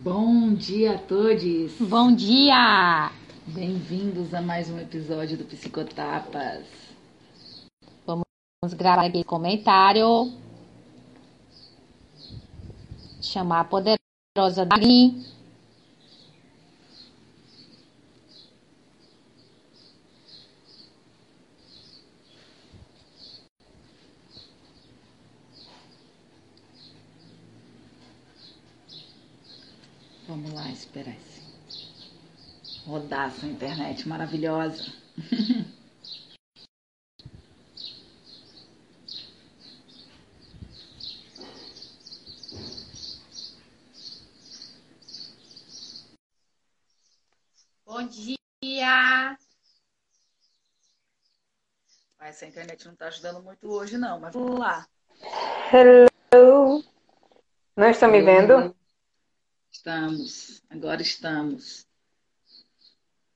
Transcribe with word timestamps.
Bom 0.00 0.54
dia 0.54 0.94
a 0.94 0.98
todos! 0.98 1.72
Bom 1.78 2.12
dia! 2.12 3.12
Bem-vindos 3.46 4.32
a 4.32 4.40
mais 4.40 4.70
um 4.70 4.80
episódio 4.80 5.36
do 5.36 5.44
Psicotapas. 5.44 6.64
Vamos 8.06 8.74
gravar 8.74 9.04
aqui 9.04 9.22
comentário. 9.22 10.32
Chamar 13.20 13.60
a 13.60 13.64
poderosa 13.64 14.64
Dali. 14.64 15.24
Vamos 30.52 30.66
lá, 30.66 30.70
esperar 30.70 31.16
rodar 32.84 33.28
essa 33.28 33.46
internet 33.46 34.06
maravilhosa. 34.06 34.84
Bom 47.86 48.06
dia! 48.08 49.38
Essa 52.20 52.44
internet 52.46 52.84
não 52.84 52.92
está 52.92 53.06
ajudando 53.06 53.42
muito 53.42 53.70
hoje, 53.70 53.96
não, 53.96 54.20
mas 54.20 54.34
vamos 54.34 54.58
lá. 54.58 54.86
Hello! 55.72 56.84
Não 57.74 57.88
estão 57.88 58.10
me 58.10 58.20
vendo? 58.20 58.81
Estamos, 59.82 60.62
agora 60.70 61.02
estamos. 61.02 61.84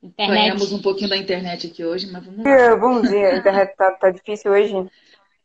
Internet. 0.00 0.38
Ganhamos 0.42 0.70
um 0.70 0.80
pouquinho 0.80 1.10
da 1.10 1.16
internet 1.16 1.66
aqui 1.66 1.84
hoje, 1.84 2.06
mas 2.06 2.24
vamos 2.24 2.44
lá. 2.44 2.76
Bom 2.76 3.02
dia, 3.02 3.30
a 3.30 3.36
internet 3.38 3.74
tá, 3.76 3.90
tá 3.90 4.10
difícil 4.12 4.52
hoje. 4.52 4.72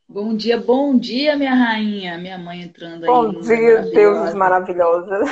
Bom 0.07 0.35
dia, 0.35 0.59
bom 0.59 0.95
dia, 0.95 1.35
minha 1.35 1.55
rainha. 1.55 2.19
Minha 2.19 2.37
mãe 2.37 2.61
entrando 2.61 3.05
aí. 3.05 3.07
Bom 3.07 3.41
dia, 3.41 3.81
deuses 3.81 4.35
maravilhosa. 4.35 5.07
maravilhosas. 5.09 5.29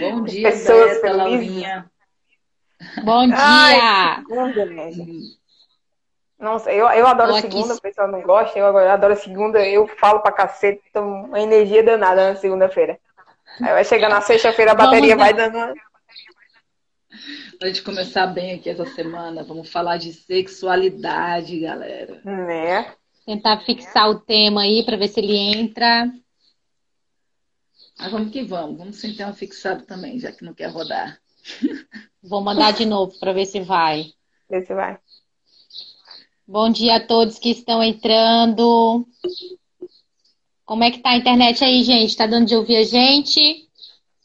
Bom 0.00 0.22
dia, 0.24 0.50
Pessoas 0.50 0.94
Beta. 0.94 1.12
Laurinha. 1.12 1.90
Bom 3.04 3.26
dia! 3.26 3.36
Ai, 3.36 4.16
segunda, 4.16 4.64
né? 4.64 4.90
Nossa, 6.38 6.72
eu, 6.72 6.88
eu 6.88 7.06
adoro 7.06 7.32
Tô 7.32 7.36
aqui. 7.36 7.50
segunda, 7.50 7.74
o 7.74 7.80
pessoal 7.82 8.08
não 8.08 8.22
gosta, 8.22 8.58
eu 8.58 8.64
agora 8.64 8.94
adoro 8.94 9.14
segunda, 9.14 9.68
eu 9.68 9.86
falo 9.86 10.20
pra 10.20 10.32
cacete, 10.32 10.80
então 10.88 11.24
uma 11.24 11.38
energia 11.38 11.82
danada 11.82 12.30
na 12.30 12.36
segunda-feira. 12.36 12.98
Aí 13.60 13.72
vai 13.72 13.84
chegar 13.84 14.08
na 14.08 14.20
sexta-feira, 14.20 14.72
a 14.72 14.74
Vamos 14.74 14.90
bateria 14.90 15.16
lá. 15.16 15.24
vai 15.24 15.34
dando. 15.34 15.74
Pra 17.58 17.68
gente 17.68 17.82
começar 17.82 18.26
bem 18.26 18.54
aqui 18.54 18.70
essa 18.70 18.86
semana, 18.86 19.42
vamos 19.42 19.70
falar 19.70 19.96
de 19.96 20.12
sexualidade, 20.12 21.58
galera. 21.58 22.20
Né? 22.24 22.94
Tentar 23.26 23.60
fixar 23.64 24.08
o 24.08 24.20
tema 24.20 24.62
aí 24.62 24.84
para 24.84 24.96
ver 24.96 25.08
se 25.08 25.20
ele 25.20 25.36
entra. 25.36 26.10
Mas 27.98 28.12
vamos 28.12 28.30
que 28.30 28.44
vamos, 28.44 28.78
vamos 28.78 28.96
sem 28.96 29.12
tema 29.14 29.32
fixado 29.32 29.84
também, 29.84 30.20
já 30.20 30.30
que 30.30 30.44
não 30.44 30.54
quer 30.54 30.70
rodar. 30.70 31.18
Vou 32.22 32.40
mandar 32.40 32.72
de 32.72 32.86
novo 32.86 33.18
para 33.18 33.32
ver 33.32 33.46
se 33.46 33.60
vai. 33.60 34.12
Vê 34.48 34.64
se 34.64 34.72
vai. 34.72 34.98
Bom 36.46 36.70
dia 36.70 36.96
a 36.96 37.06
todos 37.06 37.38
que 37.38 37.50
estão 37.50 37.82
entrando. 37.82 39.06
Como 40.68 40.84
é 40.84 40.90
que 40.90 40.98
tá 40.98 41.12
a 41.12 41.16
internet 41.16 41.64
aí, 41.64 41.82
gente? 41.82 42.14
Tá 42.14 42.26
dando 42.26 42.44
de 42.44 42.54
ouvir 42.54 42.76
a 42.76 42.82
gente? 42.82 43.66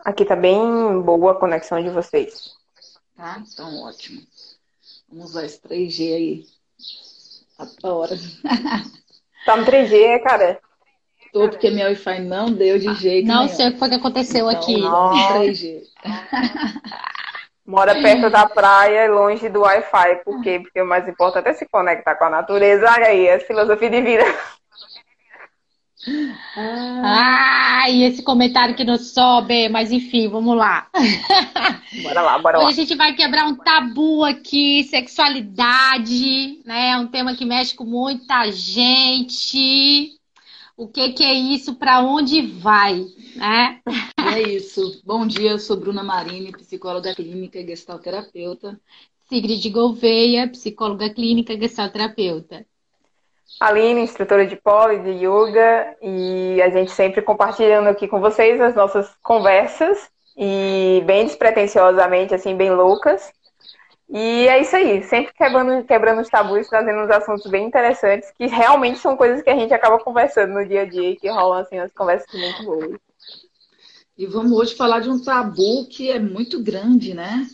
Aqui 0.03 0.25
tá 0.25 0.36
bem 0.36 0.59
boa 1.02 1.31
a 1.31 1.36
conexão 1.36 1.81
de 1.81 1.89
vocês. 1.89 2.52
Tá? 3.16 3.41
Então, 3.47 3.81
ótimo. 3.83 4.22
Vamos 5.08 5.30
usar 5.30 5.45
esse 5.45 5.61
3G 5.61 6.14
aí. 6.14 6.45
Adora. 7.58 8.17
Tá 9.45 9.55
no 9.55 9.65
3G, 9.65 10.21
cara. 10.21 10.59
Tô 11.31 11.48
porque 11.48 11.70
meu 11.70 11.86
Wi-Fi 11.87 12.20
não 12.20 12.52
deu 12.52 12.77
de 12.77 12.93
jeito 12.95 13.25
Não 13.25 13.45
nenhum. 13.45 13.55
sei 13.55 13.70
o 13.70 13.71
que 13.71 13.80
foi 13.80 13.87
que 13.87 13.95
aconteceu 13.95 14.52
Então, 14.52 14.61
aqui. 14.61 14.81
Nossa. 14.81 15.39
3G. 15.39 15.81
Mora 17.65 17.93
perto 17.95 18.30
da 18.30 18.49
praia 18.49 19.05
e 19.05 19.08
longe 19.08 19.48
do 19.48 19.61
Wi-Fi. 19.61 20.15
Por 20.25 20.42
quê? 20.42 20.60
Porque 20.60 20.81
o 20.81 20.86
mais 20.86 21.08
importante 21.08 21.48
é 21.48 21.54
se 21.54 21.65
conectar 21.70 22.15
com 22.15 22.25
a 22.25 22.30
natureza. 22.30 22.86
Olha 22.92 23.08
aí, 23.08 23.27
essa 23.27 23.45
filosofia 23.45 23.89
de 23.89 24.02
vida. 24.02 24.25
Ah, 26.55 27.23
Ai, 27.83 28.03
esse 28.03 28.21
comentário 28.23 28.75
que 28.75 28.83
não 28.83 28.97
sobe, 28.97 29.69
mas 29.69 29.91
enfim, 29.91 30.27
vamos 30.30 30.55
lá. 30.58 30.89
Bora 32.02 32.21
lá, 32.21 32.39
bora 32.39 32.58
Hoje 32.58 32.65
lá. 32.65 32.69
a 32.69 32.71
gente 32.71 32.95
vai 32.95 33.14
quebrar 33.15 33.47
um 33.47 33.55
tabu 33.55 34.23
aqui, 34.23 34.83
sexualidade, 34.86 36.61
né? 36.65 36.92
É 36.92 36.97
um 36.97 37.08
tema 37.08 37.36
que 37.36 37.45
mexe 37.45 37.75
com 37.75 37.83
muita 37.86 38.52
gente. 38.52 40.19
O 40.77 40.87
que 40.87 41.13
que 41.13 41.23
é 41.23 41.33
isso? 41.33 41.75
Para 41.75 42.02
onde 42.02 42.42
vai, 42.42 43.05
né? 43.36 43.81
é 44.17 44.42
isso. 44.42 45.02
Bom 45.05 45.25
dia, 45.27 45.52
eu 45.52 45.59
sou 45.59 45.77
Bruna 45.77 46.03
Marini, 46.03 46.52
psicóloga 46.52 47.13
clínica 47.15 47.59
e 47.59 47.65
gestalterapeuta. 47.67 48.80
Sigrid 49.30 49.69
Gouveia, 49.71 50.47
psicóloga 50.49 51.09
clínica, 51.13 51.58
gestalterapeuta. 51.58 52.65
Aline, 53.59 54.02
instrutora 54.02 54.45
de 54.45 54.55
pole, 54.55 54.99
de 54.99 55.25
yoga, 55.25 55.95
e 56.02 56.61
a 56.61 56.69
gente 56.69 56.91
sempre 56.91 57.21
compartilhando 57.21 57.87
aqui 57.87 58.08
com 58.08 58.19
vocês 58.19 58.59
as 58.59 58.75
nossas 58.75 59.09
conversas, 59.21 60.09
e 60.36 61.02
bem 61.05 61.25
despretensiosamente, 61.25 62.33
assim, 62.33 62.55
bem 62.55 62.71
loucas. 62.71 63.31
E 64.09 64.47
é 64.47 64.59
isso 64.59 64.75
aí, 64.75 65.02
sempre 65.03 65.33
quebrando, 65.33 65.86
quebrando 65.86 66.21
os 66.21 66.30
tabus, 66.30 66.67
trazendo 66.67 66.99
uns 66.99 67.09
assuntos 67.09 67.49
bem 67.49 67.65
interessantes, 67.65 68.31
que 68.31 68.47
realmente 68.47 68.99
são 68.99 69.15
coisas 69.15 69.42
que 69.42 69.49
a 69.49 69.55
gente 69.55 69.73
acaba 69.73 69.97
conversando 69.99 70.53
no 70.53 70.67
dia 70.67 70.81
a 70.81 70.86
dia, 70.86 71.11
e 71.11 71.15
que 71.15 71.30
rolam, 71.30 71.59
assim, 71.59 71.80
as 71.80 71.92
conversas 71.93 72.27
muito 72.33 72.63
boas. 72.63 72.99
E 74.17 74.27
vamos 74.27 74.52
hoje 74.52 74.75
falar 74.75 74.99
de 74.99 75.09
um 75.09 75.23
tabu 75.23 75.87
que 75.87 76.11
é 76.11 76.19
muito 76.19 76.61
grande, 76.61 77.13
né? 77.13 77.47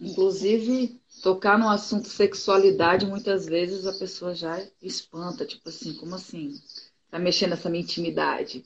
Inclusive, 0.00 1.00
tocar 1.22 1.58
no 1.58 1.68
assunto 1.68 2.08
sexualidade, 2.08 3.06
muitas 3.06 3.46
vezes 3.46 3.86
a 3.86 3.92
pessoa 3.92 4.34
já 4.34 4.60
espanta, 4.82 5.44
tipo 5.46 5.68
assim, 5.68 5.94
como 5.94 6.14
assim? 6.14 6.54
Tá 7.10 7.18
mexendo 7.18 7.50
nessa 7.50 7.68
minha 7.70 7.82
intimidade. 7.82 8.64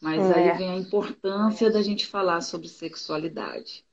Mas 0.00 0.30
É. 0.30 0.34
aí 0.34 0.58
vem 0.58 0.70
a 0.70 0.76
importância 0.76 1.70
da 1.70 1.82
gente 1.82 2.06
falar 2.06 2.40
sobre 2.40 2.68
sexualidade. 2.68 3.84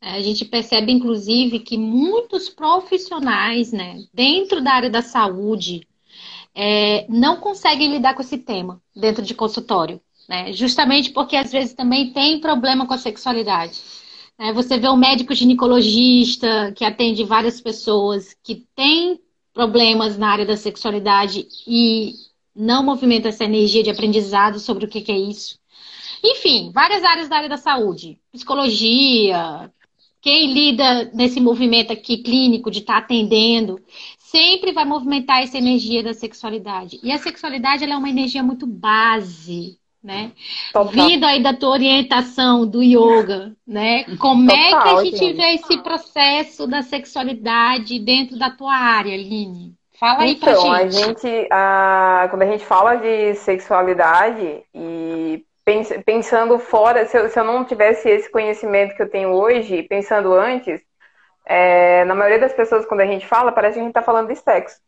É, 0.00 0.12
A 0.12 0.20
gente 0.22 0.44
percebe, 0.44 0.92
inclusive, 0.92 1.60
que 1.60 1.76
muitos 1.78 2.48
profissionais, 2.48 3.72
né, 3.72 4.02
dentro 4.12 4.62
da 4.62 4.72
área 4.72 4.90
da 4.90 5.02
saúde, 5.02 5.86
é, 6.54 7.06
não 7.08 7.36
conseguem 7.40 7.90
lidar 7.92 8.14
com 8.14 8.22
esse 8.22 8.38
tema 8.38 8.82
dentro 8.94 9.22
de 9.22 9.34
consultório, 9.34 10.00
né? 10.28 10.52
Justamente 10.52 11.10
porque 11.10 11.36
às 11.36 11.52
vezes 11.52 11.74
também 11.74 12.12
tem 12.12 12.40
problema 12.40 12.86
com 12.86 12.94
a 12.94 12.98
sexualidade. 12.98 13.80
Né? 14.40 14.54
Você 14.54 14.78
vê 14.78 14.88
um 14.88 14.96
médico 14.96 15.34
ginecologista 15.34 16.72
que 16.74 16.84
atende 16.84 17.22
várias 17.24 17.60
pessoas 17.60 18.34
que 18.42 18.66
têm 18.74 19.20
problemas 19.52 20.16
na 20.16 20.30
área 20.30 20.46
da 20.46 20.56
sexualidade 20.56 21.46
e 21.66 22.14
não 22.56 22.82
movimenta 22.82 23.28
essa 23.28 23.44
energia 23.44 23.82
de 23.82 23.90
aprendizado 23.90 24.58
sobre 24.58 24.86
o 24.86 24.88
que 24.88 25.02
que 25.02 25.12
é 25.12 25.18
isso. 25.18 25.58
Enfim, 26.24 26.70
várias 26.72 27.04
áreas 27.04 27.28
da 27.28 27.36
área 27.36 27.48
da 27.48 27.56
saúde, 27.58 28.18
psicologia, 28.32 29.70
quem 30.22 30.52
lida 30.52 31.10
nesse 31.14 31.40
movimento 31.40 31.92
aqui 31.92 32.18
clínico 32.18 32.70
de 32.70 32.80
estar 32.80 32.98
atendendo, 32.98 33.78
sempre 34.18 34.72
vai 34.72 34.84
movimentar 34.84 35.42
essa 35.42 35.58
energia 35.58 36.02
da 36.02 36.14
sexualidade. 36.14 37.00
E 37.02 37.10
a 37.10 37.18
sexualidade 37.18 37.84
é 37.84 37.96
uma 37.96 38.10
energia 38.10 38.42
muito 38.42 38.66
base, 38.66 39.79
né? 40.02 40.32
Total. 40.72 40.92
Vindo 40.92 41.24
aí 41.26 41.42
da 41.42 41.54
tua 41.54 41.70
orientação 41.70 42.66
do 42.66 42.82
yoga, 42.82 43.54
né? 43.66 44.04
Como 44.16 44.50
é 44.50 44.76
que 44.76 44.88
Total, 44.88 44.88
a 44.88 44.96
gente 44.96 45.18
gente. 45.18 45.34
vê 45.34 45.54
esse 45.54 45.78
processo 45.82 46.66
da 46.66 46.82
sexualidade 46.82 47.98
dentro 48.00 48.38
da 48.38 48.50
tua 48.50 48.74
área, 48.74 49.14
Aline? 49.14 49.74
Fala 49.98 50.22
aí 50.24 50.36
pra 50.36 50.54
Então, 50.54 50.70
a 50.72 50.86
gente. 50.86 50.88
gente, 50.88 51.48
a- 51.50 52.26
quando 52.30 52.42
a 52.42 52.46
gente 52.46 52.64
fala 52.64 52.96
de 52.96 53.34
sexualidade 53.36 54.62
e 54.74 55.44
pens- 55.64 55.92
pensando 56.04 56.58
fora, 56.58 57.06
se 57.06 57.16
eu, 57.18 57.28
se 57.28 57.38
eu 57.38 57.44
não 57.44 57.64
tivesse 57.64 58.08
esse 58.08 58.30
conhecimento 58.30 58.94
que 58.94 59.02
eu 59.02 59.10
tenho 59.10 59.30
hoje, 59.30 59.82
pensando 59.84 60.32
antes, 60.34 60.82
é, 61.46 62.04
na 62.06 62.14
maioria 62.14 62.40
das 62.40 62.52
pessoas, 62.54 62.86
quando 62.86 63.00
a 63.02 63.06
gente 63.06 63.26
fala, 63.26 63.52
parece 63.52 63.74
que 63.74 63.80
a 63.80 63.82
gente 63.84 63.90
está 63.90 64.02
falando 64.02 64.28
de 64.28 64.36
sexo, 64.36 64.80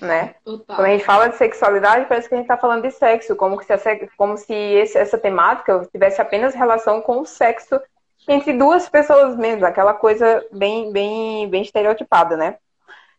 né? 0.00 0.34
Total. 0.44 0.76
Quando 0.76 0.86
a 0.86 0.90
gente 0.90 1.04
fala 1.04 1.28
de 1.28 1.36
sexualidade, 1.36 2.06
parece 2.06 2.28
que 2.28 2.34
a 2.34 2.38
gente 2.38 2.44
está 2.46 2.56
falando 2.56 2.82
de 2.82 2.90
sexo, 2.90 3.36
como, 3.36 3.62
se, 3.62 3.72
a 3.72 3.78
se- 3.78 4.08
como 4.16 4.36
se 4.36 4.52
esse- 4.54 4.98
essa 4.98 5.18
temática 5.18 5.86
tivesse 5.92 6.20
apenas 6.20 6.54
relação 6.54 7.00
com 7.00 7.20
o 7.20 7.26
sexo 7.26 7.80
entre 8.28 8.52
duas 8.54 8.88
pessoas 8.88 9.36
mesmo, 9.36 9.66
aquela 9.66 9.92
coisa 9.94 10.44
bem, 10.52 10.92
bem, 10.92 11.48
bem 11.48 11.62
estereotipada, 11.62 12.36
né? 12.36 12.56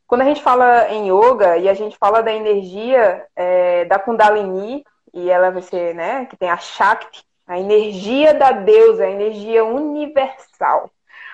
Quando 0.08 0.22
a 0.22 0.26
gente 0.26 0.42
fala 0.44 0.90
em 0.90 1.08
yoga 1.10 1.58
e 1.58 1.68
a 1.70 1.74
gente 1.74 1.98
fala 1.98 2.22
da 2.22 2.32
energia 2.34 3.26
é, 3.36 3.86
da 3.86 3.98
Kundalini, 4.00 4.84
e 5.14 5.30
ela 5.30 5.50
vai 5.52 5.62
ser, 5.62 5.96
né, 5.96 6.26
que 6.26 6.36
tem 6.38 6.50
a 6.50 6.58
Shakti, 6.58 7.24
A 7.48 7.60
energia 7.60 8.34
da 8.34 8.52
deusa, 8.52 9.06
a 9.06 9.10
energia 9.10 9.64
universal. 9.64 10.90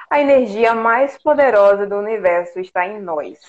A 0.09 0.19
energia 0.19 0.73
mais 0.75 1.17
poderosa 1.17 1.87
do 1.87 1.95
universo 1.97 2.59
está 2.59 2.85
em 2.85 2.99
nós. 3.01 3.39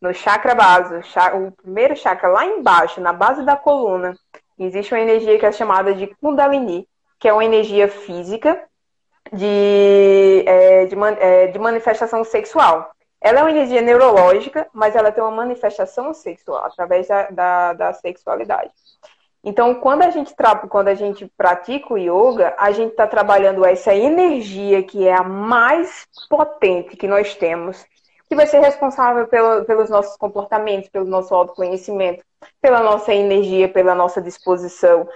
No 0.00 0.12
chakra 0.12 0.54
base, 0.54 0.94
o 1.34 1.50
primeiro 1.52 1.96
chakra 1.96 2.28
lá 2.28 2.44
embaixo, 2.44 3.00
na 3.00 3.12
base 3.12 3.42
da 3.42 3.56
coluna, 3.56 4.14
existe 4.58 4.92
uma 4.92 5.00
energia 5.00 5.38
que 5.38 5.46
é 5.46 5.52
chamada 5.52 5.94
de 5.94 6.06
Kundalini, 6.20 6.86
que 7.18 7.28
é 7.28 7.32
uma 7.32 7.44
energia 7.44 7.88
física 7.88 8.62
de, 9.32 10.44
é, 10.46 10.86
de, 10.86 10.96
é, 11.18 11.46
de 11.48 11.58
manifestação 11.58 12.24
sexual. 12.24 12.90
Ela 13.20 13.40
é 13.40 13.42
uma 13.42 13.50
energia 13.50 13.80
neurológica, 13.80 14.68
mas 14.72 14.94
ela 14.94 15.10
tem 15.10 15.24
uma 15.24 15.30
manifestação 15.30 16.12
sexual, 16.12 16.64
através 16.64 17.08
da, 17.08 17.30
da, 17.30 17.72
da 17.72 17.92
sexualidade. 17.92 18.70
Então, 19.42 19.76
quando 19.76 20.02
a 20.02 20.10
gente 20.10 20.34
quando 20.68 20.88
a 20.88 20.94
gente 20.94 21.26
pratica 21.36 21.94
o 21.94 21.98
yoga, 21.98 22.54
a 22.58 22.72
gente 22.72 22.90
está 22.90 23.06
trabalhando 23.06 23.64
essa 23.64 23.94
energia 23.94 24.82
que 24.82 25.06
é 25.06 25.14
a 25.14 25.22
mais 25.22 26.06
potente 26.28 26.96
que 26.96 27.06
nós 27.06 27.34
temos, 27.36 27.86
que 28.28 28.34
vai 28.34 28.46
ser 28.46 28.60
responsável 28.60 29.26
pelo, 29.28 29.64
pelos 29.64 29.90
nossos 29.90 30.16
comportamentos, 30.16 30.88
pelo 30.88 31.06
nosso 31.06 31.34
autoconhecimento, 31.34 32.24
pela 32.60 32.82
nossa 32.82 33.14
energia, 33.14 33.68
pela 33.68 33.94
nossa 33.94 34.20
disposição. 34.20 35.08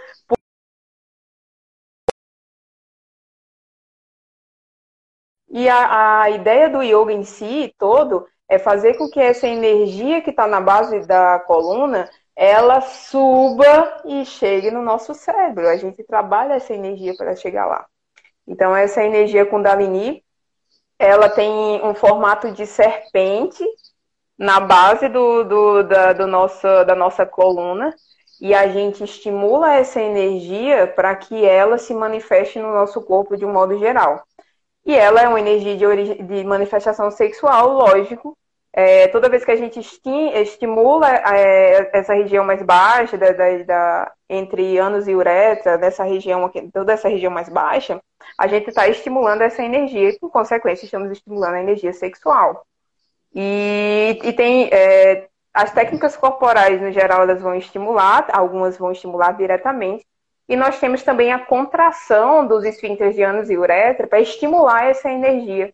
E 5.48 5.68
a, 5.68 6.22
a 6.22 6.30
ideia 6.30 6.68
do 6.70 6.82
yoga 6.82 7.12
em 7.12 7.24
si 7.24 7.74
todo 7.76 8.26
é 8.48 8.58
fazer 8.58 8.94
com 8.94 9.08
que 9.08 9.20
essa 9.20 9.46
energia 9.46 10.22
que 10.22 10.30
está 10.30 10.46
na 10.46 10.60
base 10.60 11.00
da 11.06 11.40
coluna 11.40 12.08
ela 12.36 12.80
suba 12.80 14.00
e 14.06 14.24
chegue 14.24 14.70
no 14.70 14.80
nosso 14.82 15.12
cérebro. 15.14 15.68
A 15.68 15.76
gente 15.76 16.02
trabalha 16.04 16.54
essa 16.54 16.72
energia 16.72 17.14
para 17.14 17.36
chegar 17.36 17.66
lá. 17.66 17.86
Então, 18.46 18.74
essa 18.74 19.04
energia 19.04 19.44
Kundalini, 19.44 20.24
ela 21.00 21.30
tem 21.30 21.82
um 21.82 21.94
formato 21.94 22.52
de 22.52 22.66
serpente 22.66 23.64
na 24.38 24.60
base 24.60 25.08
do, 25.08 25.44
do, 25.44 25.82
da, 25.82 26.12
do 26.12 26.26
nosso, 26.26 26.62
da 26.84 26.94
nossa 26.94 27.24
coluna 27.24 27.94
e 28.38 28.54
a 28.54 28.68
gente 28.68 29.02
estimula 29.02 29.72
essa 29.72 29.98
energia 29.98 30.86
para 30.86 31.16
que 31.16 31.42
ela 31.42 31.78
se 31.78 31.94
manifeste 31.94 32.58
no 32.58 32.70
nosso 32.74 33.00
corpo 33.00 33.34
de 33.34 33.46
um 33.46 33.52
modo 33.52 33.78
geral. 33.78 34.22
E 34.84 34.94
ela 34.94 35.22
é 35.22 35.28
uma 35.28 35.40
energia 35.40 35.74
de, 35.74 36.22
de 36.22 36.44
manifestação 36.44 37.10
sexual, 37.10 37.72
lógico, 37.72 38.36
é, 38.72 39.08
toda 39.08 39.28
vez 39.28 39.44
que 39.44 39.50
a 39.50 39.56
gente 39.56 39.80
estimula 39.80 41.08
é, 41.08 41.90
essa 41.92 42.14
região 42.14 42.44
mais 42.44 42.62
baixa, 42.62 43.18
da, 43.18 43.32
da, 43.32 43.58
da, 43.64 44.12
entre 44.28 44.78
ânus 44.78 45.08
e 45.08 45.14
uretra, 45.14 45.76
nessa 45.76 46.04
região 46.04 46.44
aqui, 46.44 46.70
toda 46.72 46.92
essa 46.92 47.08
região 47.08 47.32
mais 47.32 47.48
baixa, 47.48 48.00
a 48.38 48.46
gente 48.46 48.68
está 48.68 48.86
estimulando 48.86 49.42
essa 49.42 49.62
energia 49.62 50.10
e, 50.10 50.18
por 50.18 50.30
consequência, 50.30 50.84
estamos 50.84 51.10
estimulando 51.10 51.54
a 51.54 51.60
energia 51.60 51.92
sexual. 51.92 52.64
E, 53.34 54.18
e 54.22 54.32
tem 54.32 54.68
é, 54.72 55.28
as 55.52 55.72
técnicas 55.72 56.16
corporais, 56.16 56.80
no 56.80 56.92
geral, 56.92 57.22
elas 57.22 57.42
vão 57.42 57.54
estimular, 57.54 58.28
algumas 58.32 58.78
vão 58.78 58.92
estimular 58.92 59.32
diretamente, 59.32 60.06
e 60.48 60.56
nós 60.56 60.78
temos 60.78 61.02
também 61.02 61.32
a 61.32 61.38
contração 61.38 62.46
dos 62.46 62.64
esfíncteres 62.64 63.14
de 63.14 63.22
ânus 63.22 63.50
e 63.50 63.56
uretra 63.56 64.06
para 64.06 64.20
estimular 64.20 64.84
essa 64.84 65.10
energia. 65.10 65.72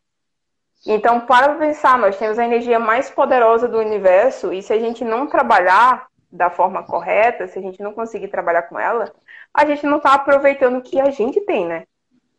Então, 0.84 1.20
para 1.20 1.54
pensar, 1.54 1.98
nós 1.98 2.18
temos 2.18 2.38
a 2.38 2.44
energia 2.44 2.78
mais 2.78 3.10
poderosa 3.10 3.68
do 3.68 3.78
universo 3.78 4.52
e 4.52 4.62
se 4.62 4.72
a 4.72 4.78
gente 4.78 5.04
não 5.04 5.26
trabalhar 5.26 6.08
da 6.30 6.50
forma 6.50 6.82
correta, 6.82 7.46
se 7.46 7.58
a 7.58 7.62
gente 7.62 7.82
não 7.82 7.92
conseguir 7.92 8.28
trabalhar 8.28 8.62
com 8.62 8.78
ela, 8.78 9.12
a 9.52 9.64
gente 9.64 9.86
não 9.86 9.96
está 9.96 10.14
aproveitando 10.14 10.78
o 10.78 10.82
que 10.82 11.00
a 11.00 11.10
gente 11.10 11.40
tem, 11.40 11.66
né? 11.66 11.84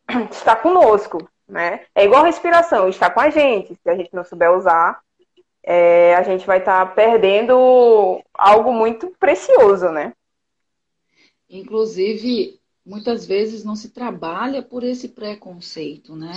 Está 0.32 0.56
conosco, 0.56 1.28
né? 1.48 1.82
É 1.96 2.06
igual 2.06 2.24
respiração, 2.24 2.88
está 2.88 3.10
com 3.10 3.20
a 3.20 3.30
gente. 3.30 3.76
Se 3.76 3.90
a 3.90 3.96
gente 3.96 4.14
não 4.14 4.24
souber 4.24 4.52
usar, 4.52 5.02
é, 5.64 6.16
a 6.16 6.24
gente 6.24 6.46
vai 6.46 6.60
estar 6.60 6.86
tá 6.86 6.92
perdendo 6.94 8.22
algo 8.34 8.72
muito 8.72 9.10
precioso, 9.20 9.90
né? 9.90 10.14
Inclusive, 11.50 12.60
muitas 12.86 13.26
vezes 13.26 13.66
não 13.66 13.76
se 13.76 13.90
trabalha 13.90 14.62
por 14.62 14.84
esse 14.84 15.10
preconceito, 15.10 16.16
né? 16.16 16.34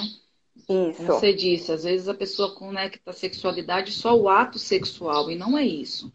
Isso. 0.68 0.94
Como 0.94 0.94
você 0.94 1.32
disse, 1.32 1.72
às 1.72 1.84
vezes 1.84 2.08
a 2.08 2.14
pessoa 2.14 2.54
conecta 2.54 3.10
a 3.10 3.14
sexualidade 3.14 3.92
só 3.92 4.16
o 4.16 4.28
ato 4.28 4.58
sexual, 4.58 5.30
e 5.30 5.36
não 5.36 5.56
é 5.56 5.64
isso. 5.64 6.12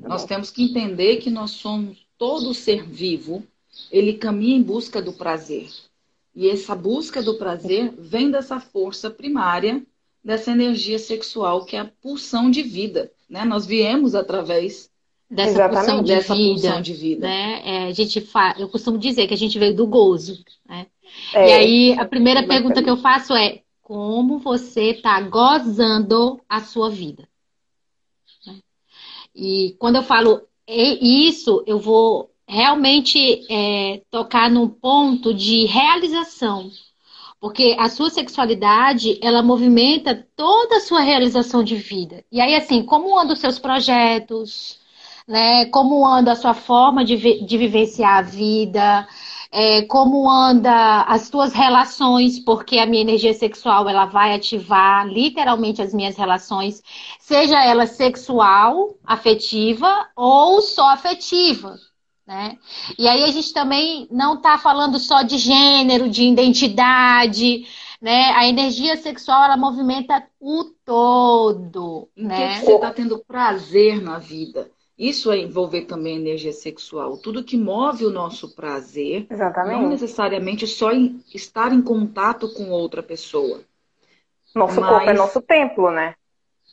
Tá 0.00 0.08
nós 0.08 0.24
temos 0.24 0.50
que 0.50 0.62
entender 0.62 1.16
que 1.16 1.30
nós 1.30 1.52
somos 1.52 2.06
todo 2.18 2.54
ser 2.54 2.84
vivo, 2.84 3.42
ele 3.90 4.14
caminha 4.14 4.56
em 4.56 4.62
busca 4.62 5.02
do 5.02 5.12
prazer. 5.12 5.68
E 6.34 6.48
essa 6.48 6.74
busca 6.74 7.22
do 7.22 7.34
prazer 7.34 7.92
vem 7.96 8.30
dessa 8.30 8.60
força 8.60 9.10
primária, 9.10 9.82
dessa 10.22 10.50
energia 10.50 10.98
sexual, 10.98 11.64
que 11.64 11.76
é 11.76 11.80
a 11.80 11.90
pulsão 12.02 12.50
de 12.50 12.62
vida. 12.62 13.10
Né? 13.28 13.44
Nós 13.44 13.64
viemos 13.64 14.14
através 14.14 14.90
dessa 15.30 15.50
Exatamente. 15.50 15.86
pulsão 15.86 16.02
de 16.02 16.14
dessa 16.14 16.34
vida. 16.34 16.60
Pulsão 16.60 16.82
de 16.82 16.92
vida. 16.92 17.26
Né? 17.26 17.62
É, 17.64 17.84
a 17.84 17.92
gente 17.92 18.20
fa... 18.20 18.54
Eu 18.58 18.68
costumo 18.68 18.98
dizer 18.98 19.26
que 19.26 19.34
a 19.34 19.38
gente 19.38 19.58
veio 19.58 19.74
do 19.74 19.86
gozo. 19.86 20.44
Né? 20.68 20.86
É, 21.32 21.48
e 21.48 21.52
aí, 21.52 21.98
a 21.98 22.04
primeira 22.04 22.46
pergunta 22.46 22.82
que 22.82 22.90
eu 22.90 22.96
faço 22.96 23.34
é: 23.34 23.62
como 23.86 24.40
você 24.40 24.90
está 24.90 25.20
gozando 25.20 26.40
a 26.48 26.60
sua 26.60 26.90
vida. 26.90 27.28
E 29.32 29.76
quando 29.78 29.94
eu 29.94 30.02
falo 30.02 30.42
isso, 30.66 31.62
eu 31.68 31.78
vou 31.78 32.28
realmente 32.48 33.46
é, 33.48 34.02
tocar 34.10 34.50
num 34.50 34.68
ponto 34.68 35.32
de 35.32 35.66
realização. 35.66 36.68
Porque 37.38 37.76
a 37.78 37.88
sua 37.88 38.10
sexualidade, 38.10 39.20
ela 39.22 39.40
movimenta 39.40 40.26
toda 40.34 40.78
a 40.78 40.80
sua 40.80 41.02
realização 41.02 41.62
de 41.62 41.76
vida. 41.76 42.24
E 42.32 42.40
aí, 42.40 42.56
assim, 42.56 42.82
como 42.82 43.16
andam 43.16 43.34
os 43.34 43.40
seus 43.40 43.56
projetos, 43.56 44.80
né? 45.28 45.66
Como 45.66 46.04
anda 46.04 46.32
a 46.32 46.36
sua 46.36 46.54
forma 46.54 47.04
de, 47.04 47.14
vi 47.14 47.44
de 47.44 47.56
vivenciar 47.56 48.18
a 48.18 48.22
vida, 48.22 49.06
é, 49.50 49.82
como 49.82 50.30
anda 50.30 51.02
as 51.02 51.28
tuas 51.30 51.52
relações, 51.52 52.38
porque 52.38 52.78
a 52.78 52.86
minha 52.86 53.02
energia 53.02 53.34
sexual 53.34 53.88
ela 53.88 54.06
vai 54.06 54.34
ativar 54.34 55.06
literalmente 55.06 55.80
as 55.80 55.94
minhas 55.94 56.16
relações, 56.16 56.82
seja 57.20 57.64
ela 57.64 57.86
sexual, 57.86 58.96
afetiva 59.04 60.08
ou 60.16 60.60
só 60.60 60.88
afetiva. 60.90 61.76
Né? 62.26 62.58
E 62.98 63.06
aí 63.06 63.22
a 63.22 63.28
gente 63.28 63.52
também 63.52 64.08
não 64.10 64.34
está 64.34 64.58
falando 64.58 64.98
só 64.98 65.22
de 65.22 65.38
gênero, 65.38 66.10
de 66.10 66.24
identidade, 66.24 67.64
né? 68.00 68.32
A 68.32 68.46
energia 68.46 68.96
sexual 68.96 69.44
ela 69.44 69.56
movimenta 69.56 70.26
o 70.40 70.64
todo. 70.84 72.08
Em 72.16 72.26
né? 72.26 72.58
que 72.58 72.66
você 72.66 72.74
está 72.74 72.90
tendo 72.90 73.22
prazer 73.24 74.02
na 74.02 74.18
vida? 74.18 74.70
Isso 74.98 75.30
é 75.30 75.38
envolver 75.38 75.82
também 75.82 76.16
energia 76.16 76.52
sexual. 76.52 77.18
Tudo 77.18 77.44
que 77.44 77.56
move 77.56 78.06
o 78.06 78.10
nosso 78.10 78.54
prazer, 78.54 79.26
Exatamente. 79.28 79.80
não 79.80 79.88
necessariamente 79.90 80.66
só 80.66 80.90
em 80.90 81.22
estar 81.34 81.72
em 81.72 81.82
contato 81.82 82.52
com 82.54 82.70
outra 82.70 83.02
pessoa. 83.02 83.60
Nosso 84.54 84.80
Mas... 84.80 84.88
corpo 84.88 85.10
é 85.10 85.12
nosso 85.12 85.42
templo, 85.42 85.90
né? 85.90 86.14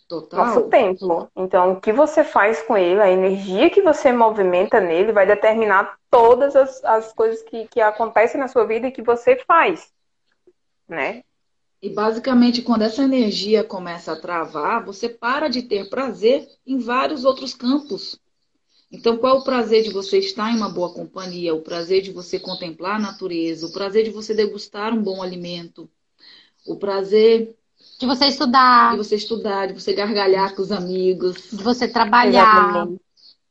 Total. 0.07 0.45
Nosso 0.45 0.63
templo. 0.69 1.29
Então, 1.35 1.73
o 1.73 1.81
que 1.81 1.91
você 1.91 2.23
faz 2.23 2.61
com 2.61 2.77
ele, 2.77 3.01
a 3.01 3.09
energia 3.09 3.69
que 3.69 3.81
você 3.81 4.11
movimenta 4.11 4.79
nele, 4.79 5.11
vai 5.11 5.25
determinar 5.25 5.97
todas 6.09 6.55
as, 6.55 6.83
as 6.83 7.13
coisas 7.13 7.41
que, 7.41 7.67
que 7.67 7.81
acontecem 7.81 8.39
na 8.39 8.47
sua 8.47 8.65
vida 8.65 8.87
e 8.87 8.91
que 8.91 9.01
você 9.01 9.35
faz, 9.47 9.91
né? 10.87 11.23
E 11.83 11.89
basicamente, 11.89 12.61
quando 12.61 12.83
essa 12.83 13.03
energia 13.03 13.61
começa 13.61 14.13
a 14.13 14.15
travar, 14.15 14.85
você 14.85 15.09
para 15.09 15.49
de 15.49 15.63
ter 15.63 15.89
prazer 15.89 16.47
em 16.65 16.77
vários 16.77 17.25
outros 17.25 17.53
campos. 17.53 18.17
Então, 18.89 19.17
qual 19.17 19.35
é 19.35 19.39
o 19.39 19.43
prazer 19.43 19.83
de 19.83 19.89
você 19.89 20.17
estar 20.17 20.49
em 20.49 20.55
uma 20.55 20.69
boa 20.69 20.93
companhia? 20.93 21.53
O 21.53 21.59
prazer 21.59 22.01
de 22.01 22.09
você 22.09 22.39
contemplar 22.39 22.95
a 22.95 22.99
natureza? 22.99 23.67
O 23.67 23.73
prazer 23.73 24.05
de 24.05 24.11
você 24.11 24.33
degustar 24.33 24.93
um 24.93 25.03
bom 25.03 25.21
alimento? 25.21 25.89
O 26.65 26.77
prazer 26.77 27.53
de 27.99 28.05
você 28.05 28.27
estudar, 28.27 28.91
de 28.91 28.97
você 28.99 29.17
estudar, 29.17 29.67
de 29.67 29.73
você 29.73 29.91
gargalhar 29.91 30.55
com 30.55 30.61
os 30.61 30.71
amigos, 30.71 31.49
de 31.51 31.61
você 31.61 31.85
trabalhar, 31.85 32.87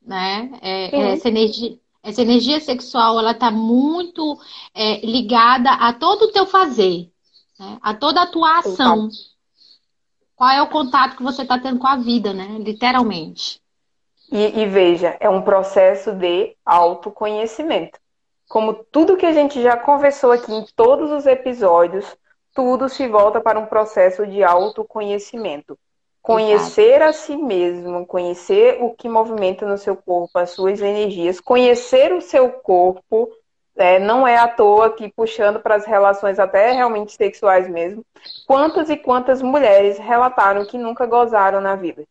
né? 0.00 0.58
É, 0.62 0.96
é, 0.96 1.12
essa 1.12 1.28
energia, 1.28 1.78
essa 2.02 2.22
energia 2.22 2.60
sexual, 2.60 3.18
ela 3.18 3.32
está 3.32 3.50
muito 3.50 4.40
é, 4.74 5.04
ligada 5.04 5.70
a 5.70 5.92
todo 5.92 6.22
o 6.22 6.32
teu 6.32 6.46
fazer 6.46 7.11
né? 7.62 7.78
a 7.80 7.94
toda 7.94 8.22
a 8.22 8.26
tua 8.26 8.58
ação. 8.58 9.08
Qual 10.34 10.50
é 10.50 10.60
o 10.60 10.68
contato 10.68 11.16
que 11.16 11.22
você 11.22 11.42
está 11.42 11.58
tendo 11.58 11.78
com 11.78 11.86
a 11.86 11.96
vida, 11.96 12.32
né? 12.32 12.56
Literalmente. 12.58 13.60
E, 14.30 14.62
e 14.62 14.66
veja, 14.66 15.16
é 15.20 15.28
um 15.28 15.42
processo 15.42 16.12
de 16.12 16.56
autoconhecimento. 16.64 18.00
Como 18.48 18.74
tudo 18.74 19.16
que 19.16 19.26
a 19.26 19.32
gente 19.32 19.62
já 19.62 19.76
conversou 19.76 20.32
aqui 20.32 20.52
em 20.52 20.66
todos 20.74 21.12
os 21.12 21.26
episódios, 21.26 22.04
tudo 22.54 22.88
se 22.88 23.06
volta 23.06 23.40
para 23.40 23.58
um 23.58 23.66
processo 23.66 24.26
de 24.26 24.42
autoconhecimento. 24.42 25.78
Conhecer 26.20 27.02
Exato. 27.02 27.04
a 27.04 27.12
si 27.12 27.36
mesmo, 27.36 28.06
conhecer 28.06 28.82
o 28.82 28.94
que 28.94 29.08
movimenta 29.08 29.66
no 29.66 29.78
seu 29.78 29.96
corpo, 29.96 30.38
as 30.38 30.50
suas 30.50 30.80
energias, 30.80 31.40
conhecer 31.40 32.12
o 32.12 32.20
seu 32.20 32.50
corpo 32.50 33.30
é, 33.76 33.98
não 33.98 34.26
é 34.26 34.36
à 34.36 34.48
toa 34.48 34.90
que 34.90 35.08
puxando 35.08 35.60
para 35.60 35.76
as 35.76 35.86
relações 35.86 36.38
até 36.38 36.72
realmente 36.72 37.12
sexuais 37.12 37.68
mesmo, 37.68 38.04
quantas 38.46 38.90
e 38.90 38.96
quantas 38.96 39.40
mulheres 39.40 39.98
relataram 39.98 40.64
que 40.64 40.78
nunca 40.78 41.06
gozaram 41.06 41.60
na 41.60 41.74
vida, 41.74 42.04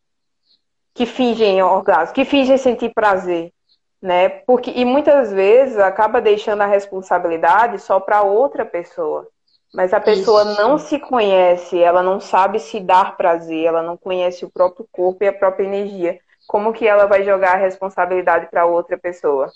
que 0.94 1.06
fingem 1.06 1.62
orgasmo, 1.62 2.14
que 2.14 2.24
fingem 2.24 2.58
sentir 2.58 2.92
prazer, 2.92 3.52
né? 4.00 4.28
Porque 4.28 4.70
e 4.70 4.84
muitas 4.84 5.32
vezes 5.32 5.78
acaba 5.78 6.20
deixando 6.20 6.62
a 6.62 6.66
responsabilidade 6.66 7.78
só 7.78 8.00
para 8.00 8.22
outra 8.22 8.64
pessoa. 8.64 9.28
Mas 9.72 9.94
a 9.94 10.00
pessoa 10.00 10.42
Isso. 10.42 10.60
não 10.60 10.76
se 10.76 10.98
conhece, 10.98 11.78
ela 11.78 12.02
não 12.02 12.20
sabe 12.20 12.60
se 12.60 12.78
dar 12.78 13.16
prazer, 13.16 13.64
ela 13.64 13.82
não 13.82 13.96
conhece 13.96 14.44
o 14.44 14.50
próprio 14.50 14.86
corpo 14.92 15.24
e 15.24 15.28
a 15.28 15.32
própria 15.32 15.64
energia. 15.64 16.18
Como 16.46 16.74
que 16.74 16.86
ela 16.86 17.06
vai 17.06 17.24
jogar 17.24 17.54
a 17.54 17.58
responsabilidade 17.58 18.48
para 18.50 18.66
outra 18.66 18.98
pessoa? 18.98 19.50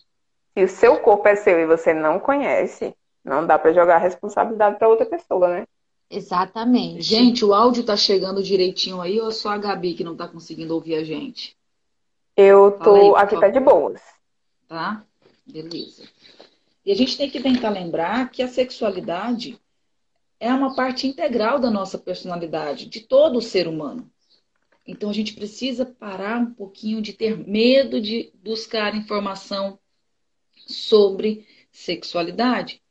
Se 0.56 0.64
o 0.64 0.68
seu 0.68 0.98
corpo 1.00 1.28
é 1.28 1.36
seu 1.36 1.60
e 1.60 1.66
você 1.66 1.92
não 1.92 2.18
conhece, 2.18 2.96
não 3.22 3.46
dá 3.46 3.58
para 3.58 3.75
jogar 3.75 3.96
a 3.96 3.98
responsabilidade 3.98 4.78
para 4.78 4.88
outra 4.88 5.04
pessoa, 5.04 5.48
né? 5.48 5.66
Exatamente. 6.08 7.02
Gente, 7.02 7.44
o 7.44 7.52
áudio 7.52 7.84
tá 7.84 7.94
chegando 7.94 8.42
direitinho 8.42 9.02
aí 9.02 9.20
ou 9.20 9.28
é 9.28 9.32
só 9.32 9.50
a 9.50 9.58
Gabi 9.58 9.92
que 9.92 10.02
não 10.02 10.16
tá 10.16 10.26
conseguindo 10.26 10.72
ouvir 10.72 10.94
a 10.94 11.04
gente? 11.04 11.54
Eu 12.34 12.70
tô 12.70 12.94
aí, 13.16 13.22
aqui 13.22 13.38
tá 13.38 13.48
de 13.48 13.60
boas. 13.60 14.00
Tá? 14.66 15.04
Beleza. 15.44 16.04
E 16.86 16.90
a 16.90 16.94
gente 16.94 17.18
tem 17.18 17.28
que 17.28 17.40
tentar 17.40 17.68
lembrar 17.68 18.30
que 18.30 18.42
a 18.42 18.48
sexualidade 18.48 19.60
é 20.40 20.54
uma 20.54 20.75
parte 20.75 21.06
integral 21.06 21.58
da 21.58 21.70
nossa 21.70 21.98
personalidade, 21.98 22.86
de 22.86 23.00
todo 23.00 23.36
o 23.36 23.42
ser 23.42 23.68
humano. 23.68 24.10
Então 24.86 25.10
a 25.10 25.12
gente 25.12 25.34
precisa 25.34 25.84
parar 25.84 26.38
um 26.38 26.54
pouquinho 26.54 27.02
de 27.02 27.12
ter 27.12 27.36
medo 27.36 28.00
de 28.00 28.32
buscar 28.42 28.94
informação 28.94 29.78
sobre 30.66 31.46
sexualidade. 31.70 32.82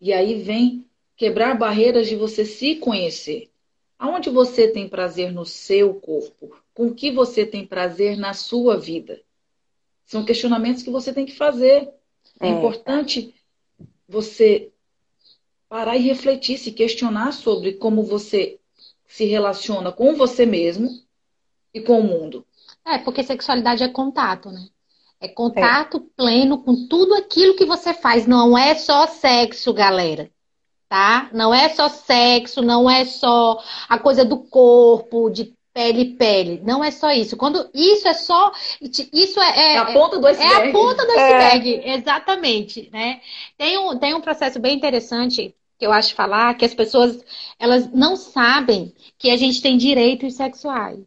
E 0.00 0.12
aí 0.12 0.42
vem 0.42 0.86
quebrar 1.16 1.56
barreiras 1.56 2.08
de 2.08 2.16
você 2.16 2.44
se 2.44 2.76
conhecer. 2.76 3.50
Aonde 3.98 4.30
você 4.30 4.68
tem 4.68 4.88
prazer 4.88 5.32
no 5.32 5.46
seu 5.46 5.94
corpo? 5.94 6.56
Com 6.74 6.88
o 6.88 6.94
que 6.94 7.10
você 7.10 7.46
tem 7.46 7.66
prazer 7.66 8.16
na 8.16 8.34
sua 8.34 8.76
vida? 8.76 9.22
São 10.04 10.24
questionamentos 10.24 10.82
que 10.82 10.90
você 10.90 11.12
tem 11.12 11.24
que 11.24 11.36
fazer. 11.36 11.88
É, 12.40 12.46
é 12.46 12.50
importante 12.50 13.34
você 14.08 14.72
parar 15.68 15.96
e 15.96 16.00
refletir, 16.00 16.58
se 16.58 16.72
questionar 16.72 17.32
sobre 17.32 17.74
como 17.74 18.02
você 18.02 18.58
se 19.06 19.24
relaciona 19.24 19.92
com 19.92 20.14
você 20.14 20.44
mesmo 20.44 20.90
e 21.72 21.80
com 21.80 22.00
o 22.00 22.04
mundo. 22.04 22.44
É, 22.84 22.98
porque 22.98 23.22
sexualidade 23.22 23.82
é 23.82 23.88
contato, 23.88 24.50
né? 24.50 24.68
É 25.22 25.28
contato 25.28 25.98
é. 25.98 26.00
pleno 26.16 26.58
com 26.58 26.88
tudo 26.88 27.14
aquilo 27.14 27.54
que 27.54 27.64
você 27.64 27.94
faz. 27.94 28.26
Não 28.26 28.58
é 28.58 28.74
só 28.74 29.06
sexo, 29.06 29.72
galera. 29.72 30.28
Tá? 30.88 31.30
Não 31.32 31.54
é 31.54 31.68
só 31.68 31.88
sexo, 31.88 32.60
não 32.60 32.90
é 32.90 33.04
só 33.04 33.62
a 33.88 34.00
coisa 34.00 34.24
do 34.24 34.38
corpo, 34.38 35.30
de 35.30 35.54
pele 35.72 36.16
pele. 36.16 36.60
Não 36.64 36.82
é 36.82 36.90
só 36.90 37.12
isso. 37.12 37.36
Quando 37.36 37.70
isso 37.72 38.08
é 38.08 38.14
só 38.14 38.52
isso 38.80 39.40
é, 39.40 39.58
é, 39.58 39.74
é 39.74 39.78
a 39.78 39.92
ponta 39.92 40.18
do 40.18 40.26
iceberg. 40.26 40.66
É 40.66 40.68
a 40.68 40.72
ponta 40.72 41.06
do 41.06 41.12
iceberg, 41.12 41.74
é. 41.76 41.94
exatamente, 41.94 42.90
né? 42.92 43.20
Tem 43.56 43.78
um, 43.78 43.96
tem 43.96 44.14
um 44.14 44.20
processo 44.20 44.58
bem 44.58 44.76
interessante 44.76 45.54
que 45.78 45.86
eu 45.86 45.92
acho 45.92 46.16
falar, 46.16 46.54
que 46.54 46.64
as 46.64 46.74
pessoas 46.74 47.24
elas 47.60 47.88
não 47.92 48.16
sabem 48.16 48.92
que 49.16 49.30
a 49.30 49.36
gente 49.36 49.62
tem 49.62 49.76
direitos 49.78 50.34
sexuais. 50.34 50.98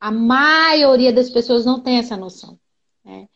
A 0.00 0.10
maioria 0.10 1.12
das 1.12 1.30
pessoas 1.30 1.64
não 1.64 1.80
tem 1.80 1.98
essa 1.98 2.16
noção. 2.16 2.58
Né? 3.06 3.28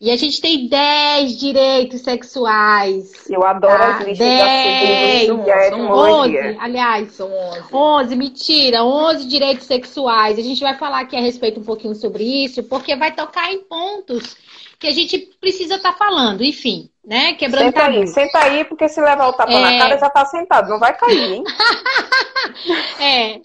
E 0.00 0.10
a 0.10 0.16
gente 0.16 0.40
tem 0.40 0.66
10 0.68 1.38
direitos 1.38 2.00
sexuais. 2.00 3.28
Eu 3.28 3.44
adoro 3.44 3.76
tá? 3.76 3.98
as 3.98 4.06
listas 4.06 4.26
10, 4.26 5.26
são, 5.26 5.44
são 5.68 5.90
11, 5.90 6.38
aliás, 6.58 7.12
são 7.12 7.30
11. 7.30 7.62
11, 7.70 8.16
mentira, 8.16 8.82
11 8.82 9.28
direitos 9.28 9.66
sexuais. 9.66 10.38
A 10.38 10.42
gente 10.42 10.62
vai 10.62 10.78
falar 10.78 11.00
aqui 11.00 11.14
a 11.14 11.20
respeito 11.20 11.60
um 11.60 11.64
pouquinho 11.64 11.94
sobre 11.94 12.24
isso, 12.24 12.62
porque 12.62 12.96
vai 12.96 13.12
tocar 13.12 13.52
em 13.52 13.62
pontos 13.64 14.34
que 14.78 14.86
a 14.86 14.92
gente 14.92 15.18
precisa 15.40 15.74
estar 15.74 15.92
tá 15.92 15.98
falando, 15.98 16.44
enfim, 16.44 16.88
né? 17.04 17.32
Quebrando 17.34 17.64
Senta 17.64 17.84
aí, 17.84 18.06
senta 18.06 18.38
aí, 18.38 18.64
porque 18.64 18.88
se 18.88 19.00
levar 19.00 19.28
o 19.28 19.32
tapa 19.32 19.52
é... 19.52 19.60
na 19.60 19.78
cara 19.78 19.98
já 19.98 20.08
tá 20.08 20.24
sentado, 20.24 20.68
não 20.68 20.78
vai 20.78 20.96
cair, 20.96 21.32
hein? 21.32 21.44
é, 23.00 23.40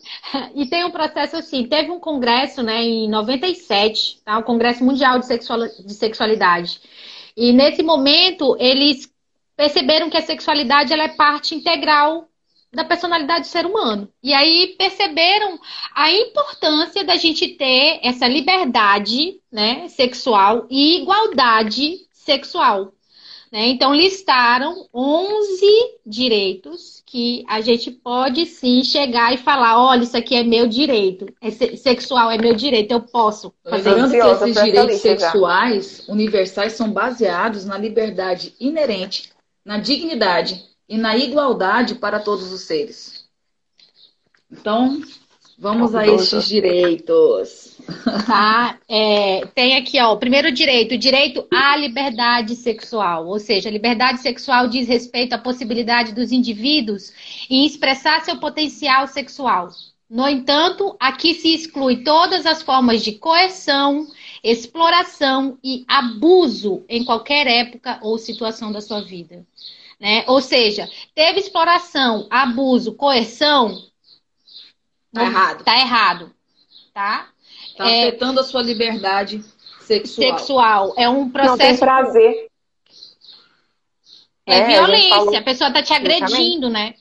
e 0.54 0.68
tem 0.68 0.84
um 0.84 0.92
processo 0.92 1.36
assim, 1.36 1.66
teve 1.66 1.90
um 1.90 2.00
congresso, 2.00 2.62
né, 2.62 2.84
em 2.84 3.10
97, 3.10 4.22
tá? 4.24 4.38
O 4.38 4.44
Congresso 4.44 4.84
Mundial 4.84 5.18
de, 5.18 5.26
Sexual... 5.26 5.60
de 5.62 5.94
Sexualidade. 5.94 6.80
E 7.36 7.52
nesse 7.52 7.82
momento, 7.82 8.56
eles 8.60 9.12
perceberam 9.56 10.10
que 10.10 10.18
a 10.18 10.22
sexualidade 10.22 10.94
ela 10.94 11.04
é 11.04 11.10
parte 11.10 11.56
integral 11.56 12.28
da 12.74 12.84
personalidade 12.84 13.42
do 13.42 13.52
ser 13.52 13.66
humano. 13.66 14.10
E 14.22 14.34
aí 14.34 14.76
perceberam 14.78 15.60
a 15.94 16.12
importância 16.12 17.04
da 17.04 17.16
gente 17.16 17.50
ter 17.50 18.00
essa 18.02 18.28
liberdade 18.28 19.40
né, 19.52 19.88
sexual 19.90 20.66
e 20.70 21.02
igualdade 21.02 22.00
sexual. 22.12 22.92
Né? 23.52 23.68
Então, 23.68 23.94
listaram 23.94 24.88
11 24.92 25.66
direitos 26.04 27.04
que 27.06 27.46
a 27.48 27.62
gente 27.62 27.92
pode 27.92 28.48
sim 28.48 28.84
chegar 28.84 29.32
e 29.32 29.38
falar: 29.38 29.80
olha, 29.80 30.02
isso 30.02 30.18
aqui 30.18 30.36
é 30.36 30.44
meu 30.44 30.66
direito, 30.66 31.28
é 31.40 31.52
sexual 31.52 32.32
é 32.32 32.38
meu 32.40 32.56
direito, 32.56 32.92
eu 32.92 33.02
posso 33.02 33.54
fazer 33.64 33.92
Lembrando 33.92 34.12
que 34.12 34.18
esses 34.18 34.64
direitos 34.64 34.98
sexuais 35.02 36.04
já. 36.08 36.12
universais 36.12 36.74
são 36.74 36.92
baseados 36.92 37.64
na 37.64 37.78
liberdade 37.78 38.56
inerente, 38.60 39.32
na 39.64 39.78
dignidade 39.78 40.73
e 40.94 40.98
na 40.98 41.18
igualdade 41.18 41.96
para 41.96 42.20
todos 42.20 42.52
os 42.52 42.62
seres. 42.62 43.28
Então, 44.52 45.02
vamos 45.58 45.96
a 45.96 46.06
estes 46.06 46.48
direitos. 46.48 47.74
Tá? 48.26 48.80
É, 48.88 49.46
tem 49.54 49.76
aqui, 49.76 50.00
ó, 50.00 50.14
o 50.14 50.18
primeiro 50.18 50.52
direito, 50.52 50.94
o 50.94 50.98
direito 50.98 51.46
à 51.52 51.76
liberdade 51.76 52.56
sexual. 52.56 53.28
Ou 53.28 53.40
seja, 53.40 53.68
a 53.68 53.72
liberdade 53.72 54.22
sexual 54.22 54.70
diz 54.70 54.88
respeito 54.88 55.34
à 55.34 55.38
possibilidade 55.38 56.14
dos 56.14 56.32
indivíduos 56.32 57.12
em 57.50 57.66
expressar 57.66 58.24
seu 58.24 58.38
potencial 58.38 59.08
sexual. 59.08 59.70
No 60.10 60.30
entanto, 60.30 60.96
aqui 60.98 61.34
se 61.34 61.54
exclui 61.54 62.04
todas 62.04 62.46
as 62.46 62.62
formas 62.62 63.04
de 63.04 63.14
coerção, 63.14 64.08
exploração 64.44 65.58
e 65.62 65.84
abuso 65.88 66.86
em 66.88 67.04
qualquer 67.04 67.48
época 67.48 68.00
ou 68.02 68.18
situação 68.18 68.72
da 68.72 68.80
sua 68.80 69.02
vida. 69.02 69.46
Né? 70.04 70.26
Ou 70.28 70.42
seja, 70.42 70.90
teve 71.16 71.40
exploração, 71.40 72.28
abuso, 72.30 72.94
coerção, 72.94 73.74
tá 75.14 75.24
errado. 75.24 75.64
Tá 75.64 75.80
errado, 75.80 76.36
tá? 76.94 77.30
Tá 77.78 77.90
é, 77.90 78.10
afetando 78.10 78.42
a 78.42 78.44
sua 78.44 78.62
liberdade 78.62 79.42
sexual. 79.80 80.38
Sexual 80.38 80.94
é 80.98 81.08
um 81.08 81.30
processo. 81.30 81.58
Não 81.58 81.58
tem 81.58 81.78
prazer. 81.78 82.48
É, 84.46 84.58
é 84.58 84.68
violência. 84.68 85.38
A, 85.38 85.42
a, 85.42 85.44
pessoa 85.44 85.72
tá 85.72 85.82
te 85.82 85.94
agredindo, 85.94 86.70
né? 86.70 86.96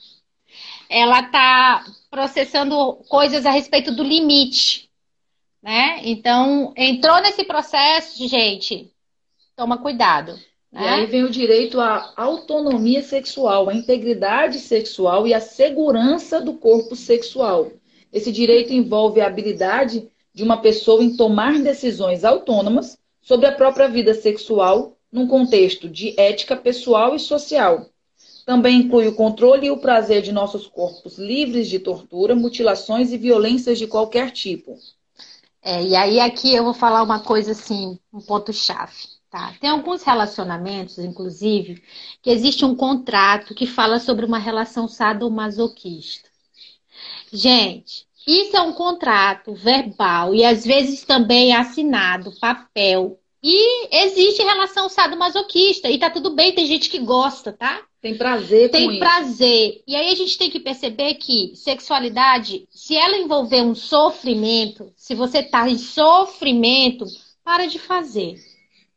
Ela 0.89 1.25
tá 1.25 1.85
processando 2.09 3.03
coisas 3.09 3.45
a 3.45 3.51
respeito 3.51 3.91
do 3.91 4.05
limite, 4.05 4.89
né? 5.61 5.99
Então 6.05 6.73
entrou 6.77 7.21
nesse 7.21 7.43
processo, 7.43 8.29
gente, 8.29 8.95
toma 9.57 9.77
cuidado. 9.77 10.39
E 10.73 10.79
aí 10.79 11.07
vem 11.07 11.23
o 11.23 11.31
direito 11.31 11.79
à 11.79 12.15
autonomia 12.17 13.03
sexual, 13.03 13.69
à 13.69 13.75
integridade 13.75 14.59
sexual 14.59 15.27
e 15.27 15.35
à 15.35 15.41
segurança 15.41 16.41
do 16.41 16.55
corpo 16.55 16.97
sexual. 16.97 17.71
Esse 18.11 18.33
direito 18.33 18.73
envolve 18.73 19.21
a 19.21 19.27
habilidade 19.27 20.09
de 20.35 20.43
uma 20.43 20.63
pessoa 20.63 21.05
em 21.05 21.15
tomar 21.15 21.59
decisões 21.59 22.25
autônomas 22.25 22.99
sobre 23.21 23.47
a 23.47 23.53
própria 23.53 23.87
vida 23.87 24.15
sexual 24.15 24.97
num 25.13 25.29
contexto 25.29 25.91
de 25.91 26.19
ética 26.19 26.57
pessoal 26.57 27.15
e 27.15 27.21
social. 27.21 27.87
Também 28.47 28.81
inclui 28.81 29.07
o 29.07 29.15
controle 29.15 29.67
e 29.67 29.71
o 29.71 29.77
prazer 29.77 30.23
de 30.23 30.33
nossos 30.33 30.67
corpos 30.67 31.19
livres 31.19 31.69
de 31.69 31.79
tortura, 31.79 32.35
mutilações 32.35 33.13
e 33.13 33.19
violências 33.19 33.79
de 33.79 33.87
qualquer 33.87 34.31
tipo. 34.31 34.79
É, 35.63 35.83
e 35.85 35.95
aí 35.95 36.19
aqui 36.19 36.55
eu 36.55 36.65
vou 36.65 36.75
falar 36.75 37.03
uma 37.03 37.21
coisa 37.21 37.53
assim, 37.53 37.99
um 38.13 38.21
ponto 38.21 38.53
chave. 38.53 39.22
Tá? 39.33 39.55
Tem 39.59 39.71
alguns 39.71 40.03
relacionamentos, 40.03 40.99
inclusive, 40.99 41.83
que 42.21 42.29
existe 42.29 42.67
um 42.67 42.77
contrato 42.77 43.55
que 43.55 43.67
fala 43.67 43.99
sobre 43.99 44.27
uma 44.27 44.37
relação 44.37 44.87
sadomasoquista. 44.87 46.29
Gente, 47.33 48.07
isso 48.27 48.55
é 48.55 48.61
um 48.61 48.75
contrato 48.75 49.55
verbal 49.55 50.35
e 50.35 50.45
às 50.45 50.67
vezes 50.67 51.03
também 51.07 51.53
é 51.53 51.57
assinado, 51.57 52.39
papel. 52.39 53.19
E 53.43 53.89
existe 54.05 54.43
relação 54.43 54.91
sadomasoquista 54.91 55.89
e 55.89 55.99
tá 55.99 56.11
tudo 56.11 56.35
bem, 56.35 56.55
tem 56.55 56.67
gente 56.67 56.91
que 56.91 56.99
gosta, 56.99 57.55
tá? 57.55 57.81
Tem 58.03 58.15
prazer 58.15 58.69
com 58.69 58.77
Tem 58.77 58.99
prazer. 58.99 59.83
E 59.87 59.97
aí 59.97 60.13
a 60.13 60.15
gente 60.15 60.37
tem 60.37 60.51
que 60.51 60.61
perceber 60.61 61.15
que 61.15 61.57
sexualidade, 61.57 62.69
se 62.69 62.95
ela 62.95 63.17
envolver 63.17 63.63
um 63.63 63.75
sofrimento, 63.75 64.93
se 64.95 65.15
você 65.15 65.43
tá 65.43 65.71
em 65.71 65.79
sofrimento, 65.79 67.07
para 67.43 67.65
de 67.65 67.79
fazer 67.79 68.52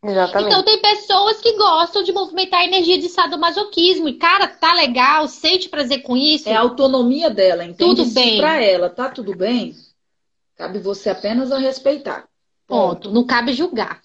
Exatamente. 0.08 0.48
Então 0.48 0.64
tem 0.64 0.80
pessoas 0.80 1.42
que 1.42 1.58
gostam 1.58 2.04
de 2.04 2.14
movimentar 2.14 2.62
a 2.62 2.66
energia 2.66 2.98
de 2.98 3.10
sadomasoquismo. 3.10 4.08
E, 4.08 4.14
cara, 4.14 4.48
tá 4.48 4.74
legal, 4.74 5.28
sente 5.28 5.68
prazer 5.68 6.04
com 6.04 6.16
isso. 6.16 6.48
É 6.48 6.54
a 6.54 6.62
autonomia 6.62 7.30
dela, 7.30 7.64
entende? 7.64 7.80
Tudo 7.80 8.06
Se 8.06 8.14
bem. 8.14 8.38
pra 8.38 8.62
ela 8.62 8.90
tá 8.90 9.10
tudo 9.10 9.36
bem, 9.36 9.76
cabe 10.56 10.78
você 10.80 11.10
apenas 11.10 11.52
a 11.52 11.58
respeitar. 11.58 12.28
Ponto. 12.68 13.12
Não 13.12 13.26
cabe 13.26 13.54
julgar. 13.54 14.02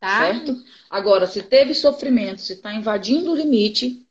Tá? 0.00 0.26
Certo? 0.26 0.56
Agora, 0.90 1.26
se 1.26 1.42
teve 1.42 1.74
sofrimento, 1.74 2.40
se 2.40 2.54
está 2.54 2.72
invadindo 2.72 3.32
o 3.32 3.36
limite, 3.36 4.04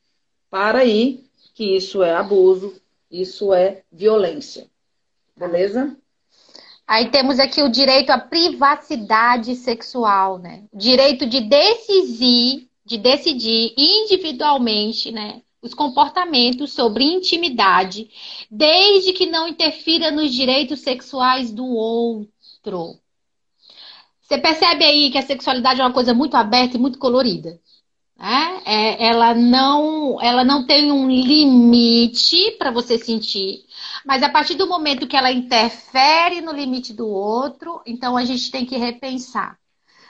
para 0.49 0.79
aí, 0.79 1.25
que 1.53 1.75
isso 1.75 2.03
é 2.03 2.13
abuso, 2.13 2.75
isso 3.11 3.53
é 3.53 3.83
violência. 3.91 4.67
Beleza? 5.35 5.95
Aí 6.87 7.09
temos 7.09 7.37
aqui 7.37 7.61
o 7.61 7.69
direito 7.69 8.11
à 8.11 8.17
privacidade 8.17 9.55
sexual, 9.55 10.39
né? 10.39 10.63
Direito 10.73 11.25
de 11.25 11.41
decidir, 11.41 12.69
de 12.85 12.97
decidir 12.97 13.73
individualmente, 13.77 15.11
né? 15.11 15.41
Os 15.61 15.73
comportamentos 15.73 16.71
sobre 16.71 17.03
intimidade, 17.03 18.09
desde 18.49 19.11
que 19.11 19.25
não 19.25 19.49
interfira 19.49 20.11
nos 20.11 20.33
direitos 20.33 20.79
sexuais 20.79 21.51
do 21.51 21.65
outro. 21.65 22.97
Você 24.21 24.37
percebe 24.37 24.85
aí 24.85 25.11
que 25.11 25.17
a 25.17 25.25
sexualidade 25.25 25.81
é 25.81 25.83
uma 25.83 25.93
coisa 25.93 26.13
muito 26.13 26.35
aberta 26.35 26.77
e 26.77 26.79
muito 26.79 26.99
colorida. 26.99 27.59
Né? 28.17 28.61
É, 28.65 29.07
ela, 29.07 29.33
não, 29.33 30.21
ela 30.21 30.43
não 30.43 30.65
tem 30.65 30.91
um 30.91 31.09
limite 31.09 32.51
para 32.57 32.71
você 32.71 32.97
sentir, 32.97 33.65
mas 34.07 34.23
a 34.23 34.29
partir 34.29 34.55
do 34.55 34.65
momento 34.67 35.05
que 35.05 35.17
ela 35.17 35.29
interfere 35.31 36.39
no 36.39 36.53
limite 36.53 36.93
do 36.93 37.05
outro, 37.07 37.81
então 37.85 38.15
a 38.15 38.23
gente 38.23 38.49
tem 38.49 38.65
que 38.65 38.77
repensar. 38.77 39.57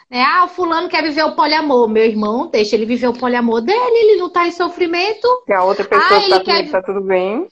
Né? 0.10 0.22
Ah, 0.22 0.46
o 0.46 0.48
fulano 0.50 0.88
quer 0.88 1.02
viver 1.02 1.24
o 1.24 1.32
poliamor. 1.36 1.90
Meu 1.90 2.06
irmão, 2.06 2.48
deixa 2.48 2.76
ele 2.76 2.86
viver 2.86 3.08
o 3.08 3.14
poliamor 3.18 3.60
dele, 3.62 3.98
ele 3.98 4.18
não 4.20 4.28
está 4.28 4.48
em 4.48 4.52
sofrimento. 4.52 5.28
Se 5.46 5.52
a 5.52 5.64
outra 5.64 5.84
pessoa 5.84 6.06
Ah, 6.06 6.22
que 6.22 6.30
tá 6.30 6.36
ele 6.36 6.46
comigo 6.46 6.64
quer- 6.64 6.72
tá 6.72 6.82
tudo 6.84 7.02
bem. 7.02 7.48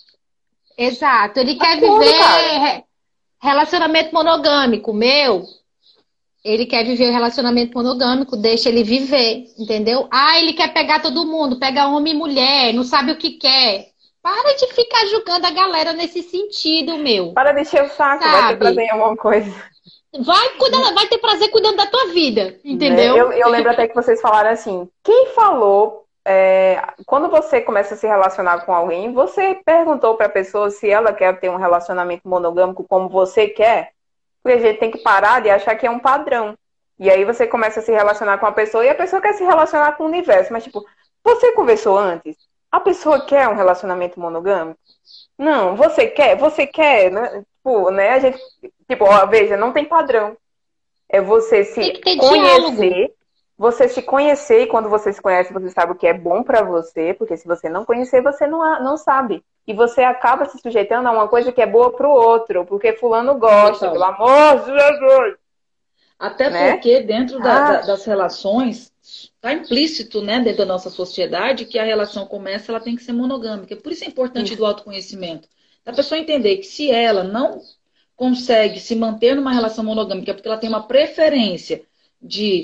Exato, 0.78 1.40
ele 1.40 1.56
quer 1.56 1.78
Acordo, 1.78 2.00
viver 2.00 2.18
cara. 2.20 2.58
re- 2.60 2.84
relacionamento 3.42 4.14
monogâmico. 4.14 4.94
Meu, 4.94 5.44
ele 6.44 6.66
quer 6.68 6.86
viver 6.86 7.10
o 7.10 7.14
relacionamento 7.14 7.76
monogâmico, 7.76 8.38
deixa 8.38 8.70
ele 8.70 8.84
viver, 8.84 9.46
entendeu? 9.58 10.08
Ah, 10.12 10.40
ele 10.40 10.54
quer 10.54 10.72
pegar 10.74 11.02
todo 11.02 11.26
mundo, 11.26 11.58
pega 11.58 11.88
homem 11.88 12.14
e 12.14 12.18
mulher, 12.18 12.72
não 12.74 12.84
sabe 12.84 13.12
o 13.12 13.18
que 13.18 13.32
quer. 13.32 13.95
Para 14.26 14.56
de 14.56 14.74
ficar 14.74 15.06
julgando 15.06 15.46
a 15.46 15.52
galera 15.52 15.94
nesse 15.94 16.24
sentido, 16.24 16.98
meu. 16.98 17.32
Para 17.32 17.52
de 17.52 17.62
encher 17.62 17.84
o 17.84 17.90
saco, 17.90 18.24
vai 18.24 18.42
Sabe? 18.42 18.54
ter 18.54 18.58
prazer 18.58 18.84
em 18.84 18.90
alguma 18.90 19.16
coisa. 19.16 19.52
Vai 20.20 20.50
cuidar, 20.58 20.94
vai 20.96 21.06
ter 21.06 21.20
prazer 21.20 21.52
cuidando 21.52 21.78
da 21.78 21.86
tua 21.86 22.08
vida, 22.08 22.60
entendeu? 22.66 23.14
Né? 23.14 23.22
Eu, 23.22 23.32
eu 23.34 23.50
lembro 23.50 23.70
até 23.70 23.88
que 23.88 23.94
vocês 23.94 24.20
falaram 24.20 24.50
assim: 24.50 24.90
quem 25.04 25.28
falou, 25.28 26.08
é, 26.26 26.82
quando 27.06 27.30
você 27.30 27.62
começa 27.62 27.94
a 27.94 27.98
se 27.98 28.08
relacionar 28.08 28.66
com 28.66 28.74
alguém, 28.74 29.14
você 29.14 29.62
perguntou 29.64 30.16
pra 30.16 30.28
pessoa 30.28 30.72
se 30.72 30.90
ela 30.90 31.14
quer 31.14 31.40
ter 31.40 31.52
um 31.52 31.58
relacionamento 31.58 32.28
monogâmico 32.28 32.84
como 32.84 33.08
você 33.08 33.48
quer? 33.48 33.92
Porque 34.42 34.58
a 34.58 34.62
gente 34.62 34.80
tem 34.80 34.90
que 34.90 35.04
parar 35.04 35.40
de 35.40 35.52
achar 35.52 35.76
que 35.76 35.86
é 35.86 35.92
um 35.92 36.00
padrão. 36.00 36.58
E 36.98 37.12
aí 37.12 37.24
você 37.26 37.46
começa 37.46 37.80
a 37.80 37.84
se 37.84 37.92
relacionar 37.92 38.40
com 38.40 38.48
a 38.48 38.52
pessoa 38.52 38.84
e 38.84 38.90
a 38.90 38.96
pessoa 38.96 39.22
quer 39.22 39.34
se 39.34 39.44
relacionar 39.44 39.92
com 39.92 40.04
o 40.04 40.08
universo. 40.08 40.52
Mas, 40.52 40.64
tipo, 40.64 40.84
você 41.24 41.52
conversou 41.52 41.96
antes? 41.96 42.36
A 42.72 42.80
pessoa 42.80 43.26
quer 43.26 43.48
um 43.48 43.56
relacionamento 43.56 44.20
monogâmico? 44.20 44.80
Não, 45.38 45.76
você 45.76 46.08
quer? 46.08 46.38
Você 46.38 46.66
quer? 46.68 47.12
Né? 47.12 47.44
Tipo, 47.58 47.90
né? 47.92 48.10
A 48.10 48.20
gente, 48.20 48.40
tipo, 48.90 49.06
ó, 49.06 49.26
veja, 49.26 49.56
não 49.58 49.72
tem 49.72 49.86
padrão. 49.86 50.36
É 51.10 51.22
você 51.22 51.64
se 51.64 51.82
conhecer, 52.18 53.14
você 53.58 53.88
se 53.88 54.02
conhecer 54.02 54.62
e 54.64 54.68
quando 54.68 54.90
você 54.90 55.14
se 55.14 55.22
conhece, 55.22 55.54
você 55.54 55.70
sabe 55.70 55.92
o 55.94 55.96
que 55.96 56.08
é 56.08 56.14
bom 56.14 56.44
pra 56.44 56.62
você, 56.64 57.14
porque 57.14 57.38
se 57.38 57.48
você 57.48 57.70
não 57.70 57.86
conhecer, 57.86 58.22
você 58.22 58.46
não, 58.48 58.60
não 58.84 58.98
sabe. 58.98 59.44
E 59.68 59.74
você 59.74 60.04
acaba 60.04 60.46
se 60.46 60.58
sujeitando 60.60 61.08
a 61.08 61.12
uma 61.12 61.28
coisa 61.28 61.52
que 61.52 61.62
é 61.62 61.66
boa 61.66 61.92
pro 61.92 62.10
outro, 62.10 62.66
porque 62.66 62.94
fulano 62.94 63.36
gosta, 63.36 63.90
pelo 63.90 64.04
amor 64.04 64.60
de 64.60 64.72
Jesus. 64.80 65.36
Até 66.20 66.50
Né? 66.50 66.72
porque 66.74 67.02
dentro 67.02 67.40
da- 67.40 67.56
Ah. 67.68 67.72
da- 67.74 67.82
das 67.82 68.06
relações 68.06 68.92
está 69.06 69.54
implícito, 69.54 70.22
né, 70.22 70.40
dentro 70.40 70.60
da 70.60 70.66
nossa 70.66 70.90
sociedade, 70.90 71.66
que 71.66 71.78
a 71.78 71.84
relação 71.84 72.26
começa, 72.26 72.72
ela 72.72 72.80
tem 72.80 72.96
que 72.96 73.04
ser 73.04 73.14
monogâmica. 73.14 73.76
Por 73.76 73.92
isso 73.92 74.04
é 74.04 74.08
importante 74.08 74.48
Isso. 74.48 74.58
do 74.58 74.66
autoconhecimento. 74.66 75.48
Da 75.84 75.94
pessoa 75.94 76.20
entender 76.20 76.58
que 76.58 76.66
se 76.66 76.90
ela 76.90 77.24
não 77.24 77.62
consegue 78.16 78.80
se 78.80 78.96
manter 78.96 79.36
numa 79.36 79.54
relação 79.54 79.84
monogâmica 79.84 80.34
porque 80.34 80.48
ela 80.48 80.58
tem 80.58 80.70
uma 80.70 80.88
preferência 80.88 81.84
de 82.20 82.64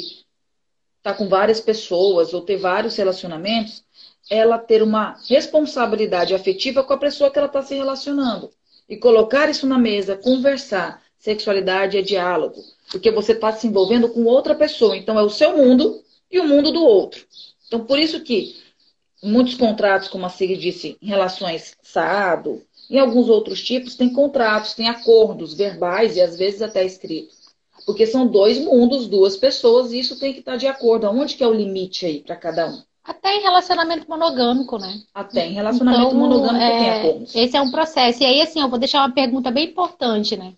estar 0.97 1.13
com 1.15 1.27
várias 1.27 1.59
pessoas 1.59 2.33
ou 2.33 2.41
ter 2.41 2.57
vários 2.57 2.95
relacionamentos, 2.95 3.83
ela 4.29 4.57
ter 4.57 4.81
uma 4.81 5.17
responsabilidade 5.27 6.33
afetiva 6.33 6.83
com 6.83 6.93
a 6.93 6.97
pessoa 6.97 7.29
que 7.29 7.37
ela 7.37 7.47
está 7.47 7.61
se 7.61 7.75
relacionando. 7.75 8.49
E 8.89 8.97
colocar 8.97 9.49
isso 9.49 9.67
na 9.67 9.77
mesa, 9.77 10.17
conversar. 10.17 11.01
Sexualidade 11.19 11.97
é 11.97 12.01
diálogo. 12.01 12.61
Porque 12.89 13.11
você 13.11 13.33
está 13.33 13.51
se 13.51 13.67
envolvendo 13.67 14.09
com 14.09 14.25
outra 14.25 14.55
pessoa. 14.55 14.97
Então 14.97 15.19
é 15.19 15.21
o 15.21 15.29
seu 15.29 15.55
mundo 15.55 16.03
e 16.31 16.39
o 16.39 16.47
mundo 16.47 16.71
do 16.71 16.83
outro. 16.83 17.25
Então 17.67 17.83
por 17.85 17.99
isso 17.99 18.21
que 18.21 18.55
muitos 19.23 19.55
contratos, 19.55 20.07
como 20.07 20.25
a 20.25 20.29
Sigrid 20.29 20.61
disse, 20.61 20.97
em 21.01 21.07
relações 21.07 21.75
SADO, 21.81 22.61
em 22.89 22.99
alguns 22.99 23.29
outros 23.29 23.61
tipos, 23.63 23.95
tem 23.95 24.11
contratos, 24.11 24.73
tem 24.73 24.89
acordos 24.89 25.53
verbais 25.53 26.17
e 26.17 26.21
às 26.21 26.37
vezes 26.37 26.61
até 26.61 26.83
escritos. 26.83 27.39
Porque 27.85 28.05
são 28.05 28.27
dois 28.27 28.59
mundos, 28.59 29.07
duas 29.07 29.37
pessoas, 29.37 29.91
e 29.91 29.99
isso 29.99 30.19
tem 30.19 30.33
que 30.33 30.39
estar 30.39 30.57
de 30.57 30.67
acordo. 30.67 31.07
Aonde 31.07 31.35
que 31.35 31.43
é 31.43 31.47
o 31.47 31.53
limite 31.53 32.05
aí 32.05 32.19
para 32.19 32.35
cada 32.35 32.67
um? 32.67 32.81
Até 33.03 33.35
em 33.35 33.41
relacionamento 33.41 34.07
monogâmico, 34.07 34.77
né? 34.77 35.01
Até 35.13 35.47
em 35.47 35.53
relacionamento 35.53 36.07
Então, 36.07 36.19
monogâmico 36.19 36.63
é, 36.63 36.79
tem 36.79 36.89
acordos. 36.89 37.35
Esse 37.35 37.57
é 37.57 37.61
um 37.61 37.71
processo. 37.71 38.21
E 38.21 38.25
aí, 38.25 38.41
assim, 38.41 38.61
eu 38.61 38.69
vou 38.69 38.77
deixar 38.77 38.99
uma 38.99 39.11
pergunta 39.11 39.49
bem 39.49 39.69
importante, 39.69 40.37
né? 40.37 40.53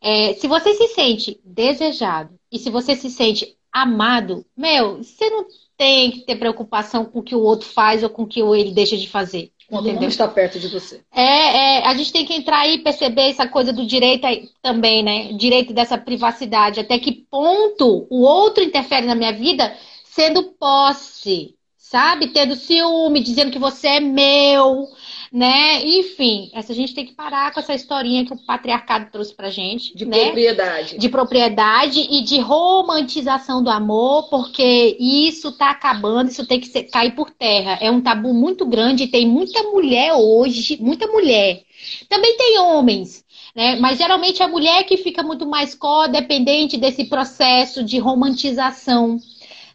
É, 0.00 0.34
se 0.34 0.46
você 0.46 0.74
se 0.74 0.88
sente 0.88 1.40
desejado 1.44 2.30
e 2.52 2.58
se 2.58 2.70
você 2.70 2.94
se 2.94 3.10
sente 3.10 3.56
amado, 3.72 4.44
meu, 4.56 4.98
você 4.98 5.28
não 5.30 5.46
tem 5.76 6.10
que 6.10 6.20
ter 6.20 6.36
preocupação 6.36 7.04
com 7.04 7.20
o 7.20 7.22
que 7.22 7.34
o 7.34 7.40
outro 7.40 7.66
faz 7.66 8.02
ou 8.02 8.10
com 8.10 8.22
o 8.22 8.26
que 8.26 8.40
ele 8.40 8.72
deixa 8.72 8.96
de 8.96 9.08
fazer. 9.08 9.50
Quando 9.70 9.84
não 9.84 9.90
entendeu? 9.92 10.08
está 10.08 10.26
perto 10.26 10.58
de 10.58 10.66
você. 10.66 11.00
É, 11.12 11.22
é, 11.22 11.86
a 11.86 11.94
gente 11.94 12.12
tem 12.12 12.26
que 12.26 12.34
entrar 12.34 12.60
aí 12.60 12.74
e 12.74 12.82
perceber 12.82 13.30
essa 13.30 13.46
coisa 13.46 13.72
do 13.72 13.86
direito 13.86 14.26
aí 14.26 14.50
também, 14.60 15.02
né? 15.02 15.32
Direito 15.32 15.72
dessa 15.72 15.96
privacidade. 15.96 16.80
Até 16.80 16.98
que 16.98 17.24
ponto 17.30 18.06
o 18.10 18.22
outro 18.22 18.64
interfere 18.64 19.06
na 19.06 19.14
minha 19.14 19.32
vida 19.32 19.72
sendo 20.04 20.42
posse, 20.58 21.54
sabe? 21.78 22.28
Tendo 22.28 22.56
ciúme, 22.56 23.22
dizendo 23.22 23.52
que 23.52 23.58
você 23.58 23.86
é 23.88 24.00
meu, 24.00 24.88
né? 25.32 25.82
Enfim, 25.84 26.50
essa 26.54 26.72
a 26.72 26.74
gente 26.76 26.94
tem 26.94 27.06
que 27.06 27.14
parar 27.14 27.52
com 27.52 27.60
essa 27.60 27.74
historinha 27.74 28.24
que 28.26 28.32
o 28.32 28.46
patriarcado 28.46 29.10
trouxe 29.12 29.34
pra 29.34 29.50
gente, 29.50 29.94
De 29.96 30.04
né? 30.04 30.18
propriedade. 30.24 30.96
de 30.98 31.08
propriedade 31.08 32.00
e 32.00 32.22
de 32.24 32.38
romantização 32.40 33.62
do 33.62 33.70
amor, 33.70 34.28
porque 34.30 34.96
isso 35.00 35.52
tá 35.52 35.70
acabando, 35.70 36.30
isso 36.30 36.46
tem 36.46 36.60
que 36.60 36.66
ser- 36.68 36.84
cair 36.84 37.14
por 37.14 37.30
terra. 37.30 37.78
É 37.80 37.90
um 37.90 38.00
tabu 38.00 38.34
muito 38.34 38.66
grande, 38.66 39.06
tem 39.08 39.26
muita 39.28 39.62
mulher 39.64 40.12
hoje, 40.14 40.78
muita 40.82 41.06
mulher. 41.06 41.62
Também 42.08 42.36
tem 42.36 42.58
homens, 42.58 43.24
né? 43.54 43.76
Mas 43.76 43.98
geralmente 43.98 44.42
é 44.42 44.44
a 44.44 44.48
mulher 44.48 44.84
que 44.84 44.96
fica 44.98 45.22
muito 45.22 45.46
mais 45.46 45.74
codependente 45.74 46.76
desse 46.76 47.04
processo 47.04 47.82
de 47.84 47.98
romantização, 47.98 49.18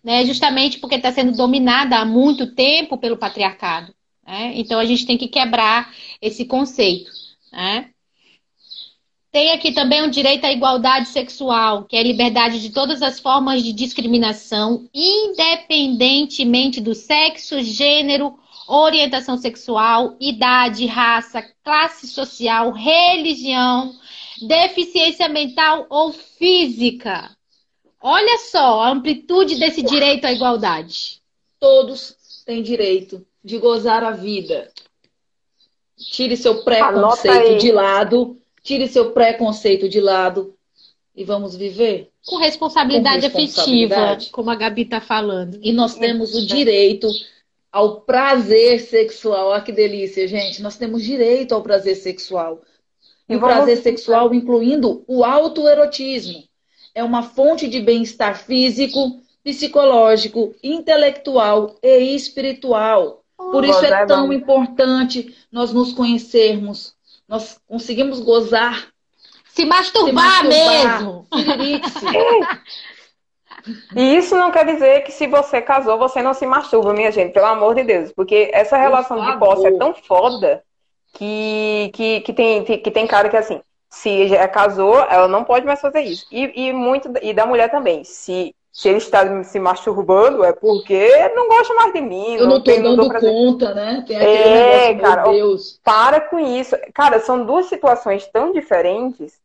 né? 0.04 0.26
Justamente 0.26 0.80
porque 0.80 0.96
está 0.96 1.12
sendo 1.12 1.32
dominada 1.36 1.98
há 1.98 2.06
muito 2.06 2.54
tempo 2.56 2.98
pelo 2.98 3.18
patriarcado. 3.18 3.94
Né? 4.26 4.54
Então 4.56 4.80
a 4.80 4.86
gente 4.86 5.06
tem 5.06 5.18
que 5.18 5.28
quebrar 5.28 5.94
esse 6.22 6.46
conceito, 6.46 7.12
né? 7.52 7.90
Tem 9.32 9.52
aqui 9.52 9.74
também 9.74 10.02
o 10.02 10.10
direito 10.10 10.46
à 10.46 10.52
igualdade 10.52 11.10
sexual, 11.10 11.84
que 11.84 11.98
é 11.98 12.00
a 12.00 12.04
liberdade 12.04 12.62
de 12.62 12.70
todas 12.70 13.02
as 13.02 13.20
formas 13.20 13.62
de 13.62 13.74
discriminação, 13.74 14.88
independentemente 14.94 16.80
do 16.80 16.96
sexo, 16.96 17.62
gênero, 17.62 18.40
orientação 18.66 19.38
sexual, 19.38 20.16
idade, 20.22 20.86
raça, 20.86 21.44
classe 21.66 22.08
social, 22.08 22.72
religião, 22.72 23.94
deficiência 24.48 25.28
mental 25.28 25.86
ou 25.90 26.14
física. 26.14 27.30
Olha 28.02 28.38
só 28.38 28.82
a 28.82 28.90
amplitude 28.90 29.58
desse 29.58 29.82
direito 29.82 30.24
à 30.24 30.32
igualdade. 30.32 31.22
Todos 31.60 32.16
têm 32.46 32.64
direito 32.64 33.26
de 33.46 33.60
gozar 33.60 34.04
a 34.04 34.10
vida. 34.10 34.72
Tire 35.96 36.36
seu 36.36 36.64
preconceito 36.64 37.60
de 37.60 37.72
lado. 37.72 38.38
Tire 38.64 38.88
seu 38.88 39.12
preconceito 39.12 39.88
de 39.88 40.02
lado. 40.02 40.56
E 41.16 41.24
vamos 41.24 41.56
viver. 41.56 42.10
Com 42.26 42.38
responsabilidade, 42.38 43.30
Com 43.30 43.38
responsabilidade. 43.38 44.02
afetiva, 44.02 44.32
como 44.32 44.50
a 44.50 44.56
Gabi 44.56 44.82
está 44.82 45.00
falando. 45.00 45.60
E 45.62 45.72
nós 45.72 45.94
temos 45.94 46.34
o 46.34 46.44
direito 46.46 47.08
ao 47.72 48.02
prazer 48.02 48.80
sexual. 48.80 49.50
Olha 49.50 49.62
que 49.62 49.72
delícia, 49.72 50.28
gente. 50.28 50.62
Nós 50.64 50.76
temos 50.76 51.04
direito 51.04 51.54
ao 51.54 51.62
prazer 51.62 51.96
sexual. 51.96 52.64
E 53.30 53.36
o 53.36 53.40
prazer 53.40 53.78
sexual 53.78 54.34
incluindo 54.34 55.04
o 55.08 55.24
autoerotismo. 55.24 56.44
É 56.96 57.04
uma 57.04 57.22
fonte 57.22 57.68
de 57.68 57.80
bem-estar 57.80 58.38
físico, 58.38 59.22
psicológico, 59.44 60.56
intelectual 60.64 61.76
e 61.84 62.16
espiritual. 62.16 63.25
Por 63.38 63.66
isso 63.66 63.86
é 63.86 64.06
tão 64.06 64.32
importante 64.32 65.36
nós 65.52 65.74
nos 65.74 65.94
conhecermos. 65.94 66.96
Nós 67.28 67.60
conseguimos 67.68 68.20
gozar. 68.20 68.88
Se 69.50 69.66
masturbar, 69.66 70.42
se 70.42 70.48
masturbar 70.48 71.00
mesmo. 71.00 71.28
E 73.96 74.16
isso 74.18 74.36
não 74.36 74.52
quer 74.52 74.66
dizer 74.66 75.02
que 75.04 75.12
se 75.12 75.26
você 75.28 75.62
casou, 75.62 75.98
você 75.98 76.22
não 76.22 76.34
se 76.34 76.46
masturba, 76.46 76.94
minha 76.94 77.12
gente, 77.12 77.34
pelo 77.34 77.48
amor 77.48 77.74
de 77.74 77.84
Deus. 77.84 78.12
Porque 78.12 78.52
essa 78.54 78.78
relação 78.78 79.26
de 79.26 79.40
posse 79.40 79.66
é 79.66 79.72
tão 79.78 79.94
foda 79.94 80.64
que, 81.14 81.90
que, 81.94 82.22
que, 82.22 82.34
tem, 82.34 82.64
que 82.64 82.92
tem 82.92 83.08
cara 83.08 83.30
que 83.30 83.38
assim, 83.38 83.62
se 83.90 84.28
já 84.28 84.48
casou, 84.48 85.00
ela 85.10 85.28
não 85.28 85.44
pode 85.44 85.66
mais 85.66 85.82
fazer 85.82 86.02
isso. 86.02 86.28
E, 86.32 86.68
e, 86.68 86.74
muito, 86.74 87.12
e 87.22 87.34
da 87.34 87.46
mulher 87.46 87.72
também. 87.72 88.04
Se, 88.04 88.54
se 88.76 88.90
ele 88.90 88.98
está 88.98 89.42
se 89.46 89.58
masturbando, 89.58 90.44
é 90.44 90.52
porque 90.52 91.10
não 91.34 91.48
gosta 91.48 91.74
mais 91.76 91.94
de 91.94 92.02
mim. 92.02 92.36
Eu 92.36 92.46
não, 92.46 92.58
estou 92.58 92.84
dando 92.84 93.20
conta, 93.22 93.74
né? 93.74 94.04
Tem 94.06 94.18
aquele 94.18 94.34
é, 94.34 94.88
negócio, 94.90 95.16
cara, 95.16 95.32
Deus. 95.32 95.80
Para 95.82 96.20
com 96.20 96.38
isso. 96.38 96.76
Cara, 96.94 97.22
são 97.22 97.46
duas 97.46 97.68
situações 97.68 98.28
tão 98.28 98.52
diferentes 98.52 99.40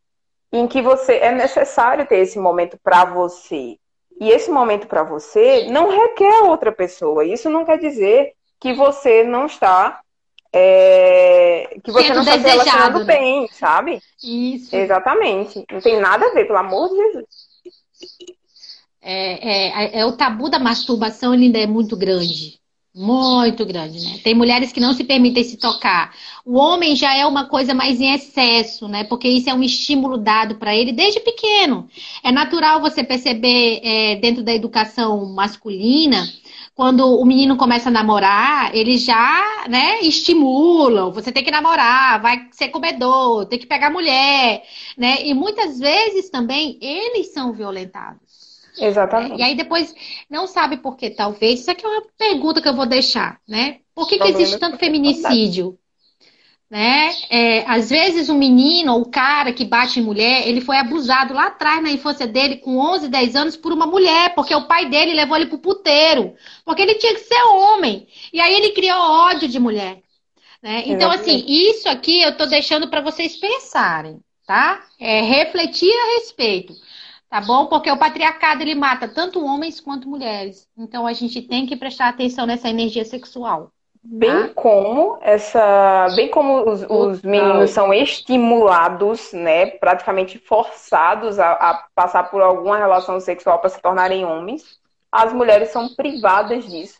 em 0.51 0.67
que 0.67 0.81
você 0.81 1.13
é 1.13 1.31
necessário 1.31 2.05
ter 2.05 2.17
esse 2.17 2.37
momento 2.37 2.77
para 2.83 3.05
você. 3.05 3.77
E 4.19 4.29
esse 4.29 4.51
momento 4.51 4.85
para 4.85 5.01
você 5.01 5.65
não 5.69 5.89
requer 5.89 6.43
outra 6.43 6.73
pessoa. 6.73 7.23
Isso 7.23 7.49
não 7.49 7.63
quer 7.63 7.79
dizer 7.79 8.33
que 8.59 8.73
você 8.73 9.23
não 9.23 9.45
está 9.45 10.01
é, 10.51 11.77
que 11.81 11.89
você 11.89 12.07
Sendo 12.07 12.15
não 12.15 12.23
está 12.23 12.33
se 12.33 12.45
relacionando 12.49 12.99
né? 12.99 13.05
bem, 13.05 13.47
sabe? 13.53 14.01
Isso. 14.21 14.75
Exatamente. 14.75 15.65
Não 15.71 15.79
tem 15.79 16.01
nada 16.01 16.25
a 16.25 16.33
ver, 16.33 16.47
pelo 16.47 16.59
amor 16.59 16.89
de 16.89 16.95
Jesus. 16.97 17.51
É, 19.01 19.97
é, 19.97 19.99
é, 19.99 20.05
o 20.05 20.11
tabu 20.11 20.49
da 20.49 20.59
masturbação 20.59 21.31
ainda 21.31 21.57
é 21.57 21.65
muito 21.65 21.97
grande. 21.97 22.59
Muito 22.93 23.65
grande, 23.65 24.01
né? 24.01 24.19
Tem 24.21 24.35
mulheres 24.35 24.73
que 24.73 24.79
não 24.79 24.93
se 24.93 25.05
permitem 25.05 25.43
se 25.43 25.55
tocar. 25.57 26.13
O 26.45 26.57
homem 26.57 26.93
já 26.93 27.15
é 27.15 27.25
uma 27.25 27.45
coisa 27.45 27.73
mais 27.73 28.01
em 28.01 28.13
excesso, 28.13 28.87
né? 28.87 29.05
Porque 29.05 29.29
isso 29.29 29.49
é 29.49 29.53
um 29.53 29.63
estímulo 29.63 30.17
dado 30.17 30.55
para 30.55 30.75
ele 30.75 30.91
desde 30.91 31.21
pequeno. 31.21 31.87
É 32.21 32.33
natural 32.33 32.81
você 32.81 33.01
perceber 33.01 33.79
é, 33.81 34.15
dentro 34.17 34.43
da 34.43 34.53
educação 34.53 35.25
masculina 35.33 36.27
quando 36.75 37.05
o 37.19 37.25
menino 37.25 37.57
começa 37.57 37.89
a 37.89 37.91
namorar, 37.91 38.75
eles 38.75 39.03
já, 39.03 39.65
né, 39.69 39.99
estimulam, 40.01 41.11
você 41.11 41.31
tem 41.31 41.43
que 41.43 41.51
namorar, 41.51 42.21
vai 42.21 42.47
ser 42.51 42.69
comedor, 42.69 43.45
tem 43.45 43.59
que 43.59 43.67
pegar 43.67 43.91
mulher, 43.91 44.63
né? 44.97 45.25
E 45.25 45.33
muitas 45.33 45.77
vezes 45.79 46.29
também 46.29 46.79
eles 46.81 47.33
são 47.33 47.53
violentados. 47.53 48.30
Exatamente. 48.81 49.39
E 49.39 49.43
aí 49.43 49.55
depois 49.55 49.93
não 50.29 50.47
sabe 50.47 50.77
por 50.77 50.95
que, 50.95 51.09
talvez. 51.09 51.61
Isso 51.61 51.71
aqui 51.71 51.85
é 51.85 51.89
uma 51.89 52.03
pergunta 52.17 52.61
que 52.61 52.67
eu 52.67 52.75
vou 52.75 52.85
deixar, 52.85 53.39
né? 53.47 53.79
Por 53.93 54.07
que, 54.07 54.17
que 54.17 54.27
existe 54.27 54.57
tanto 54.57 54.77
feminicídio? 54.77 55.77
né? 56.71 57.13
É, 57.29 57.69
às 57.69 57.89
vezes 57.89 58.29
o 58.29 58.33
menino 58.33 58.93
ou 58.93 59.01
o 59.01 59.11
cara 59.11 59.51
que 59.51 59.65
bate 59.65 59.99
em 59.99 60.03
mulher, 60.03 60.47
ele 60.47 60.61
foi 60.61 60.77
abusado 60.77 61.33
lá 61.33 61.47
atrás 61.47 61.83
na 61.83 61.91
infância 61.91 62.25
dele 62.25 62.59
com 62.59 62.77
11, 62.77 63.09
10 63.09 63.35
anos 63.35 63.57
por 63.57 63.73
uma 63.73 63.85
mulher, 63.85 64.33
porque 64.33 64.55
o 64.55 64.65
pai 64.65 64.85
dele 64.89 65.13
levou 65.13 65.35
ele 65.35 65.47
pro 65.47 65.57
puteiro, 65.57 66.33
porque 66.63 66.81
ele 66.81 66.95
tinha 66.95 67.13
que 67.13 67.19
ser 67.19 67.43
homem. 67.43 68.07
E 68.31 68.39
aí 68.39 68.55
ele 68.55 68.69
criou 68.71 68.97
ódio 68.97 69.49
de 69.49 69.59
mulher, 69.59 70.01
né? 70.63 70.83
Então 70.85 71.11
assim, 71.11 71.43
isso 71.45 71.89
aqui 71.89 72.21
eu 72.21 72.37
tô 72.37 72.45
deixando 72.45 72.89
para 72.89 73.01
vocês 73.01 73.35
pensarem, 73.35 74.21
tá? 74.47 74.81
É 74.97 75.21
refletir 75.21 75.91
a 75.91 76.19
respeito. 76.19 76.73
Tá 77.31 77.39
bom? 77.39 77.67
Porque 77.67 77.89
o 77.89 77.97
patriarcado 77.97 78.61
ele 78.61 78.75
mata 78.75 79.07
tanto 79.07 79.41
homens 79.41 79.79
quanto 79.79 80.09
mulheres. 80.09 80.67
Então 80.77 81.07
a 81.07 81.13
gente 81.13 81.41
tem 81.41 81.65
que 81.65 81.77
prestar 81.77 82.09
atenção 82.09 82.45
nessa 82.45 82.67
energia 82.67 83.05
sexual. 83.05 83.71
Bem 84.03 84.29
ah. 84.29 84.51
como 84.53 85.17
essa, 85.21 86.07
bem 86.13 86.27
como 86.29 86.69
os, 86.69 86.83
os 86.89 87.21
meninos 87.21 87.69
são 87.69 87.93
estimulados, 87.93 89.31
né, 89.31 89.67
praticamente 89.67 90.39
forçados 90.39 91.39
a, 91.39 91.51
a 91.53 91.85
passar 91.95 92.23
por 92.23 92.41
alguma 92.41 92.77
relação 92.77 93.17
sexual 93.21 93.59
para 93.59 93.69
se 93.69 93.81
tornarem 93.81 94.25
homens, 94.25 94.63
as 95.09 95.31
mulheres 95.31 95.69
são 95.69 95.87
privadas 95.95 96.69
disso 96.69 96.99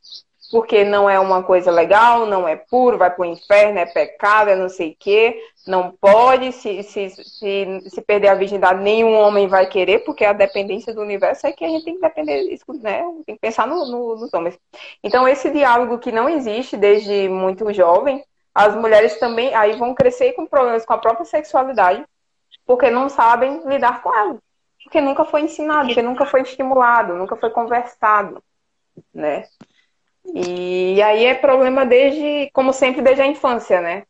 porque 0.51 0.83
não 0.83 1.09
é 1.09 1.17
uma 1.17 1.41
coisa 1.41 1.71
legal, 1.71 2.25
não 2.25 2.45
é 2.45 2.57
puro, 2.57 2.97
vai 2.97 3.09
para 3.09 3.21
o 3.21 3.25
inferno, 3.25 3.79
é 3.79 3.85
pecado, 3.85 4.49
é 4.49 4.55
não 4.55 4.67
sei 4.67 4.91
o 4.91 4.95
quê, 4.99 5.41
não 5.67 5.91
pode, 5.91 6.51
se, 6.53 6.81
se, 6.83 7.09
se, 7.09 7.81
se, 7.89 8.01
perder 8.01 8.29
a 8.29 8.35
virgindade, 8.35 8.81
nenhum 8.81 9.13
homem 9.13 9.47
vai 9.47 9.67
querer, 9.67 9.99
porque 9.99 10.25
a 10.25 10.33
dependência 10.33 10.93
do 10.93 11.01
universo 11.01 11.45
é 11.45 11.51
que 11.51 11.63
a 11.63 11.67
gente 11.67 11.85
tem 11.85 11.95
que 11.95 12.01
depender, 12.01 12.57
né? 12.81 13.03
tem 13.25 13.35
que 13.35 13.41
pensar 13.41 13.67
no, 13.67 13.85
no, 13.85 14.15
nos 14.15 14.33
homens. 14.33 14.57
Então, 15.03 15.27
esse 15.27 15.49
diálogo 15.51 15.99
que 15.99 16.11
não 16.11 16.27
existe 16.27 16.75
desde 16.75 17.29
muito 17.29 17.71
jovem, 17.73 18.23
as 18.53 18.75
mulheres 18.75 19.19
também 19.19 19.53
aí 19.53 19.73
vão 19.73 19.93
crescer 19.93 20.33
com 20.33 20.47
problemas 20.47 20.85
com 20.85 20.93
a 20.93 20.97
própria 20.97 21.25
sexualidade, 21.25 22.03
porque 22.65 22.89
não 22.89 23.07
sabem 23.07 23.61
lidar 23.67 24.01
com 24.01 24.13
ela. 24.13 24.37
Porque 24.83 24.99
nunca 24.99 25.25
foi 25.25 25.41
ensinado, 25.41 25.87
porque 25.87 26.01
nunca 26.01 26.25
foi 26.25 26.41
estimulado, 26.41 27.13
nunca 27.13 27.35
foi 27.35 27.51
conversado, 27.51 28.43
né? 29.13 29.45
E 30.33 31.01
aí 31.01 31.25
é 31.25 31.33
problema 31.35 31.85
desde, 31.85 32.49
como 32.51 32.73
sempre, 32.73 33.01
desde 33.01 33.21
a 33.21 33.27
infância, 33.27 33.79
né? 33.79 34.03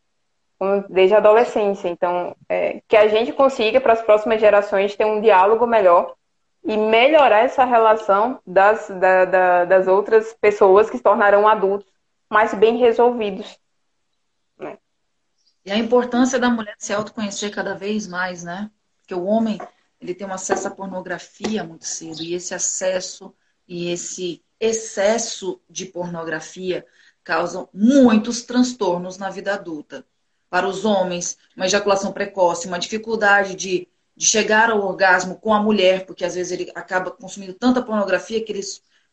Desde 0.90 1.16
a 1.16 1.18
adolescência. 1.18 1.90
Então, 1.90 2.36
é, 2.48 2.82
que 2.88 2.96
a 2.96 3.08
gente 3.08 3.34
consiga, 3.34 3.82
para 3.82 3.94
as 3.94 4.02
próximas 4.02 4.40
gerações, 4.40 4.96
ter 4.96 5.06
um 5.06 5.20
diálogo 5.20 5.66
melhor 5.66 6.16
e 6.64 6.78
melhorar 6.78 7.40
essa 7.40 7.66
relação 7.66 8.40
das, 8.46 8.88
da, 8.90 9.26
da, 9.26 9.66
das 9.66 9.88
outras 9.88 10.34
pessoas 10.40 10.90
que 10.90 10.98
se 10.98 11.04
tornarão 11.04 11.48
adultos 11.48 11.92
mais 12.30 12.54
bem 12.54 12.78
resolvidos. 12.78 13.60
Né? 14.58 14.78
E 15.66 15.72
a 15.72 15.78
importância 15.78 16.40
da 16.40 16.50
mulher 16.50 16.76
se 16.78 16.94
autoconhecer 16.94 17.52
cada 17.52 17.74
vez 17.74 18.08
mais, 18.08 18.44
né? 18.44 18.70
Porque 19.00 19.16
o 19.16 19.26
homem 19.26 19.60
ele 20.00 20.14
tem 20.14 20.26
um 20.26 20.34
acesso 20.34 20.68
à 20.68 20.72
pornografia 20.72 21.64
muito 21.64 21.86
cedo, 21.86 22.22
e 22.22 22.34
esse 22.34 22.54
acesso 22.54 23.34
e 23.68 23.90
esse 23.90 24.44
excesso 24.60 25.60
de 25.70 25.86
pornografia 25.86 26.86
causam 27.24 27.70
muitos 27.74 28.44
transtornos 28.44 29.18
na 29.18 29.30
vida 29.30 29.54
adulta. 29.54 30.06
Para 30.52 30.68
os 30.68 30.84
homens, 30.84 31.38
uma 31.56 31.66
ejaculação 31.66 32.12
precoce, 32.12 32.68
uma 32.68 32.78
dificuldade 32.78 33.56
de, 33.56 33.88
de 34.16 34.26
chegar 34.26 34.70
ao 34.70 34.86
orgasmo 34.86 35.38
com 35.38 35.54
a 35.54 35.64
mulher, 35.64 36.06
porque 36.06 36.26
às 36.26 36.36
vezes 36.36 36.52
ele 36.52 36.70
acaba 36.76 37.10
consumindo 37.10 37.54
tanta 37.54 37.82
pornografia 37.82 38.44
que 38.44 38.52
ele 38.52 38.62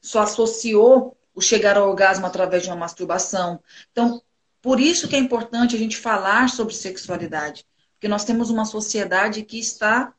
só 0.03 0.23
associou 0.23 1.17
o 1.33 1.41
chegar 1.41 1.77
ao 1.77 1.89
orgasmo 1.89 2.27
através 2.27 2.65
de 2.65 2.69
uma 2.69 2.77
masturbação. 2.77 3.61
Então, 3.93 4.21
por 4.61 4.81
isso 4.81 5.07
que 5.07 5.15
é 5.15 5.19
importante 5.21 5.77
a 5.77 5.79
gente 5.79 5.97
falar 5.97 6.49
sobre 6.49 6.75
sexualidade, 6.75 7.65
porque 7.93 8.09
nós 8.09 8.25
temos 8.25 8.51
uma 8.51 8.65
sociedade 8.65 9.45
que 9.45 9.61
está 9.61 10.13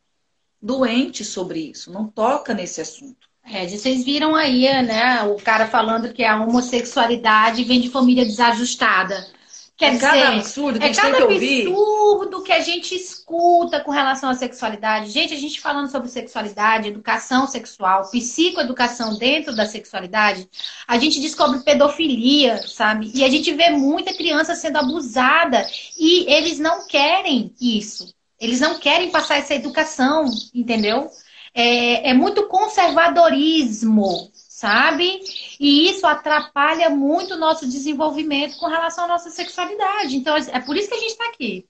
doente 0.62 1.26
sobre 1.26 1.60
isso, 1.60 1.92
não 1.92 2.08
toca 2.08 2.54
nesse 2.54 2.80
assunto. 2.80 3.28
É, 3.44 3.68
vocês 3.68 4.06
viram 4.06 4.36
aí, 4.36 4.64
né, 4.84 5.24
o 5.24 5.36
cara 5.36 5.68
falando 5.68 6.14
que 6.14 6.24
a 6.24 6.42
homossexualidade 6.42 7.64
vem 7.66 7.82
de 7.82 7.90
família 7.90 8.24
desajustada. 8.24 9.28
Quer 9.80 9.86
é 9.86 9.92
dizer, 9.92 10.08
cada 10.08 10.28
absurdo 10.36 10.78
que 10.78 10.86
é 10.86 10.94
cada 10.94 11.24
absurdo 11.24 12.44
que 12.44 12.52
a 12.52 12.60
gente 12.60 12.94
escuta 12.94 13.80
com 13.80 13.92
relação 13.92 14.30
à 14.30 14.34
sexualidade. 14.36 15.10
Gente, 15.10 15.34
a 15.34 15.38
gente 15.38 15.62
falando 15.62 15.90
sobre 15.90 16.10
sexualidade, 16.10 16.90
educação 16.90 17.48
sexual, 17.48 18.12
psicoeducação 18.12 19.18
dentro 19.18 19.56
da 19.56 19.66
sexualidade, 19.66 20.50
a 20.86 21.00
gente 21.00 21.22
descobre 21.22 21.62
pedofilia, 21.62 22.62
sabe? 22.68 23.10
E 23.16 23.24
a 23.24 23.30
gente 23.30 23.54
vê 23.54 23.70
muita 23.70 24.14
criança 24.14 24.54
sendo 24.54 24.80
abusada 24.80 25.66
e 25.98 26.30
eles 26.30 26.60
não 26.60 26.86
querem 26.86 27.56
isso. 27.62 28.14
Eles 28.38 28.60
não 28.60 28.80
querem 28.80 29.10
passar 29.10 29.38
essa 29.38 29.56
educação, 29.56 30.26
entendeu? 30.54 31.10
é, 31.54 32.12
é 32.12 32.14
muito 32.14 32.48
conservadorismo, 32.48 34.32
sabe? 34.60 35.22
E 35.58 35.90
isso 35.90 36.06
atrapalha 36.06 36.90
muito 36.90 37.36
o 37.36 37.38
nosso 37.38 37.66
desenvolvimento 37.66 38.58
com 38.58 38.68
relação 38.68 39.06
à 39.06 39.08
nossa 39.08 39.30
sexualidade. 39.30 40.18
Então, 40.18 40.36
é 40.36 40.60
por 40.60 40.76
isso 40.76 40.90
que 40.90 40.96
a 40.96 41.00
gente 41.00 41.12
está 41.12 41.30
aqui. 41.30 41.66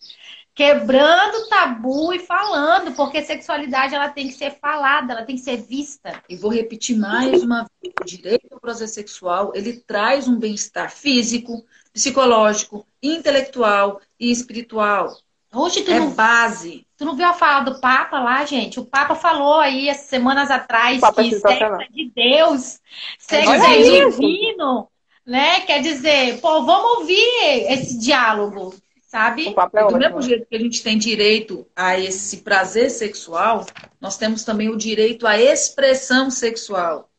Quebrando 0.55 1.47
tabu 1.47 2.11
e 2.11 2.17
falando, 2.17 2.91
porque 2.95 3.21
sexualidade 3.21 3.93
ela 3.93 4.09
tem 4.09 4.27
que 4.27 4.33
ser 4.33 4.57
falada, 4.59 5.13
ela 5.13 5.23
tem 5.23 5.35
que 5.35 5.43
ser 5.43 5.57
vista. 5.57 6.21
E 6.27 6.35
vou 6.35 6.51
repetir 6.51 6.97
mais 6.97 7.43
uma 7.43 7.67
vez: 7.79 7.93
o 8.01 8.03
direito 8.03 8.47
ao 8.51 8.59
prazer 8.59 8.87
sexual 8.87 9.51
ele 9.53 9.73
traz 9.85 10.27
um 10.27 10.39
bem-estar 10.39 10.91
físico, 10.91 11.63
psicológico, 11.93 12.87
intelectual 13.03 14.01
e 14.19 14.31
espiritual. 14.31 15.15
Hoje 15.53 15.81
tu 15.81 15.91
é 15.91 15.99
não, 15.99 16.11
base. 16.11 16.85
Tu 16.95 17.03
não 17.03 17.15
viu 17.15 17.25
a 17.25 17.33
fala 17.33 17.61
do 17.61 17.79
Papa 17.79 18.19
lá, 18.19 18.45
gente? 18.45 18.79
O 18.79 18.85
Papa 18.85 19.15
falou 19.15 19.59
aí 19.59 19.93
semanas 19.95 20.51
atrás 20.51 21.01
que 21.01 21.31
sexo 21.31 21.47
é 21.47 21.87
de 21.89 22.11
Deus, 22.15 22.79
sexo 23.17 23.51
é 23.51 24.05
divino, 24.05 24.87
né? 25.25 25.61
Quer 25.61 25.81
dizer, 25.81 26.39
pô, 26.39 26.63
vamos 26.63 26.99
ouvir 26.99 27.67
esse 27.67 27.97
diálogo, 27.97 28.75
sabe? 29.07 29.55
É 29.73 29.87
do 29.87 29.97
mesmo 29.97 30.21
jeito 30.21 30.45
que 30.45 30.55
a 30.55 30.59
gente 30.59 30.83
tem 30.83 30.97
direito 30.99 31.65
a 31.75 31.97
esse 31.99 32.37
prazer 32.37 32.91
sexual, 32.91 33.65
nós 33.99 34.17
temos 34.17 34.43
também 34.43 34.69
o 34.69 34.77
direito 34.77 35.25
à 35.25 35.39
expressão 35.39 36.29
sexual. 36.29 37.09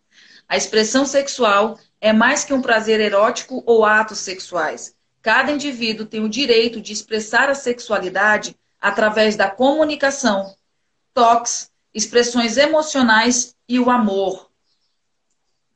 A 0.49 0.57
expressão 0.57 1.05
sexual 1.05 1.79
é 2.01 2.13
mais 2.13 2.45
que 2.45 2.55
um 2.55 2.63
prazer 2.63 3.01
erótico 3.01 3.63
ou 3.67 3.85
atos 3.85 4.19
sexuais. 4.19 4.95
Cada 5.23 5.53
indivíduo 5.53 6.07
tem 6.07 6.25
o 6.25 6.29
direito 6.29 6.81
de 6.81 6.93
expressar 6.93 7.51
a 7.51 7.55
sexualidade 7.55 8.57
através 8.81 9.37
da 9.37 9.51
comunicação, 9.51 10.55
toques, 11.13 11.71
expressões 11.93 12.57
emocionais 12.57 13.55
e 13.69 13.79
o 13.79 13.91
amor. 13.91 14.51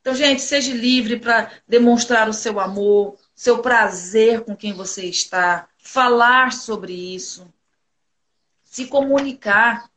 Então, 0.01 0.15
gente, 0.15 0.43
seja 0.43 0.73
livre 0.73 1.19
para 1.19 1.51
demonstrar 1.67 2.29
o 2.29 2.33
seu 2.33 2.61
amor, 2.61 3.17
seu 3.35 3.61
prazer 3.61 4.43
com 4.43 4.57
quem 4.57 4.73
você 4.73 5.07
está, 5.07 5.69
falar 5.79 6.53
sobre 6.53 6.93
isso, 6.93 7.47
se 8.65 8.87
comunicar. 8.87 9.91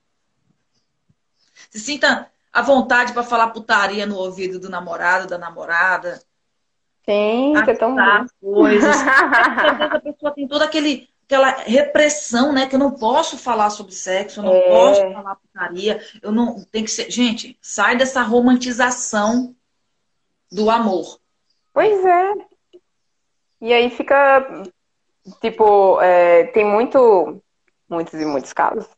Se 1.69 1.79
sinta 1.79 2.31
à 2.53 2.61
vontade 2.61 3.11
para 3.13 3.23
falar 3.23 3.49
putaria 3.49 4.05
no 4.05 4.15
ouvido 4.17 4.59
do 4.59 4.69
namorado, 4.69 5.27
da 5.27 5.37
namorada. 5.37 6.21
Sim, 7.09 7.53
que 7.63 7.71
é 7.71 7.75
tão 7.75 7.95
coisas. 8.41 8.95
a 9.91 9.99
pessoa 9.99 10.31
tem 10.33 10.47
toda 10.47 10.65
aquele, 10.65 11.07
aquela 11.25 11.49
repressão, 11.49 12.51
né? 12.51 12.67
Que 12.67 12.75
eu 12.75 12.79
não 12.79 12.91
posso 12.91 13.37
falar 13.37 13.69
sobre 13.69 13.93
sexo, 13.93 14.39
eu 14.39 14.43
não 14.43 14.53
é. 14.53 14.61
posso 14.61 15.13
falar 15.13 15.35
putaria, 15.35 16.01
eu 16.21 16.31
não 16.31 16.63
tem 16.65 16.83
que 16.83 16.91
ser. 16.91 17.09
Gente, 17.09 17.57
sai 17.61 17.95
dessa 17.95 18.21
romantização 18.21 19.55
do 20.51 20.69
amor. 20.69 21.19
Pois 21.73 22.05
é. 22.05 22.33
E 23.61 23.73
aí 23.73 23.89
fica 23.89 24.63
tipo, 25.41 26.01
é, 26.01 26.45
tem 26.47 26.65
muito, 26.65 27.41
muitos 27.89 28.13
e 28.13 28.25
muitos 28.25 28.51
casos 28.51 28.96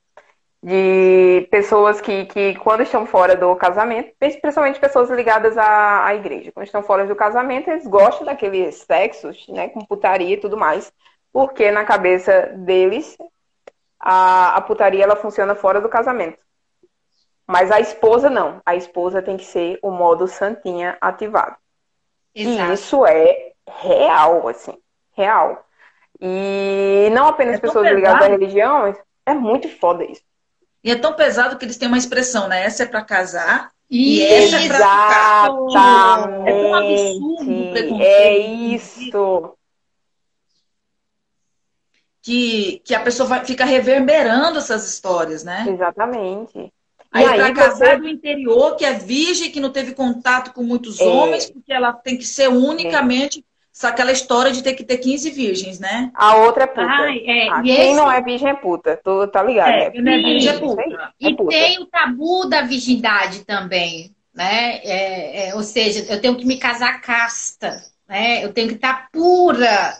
de 0.62 1.48
pessoas 1.50 2.02
que, 2.02 2.26
que, 2.26 2.56
quando 2.56 2.84
estão 2.84 3.06
fora 3.06 3.36
do 3.36 3.56
casamento, 3.56 4.14
principalmente 4.20 4.80
pessoas 4.80 5.10
ligadas 5.10 5.58
à, 5.58 6.06
à 6.06 6.16
igreja, 6.16 6.52
quando 6.52 6.66
estão 6.66 6.84
fora 6.84 7.06
do 7.06 7.16
casamento, 7.16 7.70
eles 7.70 7.88
gostam 7.88 8.26
daqueles 8.26 8.76
sexos, 8.76 9.48
né, 9.48 9.70
com 9.70 9.80
putaria 9.86 10.34
e 10.34 10.40
tudo 10.40 10.58
mais, 10.58 10.92
porque 11.32 11.72
na 11.72 11.86
cabeça 11.86 12.54
deles 12.58 13.18
a, 14.00 14.58
a 14.58 14.62
putaria 14.62 15.04
ela 15.04 15.16
funciona 15.16 15.56
fora 15.56 15.80
do 15.80 15.88
casamento. 15.88 16.40
Mas 17.48 17.72
a 17.72 17.80
esposa 17.80 18.30
não. 18.30 18.62
A 18.66 18.76
esposa 18.76 19.22
tem 19.22 19.38
que 19.38 19.46
ser 19.46 19.80
o 19.82 19.90
modo 19.90 20.28
santinha 20.28 20.98
ativado. 21.02 21.56
Exato. 22.36 22.72
E 22.72 22.74
isso 22.74 23.06
é 23.06 23.54
real, 23.68 24.48
assim, 24.48 24.78
real. 25.14 25.66
E 26.22 27.10
não 27.12 27.28
apenas 27.28 27.56
é 27.56 27.60
pessoas 27.60 27.90
ligadas 27.90 28.24
à 28.24 28.28
religião, 28.28 28.94
é 29.26 29.34
muito 29.34 29.70
foda 29.80 30.04
isso. 30.04 30.29
E 30.84 30.92
é 30.92 30.96
tão 30.96 31.14
pesado 31.14 31.58
que 31.58 31.66
eles 31.66 31.78
têm 31.78 31.88
uma 31.88 31.98
expressão, 31.98 32.48
né? 32.48 32.64
Essa 32.64 32.84
é 32.84 32.86
para 32.86 33.04
casar 33.04 33.72
e 33.90 34.22
essa 34.22 34.62
é 34.62 34.68
pra 34.68 34.78
ficar. 35.68 36.30
É 36.46 36.54
um 36.54 36.76
absurdo. 36.76 38.02
É 38.02 38.38
isso. 38.38 39.56
Que, 42.22 42.82
que 42.86 42.94
a 42.94 43.00
pessoa 43.00 43.28
vai, 43.28 43.46
fica 43.46 43.66
reverberando 43.66 44.60
essas 44.60 44.88
histórias, 44.88 45.44
né? 45.44 45.66
Exatamente. 45.68 46.72
Aí, 47.12 47.26
aí 47.26 47.38
para 47.38 47.54
casar 47.54 47.96
você... 47.96 48.02
do 48.02 48.08
interior, 48.08 48.76
que 48.76 48.86
é 48.86 48.94
virgem, 48.94 49.52
que 49.52 49.60
não 49.60 49.72
teve 49.72 49.94
contato 49.94 50.54
com 50.54 50.62
muitos 50.62 51.00
é. 51.00 51.06
homens, 51.06 51.50
porque 51.50 51.74
ela 51.74 51.92
tem 51.92 52.18
que 52.18 52.26
ser 52.26 52.50
unicamente 52.50 53.44
só 53.80 53.88
aquela 53.88 54.12
história 54.12 54.52
de 54.52 54.62
ter 54.62 54.74
que 54.74 54.84
ter 54.84 54.98
15 54.98 55.32
virgens, 55.32 55.80
né? 55.80 56.12
A 56.14 56.36
outra 56.36 56.66
é 56.66 56.68
puta. 56.68 56.82
Ai, 56.82 57.24
é, 57.26 57.50
ah, 57.50 57.62
quem 57.62 57.92
esse... 57.92 57.96
não 57.96 58.12
é 58.12 58.22
virgem 58.22 58.50
é 58.50 58.54
puta. 58.54 59.00
Tu 59.02 59.28
tá 59.28 59.42
ligado, 59.42 59.70
é, 59.70 59.90
né? 59.90 60.02
Não 60.02 60.12
é 60.12 60.18
virgem 60.18 60.50
é 60.50 60.60
puta. 60.60 60.82
É 60.82 61.30
e 61.30 61.34
puta. 61.34 61.50
tem 61.50 61.80
o 61.80 61.86
tabu 61.86 62.46
da 62.50 62.62
virgindade 62.64 63.46
também, 63.46 64.14
né? 64.36 64.82
É, 64.84 65.48
é, 65.48 65.56
ou 65.56 65.64
seja, 65.64 66.06
eu 66.14 66.20
tenho 66.20 66.36
que 66.36 66.46
me 66.46 66.58
casar 66.58 67.00
casta, 67.00 67.82
né? 68.06 68.44
Eu 68.44 68.52
tenho 68.52 68.68
que 68.68 68.74
estar 68.74 69.08
pura, 69.14 69.96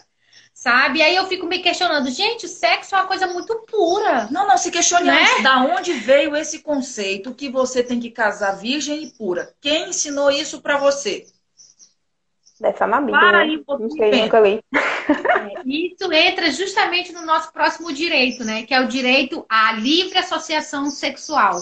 sabe? 0.52 0.98
E 0.98 1.02
aí 1.02 1.16
eu 1.16 1.26
fico 1.26 1.46
me 1.46 1.60
questionando, 1.60 2.10
gente, 2.10 2.44
o 2.44 2.50
sexo 2.50 2.94
é 2.94 2.98
uma 2.98 3.06
coisa 3.06 3.28
muito 3.28 3.64
pura. 3.66 4.28
Não, 4.30 4.46
não, 4.46 4.58
se 4.58 4.70
questione 4.70 5.06
né? 5.06 5.22
antes, 5.22 5.42
da 5.42 5.62
onde 5.62 5.94
veio 5.94 6.36
esse 6.36 6.58
conceito 6.58 7.34
que 7.34 7.48
você 7.48 7.82
tem 7.82 7.98
que 7.98 8.10
casar 8.10 8.58
virgem 8.58 9.04
e 9.04 9.10
pura? 9.10 9.54
Quem 9.58 9.88
ensinou 9.88 10.30
isso 10.30 10.60
para 10.60 10.76
você? 10.76 11.24
Deve 12.60 12.74
estar 12.74 12.86
na 12.86 13.00
Bíblia. 13.00 13.18
Para 13.18 13.32
né? 13.32 13.38
aí 13.38 13.56
um 13.56 13.64
pouquinho. 13.64 13.88
Não 13.88 13.96
sei, 13.96 14.22
nunca 14.22 14.40
li. 14.40 14.64
É, 14.72 15.62
isso 15.64 16.12
entra 16.12 16.50
justamente 16.52 17.12
no 17.12 17.24
nosso 17.24 17.52
próximo 17.52 17.92
direito, 17.92 18.44
né? 18.44 18.64
Que 18.64 18.74
é 18.74 18.80
o 18.80 18.88
direito 18.88 19.44
à 19.48 19.72
livre 19.72 20.18
associação 20.18 20.90
sexual. 20.90 21.56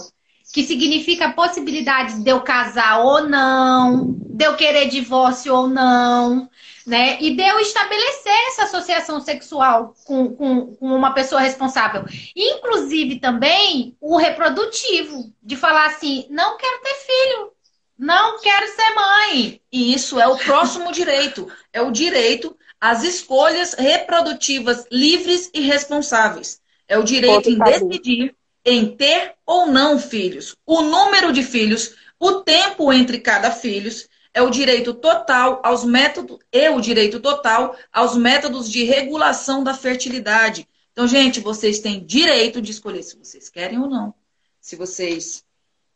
Que 0.52 0.64
significa 0.64 1.26
a 1.26 1.32
possibilidade 1.32 2.22
de 2.22 2.30
eu 2.30 2.40
casar 2.40 3.04
ou 3.04 3.28
não, 3.28 4.16
de 4.30 4.44
eu 4.44 4.56
querer 4.56 4.88
divórcio 4.88 5.54
ou 5.54 5.68
não, 5.68 6.48
né? 6.86 7.18
E 7.20 7.36
de 7.36 7.42
eu 7.42 7.60
estabelecer 7.60 8.32
essa 8.48 8.64
associação 8.64 9.20
sexual 9.20 9.94
com, 10.04 10.34
com, 10.34 10.74
com 10.74 10.86
uma 10.86 11.12
pessoa 11.12 11.40
responsável. 11.40 12.04
Inclusive 12.34 13.20
também 13.20 13.94
o 14.00 14.16
reprodutivo, 14.16 15.30
de 15.42 15.54
falar 15.54 15.86
assim, 15.86 16.26
não 16.30 16.56
quero 16.56 16.80
ter 16.82 16.94
filho, 16.94 17.52
não 17.98 18.40
quero 18.40 18.66
ser 18.68 18.94
mãe. 18.94 19.60
E 19.72 19.92
isso 19.92 20.20
é 20.20 20.26
o 20.26 20.38
próximo 20.38 20.92
direito. 20.92 21.50
É 21.72 21.82
o 21.82 21.90
direito 21.90 22.56
às 22.80 23.02
escolhas 23.02 23.74
reprodutivas 23.74 24.86
livres 24.90 25.50
e 25.52 25.60
responsáveis. 25.60 26.60
É 26.86 26.96
o 26.96 27.02
direito 27.02 27.50
em 27.50 27.58
decidir 27.58 28.34
em 28.64 28.94
ter 28.94 29.34
ou 29.46 29.66
não 29.66 29.98
filhos, 29.98 30.54
o 30.66 30.82
número 30.82 31.32
de 31.32 31.42
filhos, 31.42 31.94
o 32.20 32.40
tempo 32.40 32.92
entre 32.92 33.18
cada 33.18 33.50
filho, 33.50 33.90
é 34.34 34.42
o 34.42 34.50
direito 34.50 34.92
total 34.92 35.60
aos 35.64 35.84
métodos 35.84 36.38
e 36.52 36.68
o 36.68 36.80
direito 36.80 37.18
total 37.18 37.74
aos 37.90 38.14
métodos 38.14 38.70
de 38.70 38.84
regulação 38.84 39.64
da 39.64 39.72
fertilidade. 39.72 40.68
Então, 40.92 41.08
gente, 41.08 41.40
vocês 41.40 41.80
têm 41.80 42.04
direito 42.04 42.60
de 42.60 42.70
escolher 42.70 43.02
se 43.02 43.16
vocês 43.16 43.48
querem 43.48 43.80
ou 43.80 43.88
não. 43.88 44.14
Se 44.60 44.76
vocês 44.76 45.44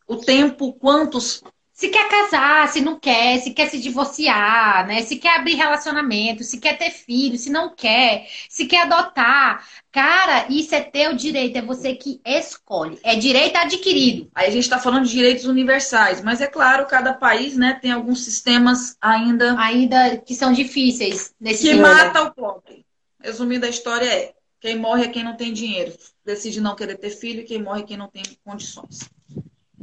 o 0.07 0.17
tempo, 0.17 0.73
quantos 0.73 1.43
se 1.83 1.89
quer 1.89 2.09
casar, 2.09 2.69
se 2.69 2.81
não 2.81 2.97
quer, 2.97 3.41
se 3.41 3.51
quer 3.51 3.69
se 3.69 3.77
divorciar, 3.77 4.87
né? 4.87 5.03
Se 5.03 5.17
quer 5.17 5.37
abrir 5.37 5.55
relacionamento, 5.55 6.45
se 6.45 6.61
quer 6.61 6.79
ter 6.79 6.93
filho, 6.93 7.37
se 7.37 7.51
não 7.51 7.75
quer, 7.75 8.29
se 8.49 8.67
quer 8.67 8.83
adotar. 8.83 9.67
Cara, 9.91 10.47
isso 10.49 10.77
é 10.77 10.81
teu 10.81 11.13
direito, 11.13 11.57
é 11.57 11.61
você 11.61 11.97
que 11.97 12.21
escolhe. 12.25 13.01
É 13.03 13.17
direito 13.17 13.57
adquirido. 13.57 14.31
Aí 14.33 14.47
a 14.47 14.51
gente 14.53 14.63
está 14.63 14.79
falando 14.79 15.07
de 15.07 15.11
direitos 15.11 15.45
universais, 15.45 16.23
mas 16.23 16.41
é 16.41 16.47
claro, 16.47 16.87
cada 16.87 17.15
país, 17.15 17.57
né, 17.57 17.77
tem 17.83 17.91
alguns 17.91 18.23
sistemas 18.23 18.97
ainda. 19.01 19.59
Ainda 19.59 20.19
que 20.19 20.37
são 20.37 20.53
difíceis 20.53 21.35
nesse 21.41 21.69
Que 21.69 21.75
mata 21.75 22.23
o 22.23 22.33
pobre. 22.33 22.87
Resumindo 23.21 23.67
a 23.67 23.69
história 23.69 24.07
é: 24.07 24.33
quem 24.61 24.79
morre 24.79 25.07
é 25.07 25.09
quem 25.09 25.25
não 25.25 25.37
tem 25.37 25.53
dinheiro. 25.53 25.93
Decide 26.25 26.61
não 26.61 26.77
querer 26.77 26.97
ter 26.97 27.11
filho, 27.11 27.41
e 27.41 27.45
quem 27.45 27.61
morre 27.61 27.81
é 27.81 27.87
quem 27.87 27.97
não 27.97 28.07
tem 28.07 28.23
condições. 28.45 29.01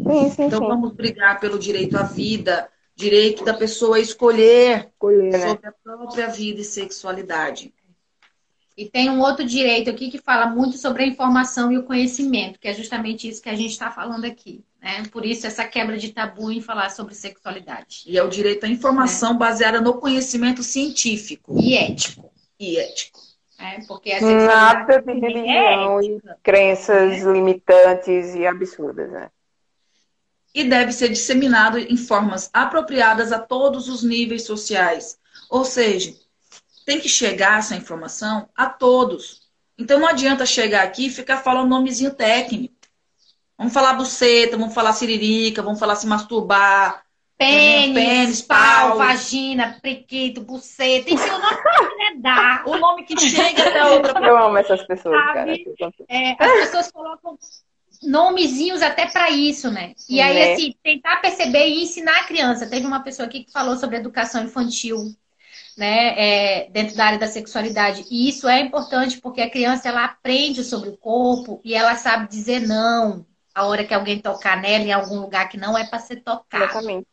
Sim, 0.03 0.29
sim, 0.29 0.43
então 0.43 0.59
sim. 0.59 0.67
vamos 0.67 0.93
brigar 0.93 1.39
pelo 1.39 1.59
direito 1.59 1.97
à 1.97 2.03
vida, 2.03 2.69
direito 2.95 3.43
da 3.43 3.53
pessoa 3.53 3.99
escolher, 3.99 4.89
escolher 4.91 5.31
né? 5.31 5.49
sobre 5.49 5.67
a 5.67 5.71
própria 5.71 6.27
vida 6.27 6.61
e 6.61 6.63
sexualidade. 6.63 7.73
E 8.77 8.85
tem 8.85 9.09
um 9.09 9.19
outro 9.19 9.45
direito 9.45 9.89
aqui 9.89 10.09
que 10.09 10.17
fala 10.17 10.45
muito 10.45 10.77
sobre 10.77 11.03
a 11.03 11.05
informação 11.05 11.69
e 11.69 11.77
o 11.77 11.83
conhecimento, 11.83 12.57
que 12.57 12.67
é 12.67 12.73
justamente 12.73 13.27
isso 13.27 13.41
que 13.41 13.49
a 13.49 13.55
gente 13.55 13.71
está 13.71 13.91
falando 13.91 14.23
aqui. 14.23 14.63
Né? 14.81 15.03
Por 15.11 15.25
isso, 15.25 15.45
essa 15.45 15.65
quebra 15.65 15.97
de 15.97 16.13
tabu 16.13 16.49
em 16.49 16.61
falar 16.61 16.89
sobre 16.89 17.13
sexualidade. 17.13 18.03
E 18.07 18.17
é 18.17 18.23
o 18.23 18.29
direito 18.29 18.65
à 18.65 18.69
informação 18.69 19.33
é. 19.33 19.37
baseada 19.37 19.81
no 19.81 19.95
conhecimento 19.95 20.63
científico. 20.63 21.59
E 21.59 21.75
ético. 21.75 22.31
E 22.57 22.79
ético. 22.79 23.19
É, 23.59 23.85
porque 23.85 24.13
a 24.13 24.21
Nada 24.21 25.01
de 25.01 25.11
religião 25.11 25.99
é 25.99 26.05
e 26.05 26.21
crenças 26.41 27.21
é. 27.21 27.31
limitantes 27.33 28.33
e 28.33 28.47
absurdas, 28.47 29.11
né? 29.11 29.29
E 30.59 30.63
deve 30.65 30.91
ser 30.91 31.07
disseminado 31.07 31.77
em 31.77 31.95
formas 31.95 32.49
apropriadas 32.51 33.31
a 33.31 33.39
todos 33.39 33.87
os 33.87 34.03
níveis 34.03 34.43
sociais. 34.43 35.17
Ou 35.49 35.63
seja, 35.63 36.13
tem 36.85 36.99
que 36.99 37.07
chegar 37.07 37.59
essa 37.59 37.77
informação 37.77 38.49
a 38.53 38.65
todos. 38.65 39.43
Então 39.77 39.99
não 40.01 40.07
adianta 40.09 40.45
chegar 40.45 40.83
aqui 40.83 41.05
e 41.05 41.09
ficar 41.09 41.37
falando 41.37 41.69
nomezinho 41.69 42.13
técnico. 42.13 42.75
Vamos 43.57 43.73
falar 43.73 43.93
buceta, 43.93 44.57
vamos 44.57 44.73
falar 44.73 44.91
siririca, 44.91 45.61
vamos 45.61 45.79
falar 45.79 45.95
se 45.95 46.05
masturbar. 46.05 47.03
Pênis, 47.37 47.93
pênis 47.93 48.41
pau, 48.41 48.89
pau, 48.89 48.97
vagina, 48.97 49.77
prequito, 49.81 50.41
buceta. 50.41 51.05
Tem 51.05 51.15
que 51.15 51.23
ser 51.23 51.31
o 51.31 51.39
nome 51.39 51.55
que 51.55 52.17
dar. 52.17 52.67
O 52.67 52.77
nome 52.77 53.03
que 53.03 53.17
chega 53.17 53.63
até 53.63 53.85
outra 53.85 54.13
pessoa. 54.13 54.27
Eu 54.27 54.37
amo 54.37 54.57
essas 54.57 54.83
pessoas, 54.83 55.15
Sabe? 55.33 55.63
cara. 55.79 55.93
É, 56.09 56.35
as 56.37 56.51
pessoas 56.51 56.91
colocam 56.91 57.37
nomezinhos 58.01 58.81
até 58.81 59.05
para 59.07 59.29
isso, 59.29 59.69
né? 59.69 59.93
E 60.07 60.21
aí, 60.21 60.33
né? 60.33 60.53
assim, 60.53 60.73
tentar 60.83 61.17
perceber 61.17 61.67
e 61.67 61.83
ensinar 61.83 62.19
a 62.19 62.23
criança. 62.25 62.67
Teve 62.67 62.85
uma 62.85 63.01
pessoa 63.01 63.27
aqui 63.27 63.43
que 63.43 63.51
falou 63.51 63.75
sobre 63.75 63.97
educação 63.97 64.43
infantil, 64.43 65.13
né? 65.77 66.15
É, 66.17 66.69
dentro 66.71 66.95
da 66.95 67.05
área 67.05 67.19
da 67.19 67.27
sexualidade. 67.27 68.05
E 68.09 68.29
isso 68.29 68.47
é 68.47 68.59
importante 68.59 69.19
porque 69.19 69.41
a 69.41 69.49
criança 69.49 69.89
ela 69.89 70.05
aprende 70.05 70.63
sobre 70.63 70.89
o 70.89 70.97
corpo 70.97 71.61
e 71.63 71.73
ela 71.73 71.95
sabe 71.95 72.29
dizer 72.29 72.61
não 72.61 73.25
a 73.53 73.65
hora 73.65 73.83
que 73.83 73.93
alguém 73.93 74.19
tocar 74.19 74.61
nela 74.61 74.85
em 74.85 74.91
algum 74.91 75.19
lugar 75.19 75.49
que 75.49 75.57
não 75.57 75.77
é 75.77 75.85
para 75.85 75.99
ser 75.99 76.17
tocado. 76.17 76.63
Exatamente. 76.63 77.07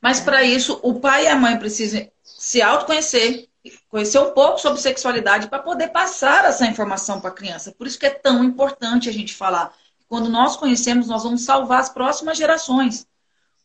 Mas 0.00 0.20
para 0.20 0.42
isso, 0.42 0.80
o 0.82 0.98
pai 0.98 1.24
e 1.24 1.28
a 1.28 1.36
mãe 1.36 1.56
precisam 1.58 2.06
se 2.22 2.60
autoconhecer, 2.60 3.48
conhecer 3.88 4.18
um 4.18 4.32
pouco 4.32 4.58
sobre 4.58 4.80
sexualidade 4.80 5.48
para 5.48 5.62
poder 5.62 5.88
passar 5.88 6.44
essa 6.44 6.66
informação 6.66 7.20
para 7.20 7.30
a 7.30 7.34
criança. 7.34 7.72
Por 7.72 7.86
isso 7.86 7.98
que 7.98 8.06
é 8.06 8.10
tão 8.10 8.42
importante 8.44 9.08
a 9.08 9.12
gente 9.12 9.34
falar. 9.34 9.72
Quando 10.08 10.28
nós 10.28 10.56
conhecemos, 10.56 11.08
nós 11.08 11.24
vamos 11.24 11.44
salvar 11.44 11.80
as 11.80 11.88
próximas 11.88 12.38
gerações. 12.38 13.06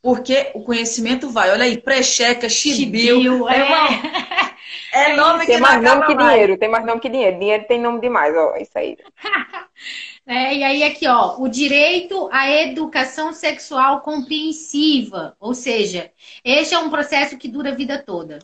Porque 0.01 0.51
o 0.55 0.63
conhecimento 0.63 1.29
vai. 1.29 1.51
Olha 1.51 1.65
aí, 1.65 1.79
pré-checa, 1.79 2.49
chibiu. 2.49 3.47
É, 3.47 3.59
é, 4.91 5.11
é 5.11 5.15
nome 5.15 5.45
tem 5.45 5.55
que 5.55 5.61
mais 5.61 5.83
nome 5.83 6.05
que 6.07 6.15
mais. 6.15 6.31
dinheiro. 6.31 6.57
Tem 6.57 6.69
mais 6.69 6.85
nome 6.85 6.99
que 6.99 7.09
dinheiro. 7.09 7.39
Dinheiro 7.39 7.65
tem 7.67 7.79
nome 7.79 8.01
demais, 8.01 8.35
ó. 8.35 8.55
Isso 8.57 8.77
aí. 8.77 8.97
É, 10.23 10.55
e 10.55 10.63
aí 10.63 10.83
aqui, 10.83 11.07
ó, 11.07 11.37
o 11.39 11.47
direito 11.47 12.29
à 12.31 12.49
educação 12.49 13.33
sexual 13.33 14.01
compreensiva, 14.01 15.35
ou 15.39 15.55
seja, 15.55 16.11
este 16.45 16.75
é 16.75 16.79
um 16.79 16.91
processo 16.91 17.39
que 17.39 17.47
dura 17.47 17.71
a 17.71 17.75
vida 17.75 18.01
toda 18.01 18.37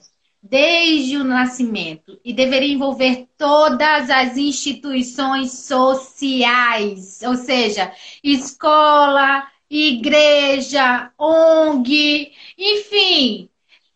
desde 0.50 1.18
o 1.18 1.24
nascimento 1.24 2.20
e 2.24 2.34
deveria 2.34 2.74
envolver 2.74 3.28
todas 3.38 4.10
as 4.10 4.38
instituições 4.38 5.52
sociais, 5.52 7.22
ou 7.24 7.36
seja, 7.36 7.92
escola, 8.24 9.48
igreja, 9.70 11.12
ONG, 11.18 12.32
enfim, 12.58 13.50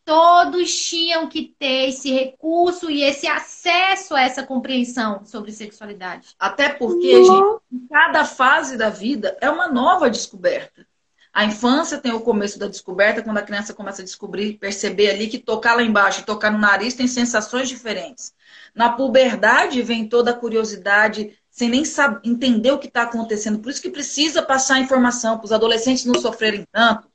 todos 0.04 0.74
tinham 0.90 1.28
que 1.28 1.56
ter 1.58 1.90
esse 1.90 2.12
recurso 2.12 2.92
e 2.92 3.02
esse 3.04 3.28
acesso 3.28 4.16
a 4.16 4.22
essa 4.22 4.44
compreensão 4.44 5.26
sobre 5.26 5.52
sexualidade. 5.52 6.36
Até 6.38 6.70
porque, 6.70 7.24
gente, 7.24 7.62
em 7.72 7.88
cada 7.88 8.26
fase 8.26 8.78
da 8.78 8.90
vida 8.90 9.38
é 9.40 9.50
uma 9.50 9.68
nova 9.68 10.10
descoberta. 10.10 10.86
A 11.34 11.46
infância 11.46 11.98
tem 11.98 12.12
o 12.12 12.20
começo 12.20 12.60
da 12.60 12.68
descoberta, 12.68 13.22
quando 13.22 13.38
a 13.38 13.42
criança 13.42 13.74
começa 13.74 14.02
a 14.02 14.06
descobrir, 14.06 14.58
perceber 14.58 15.12
ali 15.12 15.28
que 15.28 15.38
tocar 15.38 15.76
lá 15.76 15.82
embaixo 15.82 16.22
e 16.22 16.26
tocar 16.26 16.52
no 16.52 16.58
nariz 16.58 16.94
tem 16.94 17.08
sensações 17.08 17.70
diferentes. 17.70 18.34
Na 18.76 18.90
puberdade 18.90 19.82
vem 19.82 20.08
toda 20.08 20.32
a 20.32 20.34
curiosidade, 20.36 21.38
sem 21.50 21.70
nem 21.70 21.86
saber, 21.86 22.20
entender 22.26 22.72
o 22.72 22.80
que 22.80 22.88
está 22.88 23.04
acontecendo. 23.04 23.60
Por 23.60 23.70
isso 23.70 23.82
que 23.82 23.90
precisa 23.90 24.42
passar 24.42 24.80
informação 24.80 25.38
para 25.38 25.46
os 25.46 25.52
adolescentes 25.54 26.04
não 26.06 26.20
sofrerem 26.20 26.68
tanto 26.70 27.10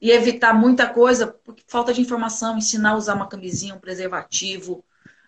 e 0.00 0.10
evitar 0.10 0.52
muita 0.52 0.88
coisa, 0.88 1.28
porque 1.44 1.62
falta 1.68 1.92
de 1.92 2.00
informação, 2.00 2.58
ensinar 2.58 2.90
a 2.90 2.96
usar 2.96 3.14
uma 3.14 3.28
camisinha, 3.28 3.74
um 3.74 3.78
preservativo, 3.78 4.84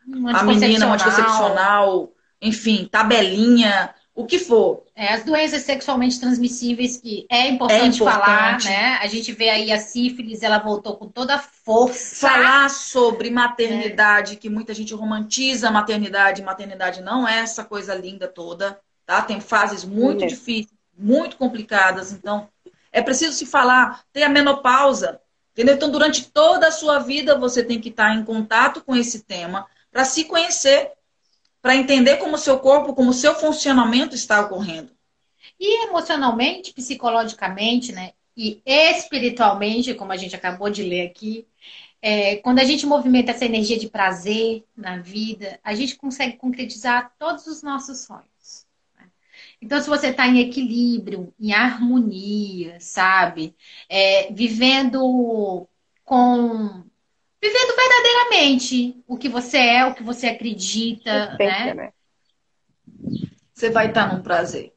um 0.09 0.29
a 0.29 0.43
menina, 0.43 0.87
um 0.87 0.93
anticoncepcional, 0.95 2.13
enfim, 2.41 2.89
tabelinha, 2.91 3.95
o 4.15 4.27
que 4.27 4.39
for. 4.39 4.85
É, 4.95 5.15
as 5.15 5.25
doenças 5.25 5.63
sexualmente 5.63 6.21
transmissíveis 6.21 6.99
que 6.99 7.27
é 7.31 7.49
importante, 7.49 7.83
é 7.83 7.87
importante, 7.87 8.05
falar, 8.05 8.65
né? 8.65 8.99
A 9.01 9.07
gente 9.07 9.33
vê 9.33 9.49
aí 9.49 9.73
a 9.73 9.79
sífilis, 9.79 10.43
ela 10.43 10.59
voltou 10.59 10.97
com 10.97 11.09
toda 11.09 11.37
a 11.37 11.39
força. 11.39 12.29
Falar 12.29 12.69
sobre 12.69 13.31
maternidade, 13.31 14.35
é. 14.35 14.37
que 14.37 14.51
muita 14.51 14.75
gente 14.75 14.93
romantiza 14.93 15.69
a 15.69 15.73
maternidade, 15.73 16.43
maternidade 16.43 17.01
não 17.01 17.27
é 17.27 17.39
essa 17.39 17.65
coisa 17.65 17.95
linda 17.95 18.29
toda, 18.29 18.79
tá? 19.07 19.23
Tem 19.23 19.41
fases 19.41 19.85
muito 19.85 20.25
é. 20.25 20.27
difíceis, 20.27 20.77
muito 20.97 21.37
complicadas, 21.37 22.13
então 22.13 22.49
é 22.93 23.01
preciso 23.01 23.33
se 23.33 23.47
falar, 23.47 24.05
tem 24.13 24.25
a 24.25 24.29
menopausa, 24.29 25.21
entendeu? 25.53 25.75
Então 25.75 25.91
durante 25.91 26.31
toda 26.31 26.69
a 26.69 26.73
sua 26.73 26.99
vida 26.99 27.39
você 27.39 27.63
tem 27.63 27.81
que 27.81 27.89
estar 27.89 28.15
em 28.15 28.25
contato 28.25 28.83
com 28.83 28.95
esse 28.95 29.21
tema 29.21 29.67
para 29.91 30.05
se 30.05 30.25
conhecer 30.25 30.93
para 31.63 31.77
entender 31.77 32.17
como 32.17 32.35
o 32.35 32.39
seu 32.39 32.59
corpo, 32.59 32.93
como 32.93 33.11
o 33.11 33.15
seu 33.15 33.37
funcionamento 33.37 34.17
está 34.17 34.41
ocorrendo. 34.41 34.91
E 35.59 35.87
emocionalmente, 35.87 36.75
psicologicamente, 36.75 37.93
né? 37.93 38.13
E 38.37 38.61
espiritualmente, 38.67 39.95
como 39.95 40.11
a 40.11 40.17
gente 40.17 40.35
acabou 40.35 40.69
de 40.69 40.83
ler 40.83 41.07
aqui, 41.07 41.47
é, 42.01 42.37
quando 42.39 42.59
a 42.59 42.65
gente 42.65 42.85
movimenta 42.85 43.31
essa 43.31 43.45
energia 43.45 43.79
de 43.79 43.89
prazer 43.89 44.65
na 44.77 44.99
vida, 44.99 45.61
a 45.63 45.73
gente 45.75 45.95
consegue 45.95 46.37
concretizar 46.37 47.15
todos 47.17 47.47
os 47.47 47.63
nossos 47.63 48.01
sonhos. 48.01 48.67
Né? 48.99 49.09
Então, 49.61 49.81
se 49.81 49.89
você 49.89 50.09
está 50.09 50.27
em 50.27 50.41
equilíbrio, 50.41 51.33
em 51.39 51.53
harmonia, 51.53 52.81
sabe? 52.81 53.55
É, 53.89 54.33
vivendo 54.33 55.69
com 56.05 56.85
vivendo 57.43 57.75
verdadeiramente 57.75 59.03
o 59.09 59.19
que 59.19 59.29
você 59.29 59.59
é, 59.59 59.85
o 59.85 59.95
que 59.95 60.05
você 60.05 60.29
acredita, 60.29 61.37
né? 61.39 61.75
né? 61.75 61.93
Você 63.53 63.69
vai 63.69 63.89
estar 63.89 64.15
num 64.15 64.23
prazer. 64.23 64.73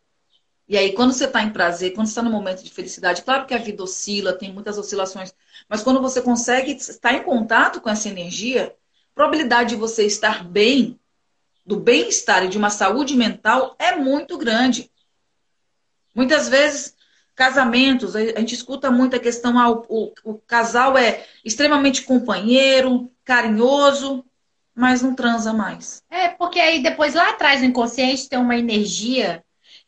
E 0.68 0.76
aí, 0.76 0.94
quando 0.94 1.14
você 1.14 1.26
está 1.26 1.44
em 1.44 1.54
prazer, 1.54 1.94
quando 1.94 2.08
você 2.08 2.14
está 2.14 2.24
no 2.24 2.32
momento 2.32 2.64
de 2.64 2.72
felicidade, 2.72 3.22
claro 3.22 3.46
que 3.46 3.54
a 3.54 3.60
vida 3.60 3.84
oscila, 3.84 4.34
tem 4.34 4.52
muitas 4.52 4.80
oscilações, 4.80 5.32
mas 5.70 5.84
quando 5.84 6.02
você 6.02 6.24
consegue 6.24 6.72
estar 6.72 7.14
em 7.14 7.22
contato 7.22 7.80
com 7.80 7.90
essa 7.90 8.10
energia, 8.10 8.76
a 9.12 9.14
probabilidade 9.14 9.70
de 9.70 9.76
você 9.76 10.04
estar 10.04 10.44
bem, 10.44 11.00
do 11.64 11.80
bem-estar 11.80 12.44
e 12.44 12.48
de 12.48 12.58
uma 12.58 12.72
saúde 12.72 13.16
mental 13.16 13.76
é 13.78 13.96
muito 13.96 14.40
grande. 14.40 14.92
Muitas 16.16 16.50
vezes 16.50 16.95
casamentos, 17.36 18.16
a 18.16 18.22
gente 18.40 18.56
escuta 18.56 18.90
muito 18.90 19.16
a 19.16 19.20
questão, 19.20 19.60
ah, 19.60 19.70
o, 19.70 19.86
o, 19.90 20.14
o 20.24 20.34
casal 20.48 20.98
é 20.98 21.26
extremamente 21.44 22.04
companheiro, 22.04 23.12
carinhoso, 23.24 24.24
mas 24.74 25.02
não 25.02 25.14
transa 25.14 25.54
mais. 25.54 26.02
É, 26.10 26.30
porque 26.30 26.60
aí 26.60 26.82
depois 26.82 27.14
lá 27.14 27.30
atrás 27.30 27.62
no 27.62 27.68
inconsciente 27.68 28.30
tem 28.30 28.40
uma 28.40 28.56
energia 28.58 29.44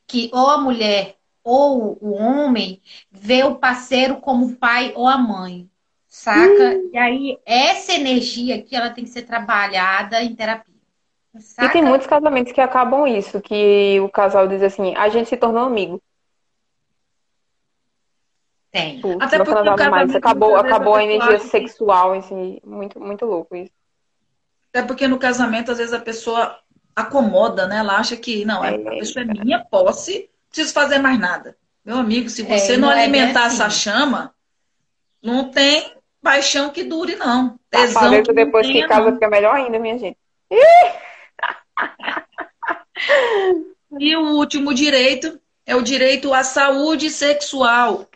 que 0.06 0.30
ou 0.34 0.50
a 0.50 0.58
mulher 0.58 1.16
ou 1.44 1.98
o 2.02 2.12
homem 2.14 2.82
vê 3.10 3.44
o 3.44 3.56
parceiro 3.56 4.18
como 4.18 4.48
o 4.48 4.56
pai 4.56 4.92
ou 4.96 5.08
a 5.08 5.18
mãe, 5.18 5.70
saca? 6.08 6.76
Hum. 6.76 6.90
E 6.94 6.98
aí 6.98 7.38
essa 7.46 7.94
energia 7.94 8.56
aqui 8.56 8.76
ela 8.76 8.90
tem 8.90 9.06
que 9.06 9.10
ser 9.10 9.24
trabalhada 9.24 10.22
em 10.22 10.36
terapia. 10.36 10.76
Saca? 11.40 11.68
E 11.68 11.72
tem 11.72 11.84
muitos 11.84 12.08
casamentos 12.08 12.52
que 12.52 12.60
acabam 12.60 13.06
isso, 13.08 13.40
que 13.42 14.00
o 14.00 14.10
casal 14.10 14.48
diz 14.48 14.62
assim, 14.62 14.96
a 14.96 15.08
gente 15.10 15.30
se 15.30 15.38
tornou 15.38 15.64
amigo. 15.64 16.02
Tem. 18.72 19.02
Putz, 19.02 19.18
Até 19.22 19.44
porque 19.44 19.70
o 19.70 19.90
mais. 19.90 20.16
Acabou, 20.16 20.56
acabou 20.56 20.96
a 20.96 21.04
energia 21.04 21.40
sexual, 21.40 22.14
assim, 22.14 22.60
muito, 22.66 23.00
muito 23.00 23.26
louco 23.26 23.56
isso. 23.56 23.72
Até 24.74 24.86
porque 24.86 25.08
no 25.08 25.18
casamento, 25.18 25.72
às 25.72 25.78
vezes, 25.78 25.94
a 25.94 26.00
pessoa 26.00 26.60
acomoda, 26.96 27.68
né? 27.68 27.78
Ela 27.78 27.98
acha 27.98 28.18
que, 28.18 28.46
não, 28.46 28.64
é, 28.64 28.76
a 28.76 29.00
pessoa 29.00 29.24
é 29.24 29.26
minha 29.26 29.64
posse, 29.64 30.20
não 30.20 30.28
preciso 30.50 30.74
fazer 30.74 31.00
mais 31.00 31.20
nada. 31.20 31.58
Meu 31.86 31.98
amigo, 31.98 32.30
se 32.30 32.44
você 32.44 32.74
é, 32.74 32.78
não, 32.78 32.90
não 32.90 32.96
é 32.96 33.04
alimentar 33.04 33.46
assim. 33.46 33.56
essa 33.56 33.70
chama, 33.70 34.34
não 35.22 35.50
tem 35.50 35.94
paixão 36.22 36.70
que 36.70 36.84
dure, 36.84 37.16
não. 37.16 37.58
Tesão 37.70 38.24
que 38.24 38.34
depois 38.34 38.68
que 38.68 38.86
casa 38.88 39.14
fica 39.14 39.30
melhor 39.30 39.56
ainda, 39.56 39.80
minha 39.80 39.98
gente. 39.98 40.18
e 44.00 44.16
o 44.16 44.32
último 44.32 44.74
direito 44.74 45.40
é 45.66 45.76
o 45.76 45.82
direito 45.82 46.34
à 46.34 46.44
saúde 46.44 47.10
sexual. 47.10 48.07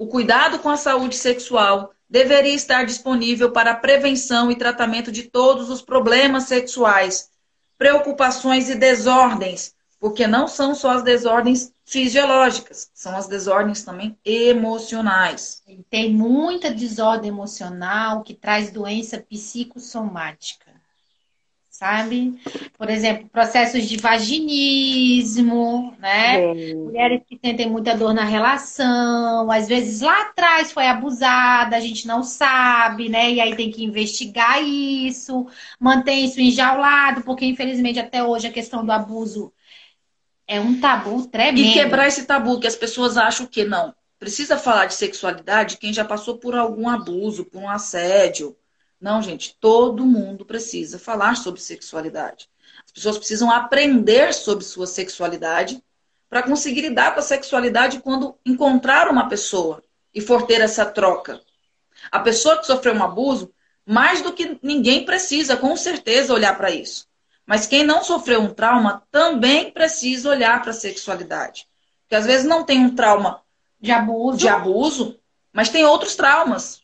O 0.00 0.06
cuidado 0.06 0.60
com 0.60 0.70
a 0.70 0.78
saúde 0.78 1.14
sexual 1.14 1.92
deveria 2.08 2.54
estar 2.54 2.86
disponível 2.86 3.52
para 3.52 3.72
a 3.72 3.76
prevenção 3.76 4.50
e 4.50 4.56
tratamento 4.56 5.12
de 5.12 5.24
todos 5.24 5.68
os 5.68 5.82
problemas 5.82 6.44
sexuais, 6.44 7.28
preocupações 7.76 8.70
e 8.70 8.76
desordens, 8.76 9.74
porque 9.98 10.26
não 10.26 10.48
são 10.48 10.74
só 10.74 10.92
as 10.92 11.02
desordens 11.02 11.74
fisiológicas, 11.84 12.90
são 12.94 13.14
as 13.14 13.28
desordens 13.28 13.82
também 13.84 14.18
emocionais. 14.24 15.62
Tem 15.90 16.10
muita 16.10 16.70
desordem 16.70 17.28
emocional 17.28 18.22
que 18.22 18.32
traz 18.32 18.72
doença 18.72 19.18
psicossomática 19.18 20.69
sabe? 21.80 22.38
Por 22.76 22.90
exemplo, 22.90 23.26
processos 23.30 23.88
de 23.88 23.96
vaginismo, 23.96 25.94
né? 25.98 26.36
Mulheres 26.84 27.22
que 27.26 27.40
sentem 27.42 27.70
muita 27.70 27.96
dor 27.96 28.12
na 28.12 28.22
relação, 28.24 29.50
às 29.50 29.66
vezes 29.66 30.02
lá 30.02 30.20
atrás 30.20 30.70
foi 30.70 30.86
abusada, 30.86 31.74
a 31.74 31.80
gente 31.80 32.06
não 32.06 32.22
sabe, 32.22 33.08
né? 33.08 33.30
E 33.30 33.40
aí 33.40 33.56
tem 33.56 33.70
que 33.70 33.82
investigar 33.82 34.62
isso, 34.62 35.46
manter 35.80 36.12
isso 36.12 36.38
enjaulado, 36.38 37.22
porque 37.22 37.46
infelizmente 37.46 37.98
até 37.98 38.22
hoje 38.22 38.46
a 38.46 38.52
questão 38.52 38.84
do 38.84 38.92
abuso 38.92 39.50
é 40.46 40.60
um 40.60 40.78
tabu 40.80 41.26
tremendo. 41.28 41.66
E 41.66 41.72
quebrar 41.72 42.08
esse 42.08 42.26
tabu 42.26 42.60
que 42.60 42.66
as 42.66 42.76
pessoas 42.76 43.16
acham 43.16 43.46
que 43.46 43.64
não. 43.64 43.94
Precisa 44.18 44.58
falar 44.58 44.84
de 44.84 44.92
sexualidade 44.92 45.78
quem 45.78 45.94
já 45.94 46.04
passou 46.04 46.36
por 46.36 46.54
algum 46.54 46.90
abuso, 46.90 47.46
por 47.46 47.62
um 47.62 47.70
assédio, 47.70 48.54
não, 49.00 49.22
gente, 49.22 49.56
todo 49.58 50.04
mundo 50.04 50.44
precisa 50.44 50.98
falar 50.98 51.34
sobre 51.36 51.60
sexualidade. 51.60 52.48
As 52.84 52.92
pessoas 52.92 53.16
precisam 53.16 53.50
aprender 53.50 54.34
sobre 54.34 54.62
sua 54.62 54.86
sexualidade 54.86 55.82
para 56.28 56.42
conseguir 56.42 56.82
lidar 56.82 57.14
com 57.14 57.20
a 57.20 57.22
sexualidade 57.22 58.00
quando 58.00 58.36
encontrar 58.44 59.08
uma 59.08 59.28
pessoa 59.28 59.82
e 60.14 60.20
for 60.20 60.46
ter 60.46 60.60
essa 60.60 60.84
troca. 60.84 61.40
A 62.12 62.20
pessoa 62.20 62.58
que 62.58 62.66
sofreu 62.66 62.94
um 62.94 63.02
abuso, 63.02 63.52
mais 63.86 64.20
do 64.20 64.32
que 64.32 64.58
ninguém 64.62 65.04
precisa, 65.04 65.56
com 65.56 65.74
certeza, 65.76 66.34
olhar 66.34 66.56
para 66.56 66.70
isso. 66.70 67.08
Mas 67.46 67.66
quem 67.66 67.82
não 67.82 68.04
sofreu 68.04 68.40
um 68.42 68.52
trauma 68.52 69.02
também 69.10 69.72
precisa 69.72 70.28
olhar 70.30 70.60
para 70.60 70.70
a 70.70 70.74
sexualidade. 70.74 71.66
Porque 72.02 72.14
às 72.14 72.26
vezes 72.26 72.46
não 72.46 72.64
tem 72.64 72.78
um 72.80 72.94
trauma 72.94 73.42
de 73.80 73.90
abuso. 73.90 74.38
de 74.38 74.48
abuso, 74.48 75.20
mas 75.52 75.70
tem 75.70 75.84
outros 75.84 76.14
traumas 76.14 76.82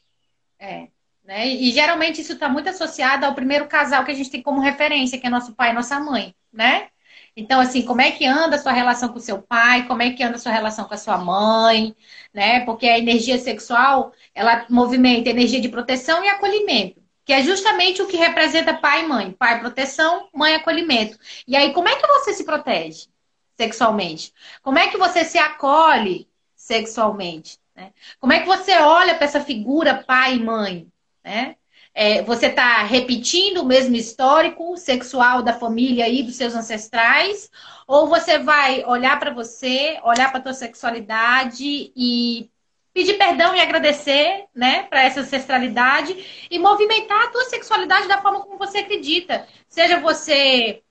É. 0.59 0.89
Né? 1.27 1.49
E 1.49 1.73
geralmente 1.73 2.21
isso 2.21 2.35
está 2.35 2.49
muito 2.49 2.69
associado 2.69 3.27
ao 3.27 3.35
primeiro 3.35 3.67
casal 3.67 4.05
que 4.05 4.13
a 4.13 4.15
gente 4.15 4.31
tem 4.31 4.41
como 4.41 4.61
referência, 4.61 5.19
que 5.19 5.27
é 5.27 5.31
nosso 5.31 5.55
pai 5.55 5.71
e 5.71 5.75
nossa 5.75 5.99
mãe, 5.99 6.33
né? 6.53 6.89
Então, 7.37 7.61
assim, 7.61 7.83
como 7.83 8.01
é 8.01 8.13
que 8.13 8.25
anda 8.25 8.57
a 8.57 8.59
sua 8.59 8.73
relação 8.73 9.09
com 9.11 9.19
o 9.19 9.21
seu 9.21 9.43
pai? 9.43 9.87
Como 9.87 10.01
é 10.03 10.11
que 10.13 10.23
anda 10.23 10.37
a 10.37 10.39
sua 10.39 10.53
relação 10.53 10.87
com 10.87 10.95
a 10.95 10.97
sua 10.97 11.19
mãe? 11.19 11.95
Né? 12.33 12.61
Porque 12.65 12.87
a 12.89 12.99
energia 12.99 13.39
sexual, 13.39 14.13
ela 14.35 14.67
movimenta 14.71 15.29
energia 15.29 15.61
de 15.61 15.69
proteção 15.69 16.25
e 16.25 16.29
acolhimento, 16.29 17.03
que 17.25 17.33
é 17.33 17.43
justamente 17.43 18.01
o 18.01 18.07
que 18.07 18.17
representa 18.17 18.73
pai 18.73 19.05
e 19.05 19.09
mãe. 19.09 19.33
Pai, 19.33 19.59
proteção, 19.61 20.29
mãe, 20.33 20.55
acolhimento. 20.55 21.19
E 21.47 21.57
aí, 21.57 21.73
como 21.75 21.89
é 21.89 21.97
que 21.97 22.07
você 22.07 22.33
se 22.33 22.45
protege 22.45 23.09
sexualmente? 23.57 24.33
Como 24.63 24.79
é 24.79 24.89
que 24.89 24.97
você 24.97 25.25
se 25.25 25.39
acolhe 25.39 26.27
sexualmente? 26.55 27.59
Né? 27.75 27.93
Como 28.19 28.33
é 28.33 28.41
que 28.41 28.47
você 28.47 28.79
olha 28.79 29.15
para 29.15 29.27
essa 29.27 29.41
figura 29.41 30.03
pai 30.07 30.37
e 30.37 30.41
mãe? 30.43 30.91
Né? 31.27 31.57
É, 31.93 32.23
você 32.23 32.47
está 32.47 32.85
repetindo 32.85 33.59
o 33.59 33.67
mesmo 33.67 33.97
histórico 33.97 34.77
sexual 34.77 35.43
da 35.43 35.53
família 35.53 36.09
e 36.09 36.23
dos 36.23 36.37
seus 36.37 36.55
ancestrais, 36.55 37.51
ou 37.85 38.07
você 38.07 38.39
vai 38.39 38.85
olhar 38.85 39.19
para 39.19 39.35
você, 39.35 39.99
olhar 40.05 40.31
para 40.31 40.39
a 40.39 40.43
tua 40.43 40.53
sexualidade 40.55 41.91
e 41.97 42.49
pedir 42.95 43.15
perdão 43.15 43.57
e 43.57 43.61
agradecer, 43.61 44.45
né, 44.55 44.85
para 44.85 45.03
essa 45.03 45.21
ancestralidade 45.21 46.47
e 46.49 46.59
movimentar 46.61 47.25
a 47.25 47.31
tua 47.31 47.45
sexualidade 47.47 48.07
da 48.07 48.23
forma 48.23 48.41
como 48.41 48.57
você 48.57 48.79
acredita. 48.79 49.45
Seja 49.69 49.99
você 49.99 50.83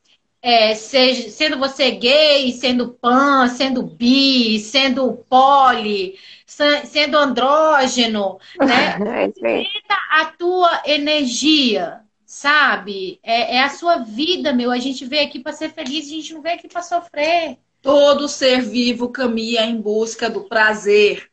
é, 0.45 0.75
seja, 0.75 1.31
sendo 1.31 1.57
você 1.57 1.89
gay, 1.89 2.51
sendo 2.51 2.89
pan, 2.89 3.47
sendo 3.47 3.81
bi, 3.81 4.59
sendo 4.59 5.11
poli, 5.27 6.19
sendo 6.45 7.17
andrógeno, 7.17 8.37
né? 8.59 8.95
Movimenta 9.35 9.95
a 10.11 10.25
tua 10.25 10.83
energia, 10.85 12.01
sabe? 12.27 13.19
É, 13.23 13.55
é, 13.55 13.63
a 13.63 13.69
sua 13.69 13.97
vida, 14.03 14.53
meu. 14.53 14.69
A 14.69 14.77
gente 14.77 15.03
veio 15.03 15.25
aqui 15.25 15.39
para 15.39 15.51
ser 15.51 15.69
feliz, 15.69 16.05
a 16.05 16.09
gente 16.11 16.35
não 16.35 16.43
veio 16.43 16.57
aqui 16.57 16.67
para 16.67 16.83
sofrer. 16.83 17.57
Todo 17.81 18.29
ser 18.29 18.61
vivo 18.61 19.09
caminha 19.09 19.65
em 19.65 19.81
busca 19.81 20.29
do 20.29 20.41
prazer. 20.41 21.27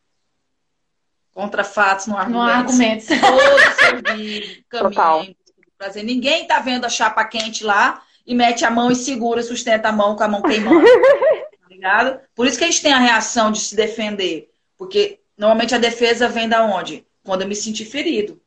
Contra 1.34 1.64
fatos, 1.64 2.06
no 2.06 2.16
argumento. 2.16 2.38
Não 2.38 2.48
há 2.48 2.56
argumentos. 2.56 3.08
Todo 3.08 3.74
ser 3.74 4.16
vivo 4.16 4.64
caminha 4.70 4.90
Total. 4.90 5.22
em 5.24 5.36
busca 5.36 5.62
do 5.66 5.72
prazer. 5.76 6.02
Ninguém 6.02 6.46
tá 6.46 6.60
vendo 6.60 6.86
a 6.86 6.88
chapa 6.88 7.22
quente 7.26 7.62
lá 7.62 8.02
e 8.26 8.34
mete 8.34 8.64
a 8.64 8.70
mão 8.70 8.90
e 8.90 8.94
segura, 8.94 9.42
sustenta 9.42 9.88
a 9.88 9.92
mão 9.92 10.16
com 10.16 10.22
a 10.22 10.28
mão 10.28 10.42
queimando. 10.42 10.84
tá 10.84 11.68
ligado? 11.68 12.20
Por 12.34 12.46
isso 12.46 12.58
que 12.58 12.64
a 12.64 12.70
gente 12.70 12.82
tem 12.82 12.92
a 12.92 12.98
reação 12.98 13.50
de 13.50 13.60
se 13.60 13.74
defender. 13.74 14.50
Porque 14.78 15.20
normalmente 15.36 15.74
a 15.74 15.78
defesa 15.78 16.28
vem 16.28 16.48
da 16.48 16.64
onde? 16.64 17.06
Quando 17.24 17.42
eu 17.42 17.48
me 17.48 17.54
sentir 17.54 17.84
ferido. 17.84 18.40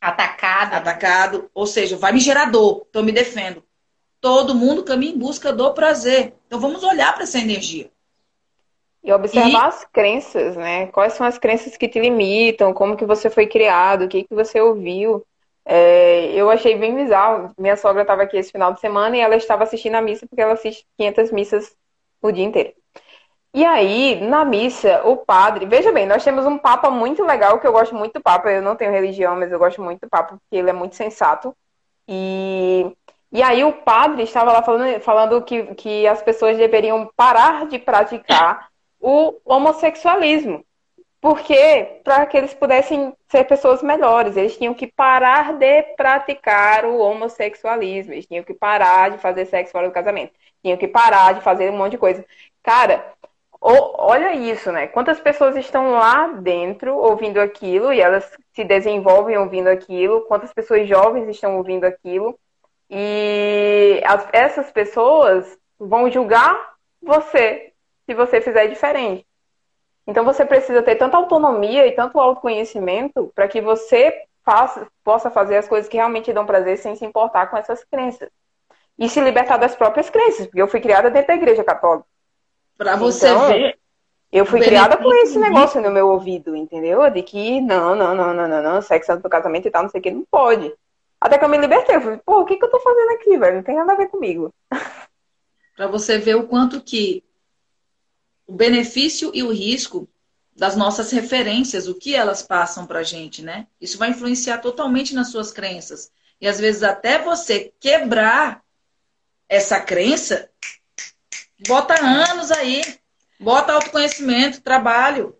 Atacado. 0.00 0.74
Atacado. 0.74 1.50
Ou 1.54 1.66
seja, 1.66 1.96
vai 1.96 2.12
me 2.12 2.20
gerar 2.20 2.46
dor. 2.46 2.86
Então 2.88 3.02
eu 3.02 3.06
me 3.06 3.12
defendo. 3.12 3.62
Todo 4.20 4.54
mundo 4.54 4.82
caminha 4.82 5.12
em 5.12 5.18
busca 5.18 5.52
do 5.52 5.72
prazer. 5.72 6.34
Então 6.46 6.58
vamos 6.58 6.82
olhar 6.82 7.12
para 7.14 7.22
essa 7.24 7.38
energia. 7.38 7.90
E 9.02 9.12
observar 9.12 9.50
e... 9.50 9.68
as 9.68 9.84
crenças, 9.84 10.56
né? 10.56 10.86
Quais 10.88 11.12
são 11.12 11.26
as 11.26 11.38
crenças 11.38 11.76
que 11.76 11.88
te 11.88 12.00
limitam, 12.00 12.74
como 12.74 12.96
que 12.96 13.06
você 13.06 13.30
foi 13.30 13.46
criado, 13.46 14.04
o 14.04 14.08
que, 14.08 14.24
que 14.24 14.34
você 14.34 14.60
ouviu. 14.60 15.24
É, 15.70 16.32
eu 16.32 16.50
achei 16.50 16.76
bem 16.78 16.94
bizarro. 16.96 17.52
Minha 17.58 17.76
sogra 17.76 18.00
estava 18.00 18.22
aqui 18.22 18.38
esse 18.38 18.50
final 18.50 18.72
de 18.72 18.80
semana 18.80 19.14
e 19.16 19.20
ela 19.20 19.36
estava 19.36 19.64
assistindo 19.64 19.96
a 19.96 20.00
missa, 20.00 20.26
porque 20.26 20.40
ela 20.40 20.54
assiste 20.54 20.86
500 20.96 21.30
missas 21.30 21.76
o 22.22 22.32
dia 22.32 22.44
inteiro. 22.44 22.72
E 23.54 23.64
aí, 23.64 24.18
na 24.20 24.44
missa, 24.46 25.02
o 25.04 25.16
padre. 25.16 25.66
Veja 25.66 25.92
bem, 25.92 26.06
nós 26.06 26.24
temos 26.24 26.46
um 26.46 26.56
Papa 26.56 26.90
muito 26.90 27.22
legal, 27.24 27.60
que 27.60 27.66
eu 27.66 27.72
gosto 27.72 27.94
muito 27.94 28.14
do 28.14 28.22
Papa. 28.22 28.50
Eu 28.50 28.62
não 28.62 28.76
tenho 28.76 28.90
religião, 28.92 29.36
mas 29.36 29.52
eu 29.52 29.58
gosto 29.58 29.82
muito 29.82 30.00
do 30.00 30.08
Papa, 30.08 30.38
porque 30.38 30.56
ele 30.56 30.70
é 30.70 30.72
muito 30.72 30.96
sensato. 30.96 31.54
E, 32.06 32.90
e 33.30 33.42
aí, 33.42 33.62
o 33.64 33.72
padre 33.72 34.22
estava 34.22 34.52
lá 34.52 34.62
falando, 34.62 35.00
falando 35.00 35.42
que, 35.42 35.74
que 35.74 36.06
as 36.06 36.22
pessoas 36.22 36.56
deveriam 36.56 37.10
parar 37.14 37.66
de 37.66 37.78
praticar 37.78 38.68
o 39.00 39.34
homossexualismo. 39.44 40.64
Porque, 41.20 42.00
para 42.04 42.26
que 42.26 42.36
eles 42.36 42.54
pudessem 42.54 43.12
ser 43.28 43.44
pessoas 43.44 43.82
melhores, 43.82 44.36
eles 44.36 44.56
tinham 44.56 44.72
que 44.72 44.86
parar 44.86 45.52
de 45.54 45.82
praticar 45.96 46.84
o 46.84 46.98
homossexualismo, 46.98 48.12
eles 48.12 48.26
tinham 48.26 48.44
que 48.44 48.54
parar 48.54 49.10
de 49.10 49.18
fazer 49.18 49.46
sexo 49.46 49.72
fora 49.72 49.88
do 49.88 49.92
casamento, 49.92 50.32
tinham 50.62 50.78
que 50.78 50.86
parar 50.86 51.34
de 51.34 51.40
fazer 51.40 51.70
um 51.70 51.76
monte 51.76 51.92
de 51.92 51.98
coisa. 51.98 52.24
Cara, 52.62 53.12
olha 53.60 54.34
isso, 54.34 54.70
né? 54.70 54.86
Quantas 54.86 55.18
pessoas 55.20 55.56
estão 55.56 55.90
lá 55.92 56.28
dentro 56.28 56.96
ouvindo 56.96 57.40
aquilo 57.40 57.92
e 57.92 58.00
elas 58.00 58.30
se 58.52 58.62
desenvolvem 58.64 59.36
ouvindo 59.36 59.68
aquilo, 59.68 60.22
quantas 60.22 60.52
pessoas 60.52 60.88
jovens 60.88 61.28
estão 61.28 61.56
ouvindo 61.56 61.84
aquilo, 61.84 62.38
e 62.90 64.00
as, 64.04 64.28
essas 64.32 64.70
pessoas 64.70 65.58
vão 65.78 66.10
julgar 66.10 66.74
você 67.02 67.72
se 68.06 68.14
você 68.14 68.40
fizer 68.40 68.68
diferente. 68.68 69.27
Então 70.08 70.24
você 70.24 70.42
precisa 70.42 70.82
ter 70.82 70.96
tanta 70.96 71.18
autonomia 71.18 71.86
e 71.86 71.92
tanto 71.92 72.18
autoconhecimento 72.18 73.30
para 73.34 73.46
que 73.46 73.60
você 73.60 74.22
faça, 74.42 74.88
possa 75.04 75.30
fazer 75.30 75.58
as 75.58 75.68
coisas 75.68 75.86
que 75.86 75.98
realmente 75.98 76.32
dão 76.32 76.46
prazer 76.46 76.78
sem 76.78 76.96
se 76.96 77.04
importar 77.04 77.48
com 77.48 77.58
essas 77.58 77.84
crenças. 77.84 78.30
E 78.98 79.06
se 79.06 79.20
libertar 79.20 79.58
das 79.58 79.76
próprias 79.76 80.08
crenças, 80.08 80.46
porque 80.46 80.62
eu 80.62 80.66
fui 80.66 80.80
criada 80.80 81.10
dentro 81.10 81.28
da 81.28 81.34
igreja 81.34 81.62
católica. 81.62 82.06
Para 82.78 82.96
você 82.96 83.28
então, 83.28 83.48
ver. 83.48 83.78
Eu 84.32 84.46
fui 84.46 84.60
criada 84.60 84.96
com 84.96 85.12
esse 85.12 85.38
negócio 85.38 85.80
no 85.80 85.90
meu 85.90 86.08
ouvido, 86.08 86.56
entendeu? 86.56 87.08
De 87.10 87.22
que 87.22 87.60
não, 87.60 87.94
não, 87.94 88.14
não, 88.14 88.32
não, 88.32 88.48
não, 88.48 88.62
não, 88.62 88.82
sexo 88.82 89.12
antes 89.12 89.22
do 89.22 89.28
casamento 89.28 89.68
e 89.68 89.70
tal, 89.70 89.82
não 89.82 89.90
sei 89.90 90.00
o 90.00 90.02
que, 90.02 90.10
não 90.10 90.24
pode. 90.30 90.72
Até 91.20 91.36
que 91.36 91.44
eu 91.44 91.48
me 91.50 91.58
libertei. 91.58 91.96
Eu 91.96 92.00
falei, 92.00 92.20
pô, 92.24 92.40
o 92.40 92.44
que, 92.46 92.56
que 92.56 92.64
eu 92.64 92.70
tô 92.70 92.80
fazendo 92.80 93.10
aqui, 93.10 93.36
velho? 93.36 93.56
Não 93.56 93.62
tem 93.62 93.76
nada 93.76 93.92
a 93.92 93.96
ver 93.96 94.08
comigo. 94.08 94.52
Para 95.76 95.86
você 95.86 96.18
ver 96.18 96.34
o 96.34 96.46
quanto 96.46 96.80
que 96.80 97.22
o 98.48 98.52
benefício 98.54 99.30
e 99.34 99.42
o 99.42 99.52
risco 99.52 100.08
das 100.56 100.74
nossas 100.74 101.12
referências, 101.12 101.86
o 101.86 101.94
que 101.94 102.16
elas 102.16 102.42
passam 102.42 102.86
para 102.86 103.00
a 103.00 103.04
gente, 103.04 103.42
né? 103.42 103.66
Isso 103.78 103.98
vai 103.98 104.10
influenciar 104.10 104.58
totalmente 104.58 105.14
nas 105.14 105.30
suas 105.30 105.52
crenças. 105.52 106.10
E 106.40 106.48
às 106.48 106.58
vezes 106.58 106.82
até 106.82 107.22
você 107.22 107.72
quebrar 107.78 108.62
essa 109.48 109.78
crença, 109.80 110.50
bota 111.68 112.02
anos 112.02 112.50
aí, 112.50 112.82
bota 113.38 113.74
autoconhecimento, 113.74 114.62
trabalho. 114.62 115.37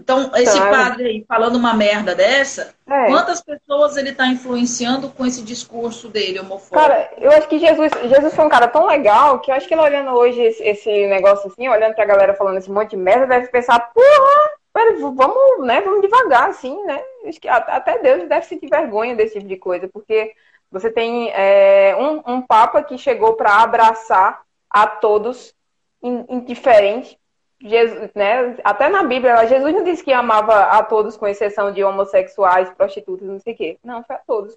Então, 0.00 0.30
esse 0.34 0.56
claro. 0.56 0.70
padre 0.70 1.06
aí 1.06 1.24
falando 1.28 1.56
uma 1.56 1.74
merda 1.74 2.14
dessa, 2.14 2.74
é. 2.88 3.06
quantas 3.06 3.42
pessoas 3.42 3.96
ele 3.98 4.10
está 4.10 4.26
influenciando 4.26 5.10
com 5.10 5.26
esse 5.26 5.42
discurso 5.42 6.08
dele, 6.08 6.40
homofóbico? 6.40 6.74
Cara, 6.74 7.10
eu 7.18 7.30
acho 7.32 7.46
que 7.48 7.58
Jesus, 7.58 7.92
Jesus 8.04 8.34
foi 8.34 8.46
um 8.46 8.48
cara 8.48 8.66
tão 8.66 8.86
legal 8.86 9.40
que 9.40 9.50
eu 9.50 9.54
acho 9.54 9.68
que 9.68 9.74
ele 9.74 9.82
olhando 9.82 10.12
hoje 10.12 10.40
esse, 10.40 10.62
esse 10.62 11.06
negócio 11.06 11.50
assim, 11.50 11.68
olhando 11.68 11.94
pra 11.94 12.06
galera 12.06 12.34
falando 12.34 12.56
esse 12.56 12.70
monte 12.70 12.90
de 12.90 12.96
merda, 12.96 13.26
deve 13.26 13.48
pensar, 13.48 13.78
porra, 13.92 15.12
vamos, 15.14 15.66
né, 15.66 15.82
vamos 15.82 16.00
devagar, 16.00 16.48
assim, 16.48 16.82
né? 16.84 17.02
Acho 17.26 17.40
que 17.40 17.48
até 17.48 17.98
Deus 17.98 18.26
deve 18.26 18.46
sentir 18.46 18.68
vergonha 18.68 19.14
desse 19.14 19.34
tipo 19.34 19.48
de 19.48 19.56
coisa, 19.58 19.86
porque 19.86 20.32
você 20.70 20.90
tem 20.90 21.30
é, 21.34 21.94
um, 21.98 22.36
um 22.36 22.42
Papa 22.42 22.82
que 22.82 22.96
chegou 22.96 23.34
para 23.34 23.62
abraçar 23.62 24.40
a 24.70 24.86
todos 24.86 25.54
indiferente 26.02 27.19
Jesus, 27.62 28.10
né? 28.14 28.56
Até 28.64 28.88
na 28.88 29.02
Bíblia, 29.02 29.46
Jesus 29.46 29.74
não 29.74 29.84
disse 29.84 30.02
que 30.02 30.12
amava 30.12 30.54
a 30.64 30.82
todos, 30.82 31.16
com 31.16 31.26
exceção 31.26 31.70
de 31.72 31.84
homossexuais, 31.84 32.70
prostitutas, 32.70 33.28
não 33.28 33.38
sei 33.38 33.52
o 33.52 33.56
quê. 33.56 33.78
Não, 33.84 34.02
foi 34.02 34.16
a 34.16 34.20
todos. 34.20 34.56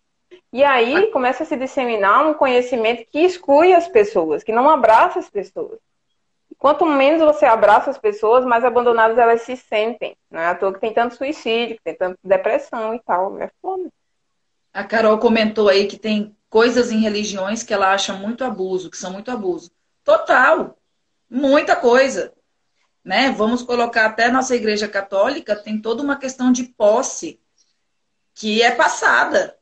E 0.52 0.64
aí 0.64 1.12
começa 1.12 1.44
a 1.44 1.46
se 1.46 1.58
disseminar 1.58 2.26
um 2.26 2.34
conhecimento 2.34 3.06
que 3.12 3.20
exclui 3.20 3.74
as 3.74 3.88
pessoas, 3.88 4.44
que 4.44 4.52
não 4.52 4.70
abraça 4.70 5.20
as 5.20 5.30
pessoas. 5.30 5.80
Quanto 6.58 6.86
menos 6.86 7.22
você 7.22 7.46
abraça 7.46 7.90
as 7.90 7.98
pessoas, 7.98 8.46
mais 8.46 8.64
abandonadas 8.64 9.18
elas 9.18 9.42
se 9.42 9.58
sentem. 9.58 10.16
Não 10.32 10.40
é 10.40 10.48
à 10.48 10.56
toa 10.56 10.74
que 10.74 10.80
tem 10.80 10.94
tanto 10.94 11.16
suicídio, 11.16 11.76
que 11.76 11.84
tem 11.84 11.96
tanta 11.96 12.18
depressão 12.24 12.94
e 12.94 13.00
tal. 13.00 13.38
É 13.40 13.50
foda. 13.62 13.90
A 14.74 14.84
Carol 14.84 15.18
comentou 15.18 15.68
aí 15.68 15.88
que 15.88 15.98
tem 15.98 16.34
coisas 16.50 16.92
em 16.92 17.02
religiões 17.02 17.64
que 17.64 17.74
ela 17.74 17.92
acha 17.94 18.14
muito 18.14 18.46
abuso, 18.46 18.90
que 18.90 18.98
são 18.98 19.12
muito 19.12 19.30
abuso. 19.30 19.72
Total. 20.06 20.78
Muita 21.30 21.76
coisa 21.76 22.32
né? 23.04 23.32
Vamos 23.32 23.62
colocar 23.62 24.06
até 24.06 24.30
nossa 24.30 24.56
igreja 24.56 24.88
católica 24.88 25.56
tem 25.56 25.80
toda 25.80 26.02
uma 26.02 26.16
questão 26.16 26.52
de 26.52 26.64
posse 26.64 27.40
que 28.34 28.62
é 28.62 28.72
passada. 28.72 29.56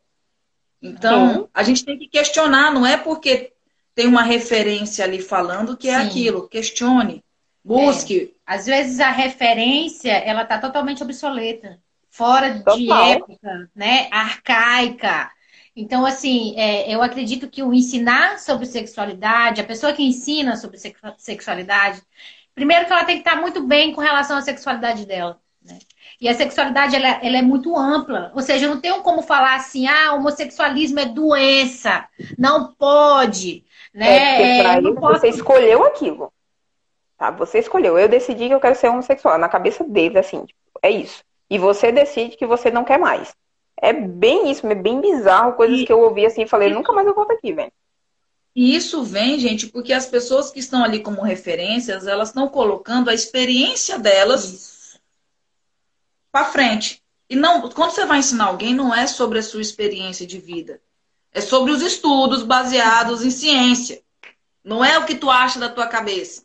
Então, 0.81 1.49
a 1.53 1.63
gente 1.63 1.85
tem 1.85 1.97
que 1.97 2.07
questionar, 2.07 2.73
não 2.73 2.85
é 2.85 2.97
porque 2.97 3.53
tem 3.93 4.07
uma 4.07 4.23
referência 4.23 5.05
ali 5.05 5.21
falando 5.21 5.77
que 5.77 5.89
é 5.89 5.99
Sim. 5.99 6.07
aquilo. 6.07 6.47
Questione, 6.47 7.23
busque. 7.63 8.33
É. 8.47 8.55
Às 8.55 8.65
vezes 8.65 8.99
a 8.99 9.11
referência, 9.11 10.11
ela 10.11 10.45
tá 10.45 10.57
totalmente 10.57 11.03
obsoleta, 11.03 11.79
fora 12.09 12.59
Total. 12.59 12.77
de 12.77 12.91
época, 12.91 13.69
né? 13.75 14.07
Arcaica. 14.11 15.31
Então, 15.75 16.05
assim, 16.05 16.53
é, 16.57 16.93
eu 16.93 17.01
acredito 17.01 17.49
que 17.49 17.63
o 17.63 17.73
ensinar 17.73 18.39
sobre 18.39 18.65
sexualidade, 18.65 19.61
a 19.61 19.65
pessoa 19.65 19.93
que 19.93 20.03
ensina 20.03 20.57
sobre 20.57 20.77
sexualidade, 21.17 22.01
Primeiro 22.61 22.85
que 22.85 22.93
ela 22.93 23.03
tem 23.03 23.19
que 23.19 23.27
estar 23.27 23.41
muito 23.41 23.63
bem 23.63 23.91
com 23.91 24.01
relação 24.01 24.37
à 24.37 24.41
sexualidade 24.43 25.07
dela. 25.07 25.39
Né? 25.65 25.79
E 26.21 26.29
a 26.29 26.35
sexualidade 26.35 26.95
ela, 26.95 27.19
ela, 27.23 27.37
é 27.37 27.41
muito 27.41 27.75
ampla, 27.75 28.31
ou 28.35 28.41
seja, 28.43 28.67
não 28.67 28.79
tem 28.79 29.01
como 29.01 29.23
falar 29.23 29.55
assim, 29.55 29.87
ah, 29.87 30.13
homossexualismo 30.13 30.99
é 30.99 31.05
doença, 31.05 32.07
não 32.37 32.71
pode, 32.75 33.65
né? 33.91 34.05
É, 34.05 34.77
é, 34.77 34.81
posso... 34.93 35.21
você 35.21 35.29
escolheu 35.29 35.83
aquilo, 35.85 36.31
tá? 37.17 37.31
Você 37.31 37.57
escolheu. 37.57 37.97
Eu 37.97 38.07
decidi 38.07 38.47
que 38.47 38.53
eu 38.53 38.59
quero 38.59 38.75
ser 38.75 38.89
homossexual. 38.89 39.39
Na 39.39 39.49
cabeça 39.49 39.83
deles, 39.83 40.17
assim, 40.17 40.45
tipo, 40.45 40.59
é 40.83 40.91
isso. 40.91 41.23
E 41.49 41.57
você 41.57 41.91
decide 41.91 42.37
que 42.37 42.45
você 42.45 42.69
não 42.69 42.83
quer 42.83 42.99
mais. 42.99 43.33
É 43.81 43.91
bem 43.91 44.51
isso, 44.51 44.67
é 44.67 44.75
bem 44.75 45.01
bizarro, 45.01 45.53
coisas 45.53 45.79
e... 45.79 45.85
que 45.85 45.91
eu 45.91 45.99
ouvi 45.99 46.27
assim 46.27 46.43
e 46.43 46.47
falei, 46.47 46.71
nunca 46.71 46.93
mais 46.93 47.07
eu 47.07 47.15
volto 47.15 47.31
aqui, 47.31 47.53
velho. 47.53 47.73
E 48.55 48.75
isso 48.75 49.03
vem, 49.03 49.39
gente, 49.39 49.67
porque 49.67 49.93
as 49.93 50.05
pessoas 50.05 50.51
que 50.51 50.59
estão 50.59 50.83
ali 50.83 51.01
como 51.01 51.21
referências, 51.21 52.05
elas 52.05 52.29
estão 52.29 52.49
colocando 52.49 53.09
a 53.09 53.13
experiência 53.13 53.97
delas 53.97 54.99
para 56.31 56.45
frente. 56.45 57.01
E 57.29 57.35
não, 57.35 57.69
quando 57.69 57.91
você 57.91 58.05
vai 58.05 58.19
ensinar 58.19 58.45
alguém, 58.45 58.73
não 58.73 58.93
é 58.93 59.07
sobre 59.07 59.39
a 59.39 59.43
sua 59.43 59.61
experiência 59.61 60.27
de 60.27 60.37
vida. 60.37 60.81
É 61.31 61.39
sobre 61.39 61.71
os 61.71 61.81
estudos 61.81 62.43
baseados 62.43 63.23
em 63.23 63.31
ciência. 63.31 64.01
Não 64.63 64.83
é 64.83 64.97
o 64.99 65.05
que 65.05 65.15
tu 65.15 65.29
acha 65.29 65.57
da 65.57 65.69
tua 65.69 65.87
cabeça. 65.87 66.43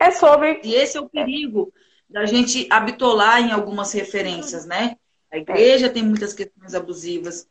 É 0.00 0.10
sobre. 0.10 0.60
E 0.64 0.74
esse 0.74 0.96
é 0.96 1.00
o 1.00 1.08
perigo 1.08 1.72
da 2.08 2.26
gente 2.26 2.66
habitolar 2.70 3.40
em 3.40 3.52
algumas 3.52 3.92
referências, 3.92 4.66
né? 4.66 4.96
A 5.30 5.38
igreja 5.38 5.88
tem 5.88 6.02
muitas 6.02 6.32
questões 6.32 6.74
abusivas. 6.74 7.46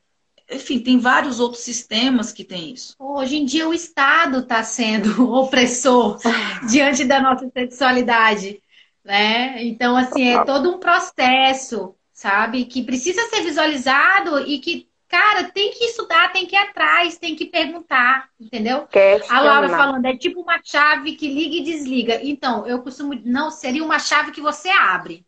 Enfim, 0.51 0.79
tem 0.79 0.97
vários 0.97 1.39
outros 1.39 1.63
sistemas 1.63 2.31
que 2.31 2.43
tem 2.43 2.73
isso. 2.73 2.95
Hoje 2.97 3.37
em 3.37 3.45
dia 3.45 3.67
o 3.67 3.73
Estado 3.73 4.39
está 4.39 4.63
sendo 4.63 5.29
opressor 5.31 6.19
diante 6.69 7.05
da 7.05 7.21
nossa 7.21 7.47
sexualidade, 7.49 8.61
né? 9.03 9.63
Então, 9.63 9.95
assim, 9.95 10.29
é 10.29 10.43
todo 10.43 10.71
um 10.71 10.79
processo, 10.79 11.95
sabe? 12.11 12.65
Que 12.65 12.83
precisa 12.83 13.21
ser 13.29 13.41
visualizado 13.41 14.39
e 14.47 14.59
que, 14.59 14.89
cara, 15.07 15.43
tem 15.45 15.71
que 15.71 15.85
estudar, 15.85 16.31
tem 16.31 16.45
que 16.47 16.55
ir 16.55 16.59
atrás, 16.59 17.17
tem 17.17 17.35
que 17.35 17.45
perguntar, 17.45 18.29
entendeu? 18.39 18.87
A 19.29 19.39
Laura 19.39 19.69
falando, 19.69 20.05
é 20.05 20.17
tipo 20.17 20.41
uma 20.41 20.59
chave 20.63 21.15
que 21.15 21.27
liga 21.27 21.55
e 21.57 21.63
desliga. 21.63 22.19
Então, 22.23 22.65
eu 22.65 22.81
costumo, 22.81 23.13
não, 23.23 23.51
seria 23.51 23.83
uma 23.83 23.99
chave 23.99 24.31
que 24.31 24.41
você 24.41 24.69
abre. 24.69 25.25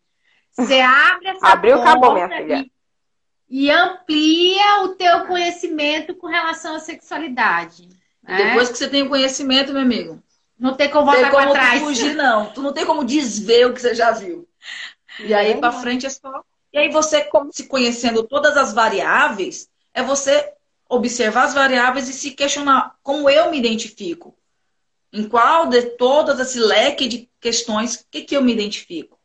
Você 0.51 0.81
abre 0.81 1.27
essa 1.27 1.47
Abriu, 1.47 1.77
porta 1.77 1.91
acabou, 1.91 2.13
minha 2.13 2.27
filha. 2.27 2.65
E, 2.65 2.71
e, 3.51 3.69
amplia 3.69 4.83
o 4.83 4.95
teu 4.95 5.25
conhecimento 5.27 6.15
com 6.15 6.27
relação 6.27 6.75
à 6.75 6.79
sexualidade. 6.79 7.89
Né? 8.23 8.45
Depois 8.45 8.69
que 8.69 8.77
você 8.77 8.87
tem 8.87 9.03
o 9.03 9.09
conhecimento, 9.09 9.73
meu 9.73 9.81
amigo. 9.81 10.23
Não 10.57 10.73
tem 10.73 10.89
como 10.89 11.11
voltar 11.11 11.29
para 11.29 11.51
trás. 11.51 11.81
fugir, 11.81 12.15
não. 12.15 12.51
Tu 12.51 12.61
não 12.61 12.71
tem 12.71 12.85
como 12.85 13.03
desver 13.03 13.65
o 13.65 13.73
que 13.73 13.81
você 13.81 13.93
já 13.93 14.11
viu. 14.11 14.47
E 15.19 15.33
aí, 15.33 15.59
para 15.59 15.73
frente, 15.73 16.05
é 16.05 16.09
só. 16.09 16.43
E 16.71 16.77
aí, 16.77 16.89
você, 16.89 17.27
se 17.51 17.67
conhecendo 17.67 18.23
todas 18.23 18.55
as 18.55 18.73
variáveis, 18.73 19.67
é 19.93 20.01
você 20.01 20.53
observar 20.87 21.43
as 21.43 21.53
variáveis 21.53 22.07
e 22.07 22.13
se 22.13 22.31
questionar 22.31 22.95
como 23.03 23.29
eu 23.29 23.51
me 23.51 23.57
identifico. 23.57 24.33
Em 25.11 25.27
qual 25.27 25.67
de 25.67 25.81
todas 25.97 26.39
esse 26.39 26.59
leque 26.59 27.07
de 27.07 27.29
questões, 27.39 27.95
o 27.95 28.05
que, 28.09 28.21
que 28.21 28.37
eu 28.37 28.41
me 28.41 28.53
identifico? 28.53 29.19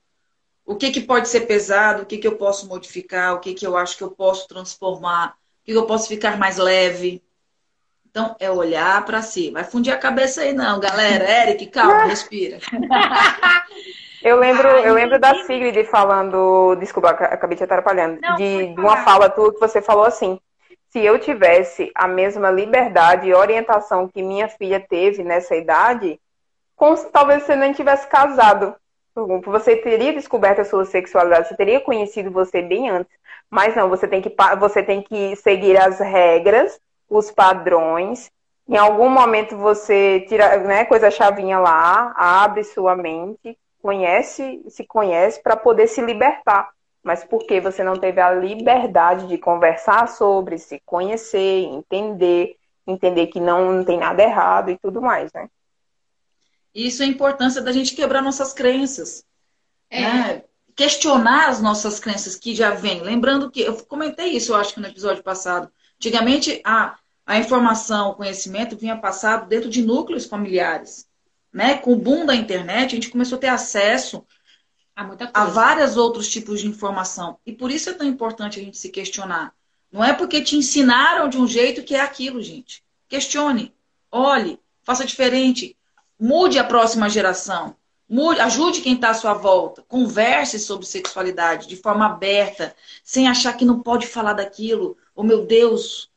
O 0.66 0.74
que, 0.74 0.90
que 0.90 1.00
pode 1.00 1.28
ser 1.28 1.42
pesado, 1.42 2.02
o 2.02 2.06
que, 2.06 2.18
que 2.18 2.26
eu 2.26 2.36
posso 2.36 2.66
modificar, 2.66 3.34
o 3.34 3.38
que, 3.38 3.54
que 3.54 3.64
eu 3.64 3.76
acho 3.76 3.96
que 3.96 4.02
eu 4.02 4.10
posso 4.10 4.48
transformar, 4.48 5.36
o 5.62 5.64
que, 5.64 5.72
que 5.72 5.78
eu 5.78 5.86
posso 5.86 6.08
ficar 6.08 6.36
mais 6.36 6.56
leve. 6.56 7.22
Então, 8.10 8.34
é 8.40 8.50
olhar 8.50 9.04
para 9.04 9.22
si. 9.22 9.50
Vai 9.52 9.62
fundir 9.62 9.92
a 9.92 9.98
cabeça 9.98 10.40
aí, 10.40 10.52
não, 10.52 10.80
galera. 10.80 11.24
Eric, 11.24 11.66
calma, 11.66 12.06
respira. 12.10 12.58
Eu 14.22 14.40
lembro, 14.40 14.66
eu 14.66 14.92
lembro 14.92 15.20
da 15.20 15.44
Sigrid 15.44 15.84
falando, 15.84 16.74
desculpa, 16.80 17.10
acabei 17.10 17.56
te 17.56 17.62
atrapalhando, 17.62 18.18
não, 18.20 18.34
de, 18.34 18.74
de 18.74 18.80
uma 18.80 19.04
fala 19.04 19.30
tua 19.30 19.54
que 19.54 19.60
você 19.60 19.80
falou 19.80 20.04
assim: 20.04 20.40
se 20.88 20.98
eu 20.98 21.16
tivesse 21.18 21.92
a 21.94 22.08
mesma 22.08 22.50
liberdade 22.50 23.28
e 23.28 23.34
orientação 23.34 24.08
que 24.08 24.22
minha 24.22 24.48
filha 24.48 24.80
teve 24.80 25.22
nessa 25.22 25.54
idade, 25.54 26.18
com, 26.74 26.92
talvez 27.12 27.44
você 27.44 27.54
nem 27.54 27.72
tivesse 27.72 28.08
casado. 28.08 28.74
Você 29.46 29.76
teria 29.76 30.12
descoberto 30.12 30.60
a 30.60 30.64
sua 30.64 30.84
sexualidade, 30.84 31.48
você 31.48 31.56
teria 31.56 31.80
conhecido 31.80 32.30
você 32.30 32.60
bem 32.60 32.90
antes. 32.90 33.12
Mas 33.50 33.74
não, 33.74 33.88
você 33.88 34.06
tem 34.06 34.20
que, 34.20 34.34
você 34.58 34.82
tem 34.82 35.02
que 35.02 35.34
seguir 35.36 35.78
as 35.78 35.98
regras, 35.98 36.78
os 37.08 37.30
padrões. 37.30 38.30
Em 38.68 38.76
algum 38.76 39.08
momento 39.08 39.56
você 39.56 40.20
tira, 40.28 40.58
né, 40.58 40.84
coisa 40.84 41.10
chavinha 41.10 41.58
lá, 41.58 42.12
abre 42.16 42.62
sua 42.64 42.94
mente, 42.94 43.56
conhece, 43.80 44.62
se 44.68 44.84
conhece 44.84 45.42
para 45.42 45.56
poder 45.56 45.86
se 45.86 46.02
libertar. 46.02 46.68
Mas 47.02 47.24
porque 47.24 47.60
você 47.60 47.84
não 47.84 47.94
teve 47.94 48.20
a 48.20 48.32
liberdade 48.32 49.28
de 49.28 49.38
conversar 49.38 50.08
sobre, 50.08 50.58
se 50.58 50.82
conhecer, 50.84 51.62
entender, 51.64 52.56
entender 52.86 53.28
que 53.28 53.40
não, 53.40 53.72
não 53.72 53.84
tem 53.84 53.98
nada 53.98 54.22
errado 54.22 54.70
e 54.70 54.78
tudo 54.78 55.00
mais, 55.00 55.32
né? 55.32 55.48
Isso 56.76 57.02
é 57.02 57.06
a 57.06 57.08
importância 57.08 57.62
da 57.62 57.72
gente 57.72 57.94
quebrar 57.94 58.20
nossas 58.20 58.52
crenças. 58.52 59.24
É. 59.88 60.02
Né? 60.02 60.42
Questionar 60.74 61.48
as 61.48 61.58
nossas 61.58 61.98
crenças 61.98 62.36
que 62.36 62.54
já 62.54 62.70
vêm. 62.72 63.00
Lembrando 63.00 63.50
que, 63.50 63.62
eu 63.62 63.74
comentei 63.86 64.32
isso, 64.32 64.52
eu 64.52 64.56
acho 64.56 64.74
que 64.74 64.80
no 64.80 64.86
episódio 64.86 65.22
passado. 65.22 65.72
Antigamente, 65.96 66.60
a, 66.62 66.98
a 67.24 67.38
informação, 67.38 68.10
o 68.10 68.14
conhecimento 68.14 68.76
vinha 68.76 68.94
passado 68.94 69.48
dentro 69.48 69.70
de 69.70 69.82
núcleos 69.82 70.26
familiares. 70.26 71.08
Né? 71.50 71.78
Com 71.78 71.94
o 71.94 71.96
boom 71.96 72.26
da 72.26 72.36
internet, 72.36 72.92
a 72.92 72.96
gente 72.96 73.08
começou 73.08 73.36
a 73.36 73.40
ter 73.40 73.48
acesso 73.48 74.26
a, 74.94 75.08
a 75.32 75.44
vários 75.46 75.96
outros 75.96 76.28
tipos 76.28 76.60
de 76.60 76.66
informação. 76.66 77.38
E 77.46 77.52
por 77.52 77.70
isso 77.70 77.88
é 77.88 77.94
tão 77.94 78.06
importante 78.06 78.60
a 78.60 78.62
gente 78.62 78.76
se 78.76 78.90
questionar. 78.90 79.54
Não 79.90 80.04
é 80.04 80.12
porque 80.12 80.42
te 80.42 80.56
ensinaram 80.56 81.30
de 81.30 81.38
um 81.38 81.46
jeito 81.46 81.82
que 81.82 81.94
é 81.94 82.00
aquilo, 82.00 82.42
gente. 82.42 82.84
Questione, 83.08 83.74
olhe, 84.12 84.60
faça 84.84 85.06
diferente. 85.06 85.74
Mude 86.18 86.58
a 86.58 86.64
próxima 86.64 87.08
geração. 87.08 87.76
Mude, 88.08 88.40
ajude 88.40 88.80
quem 88.80 88.94
está 88.94 89.10
à 89.10 89.14
sua 89.14 89.34
volta. 89.34 89.82
Converse 89.88 90.58
sobre 90.58 90.86
sexualidade 90.86 91.66
de 91.66 91.76
forma 91.76 92.06
aberta, 92.06 92.74
sem 93.02 93.28
achar 93.28 93.56
que 93.56 93.64
não 93.64 93.80
pode 93.80 94.06
falar 94.06 94.34
daquilo. 94.34 94.96
Oh, 95.14 95.22
meu 95.22 95.44
Deus. 95.44 96.10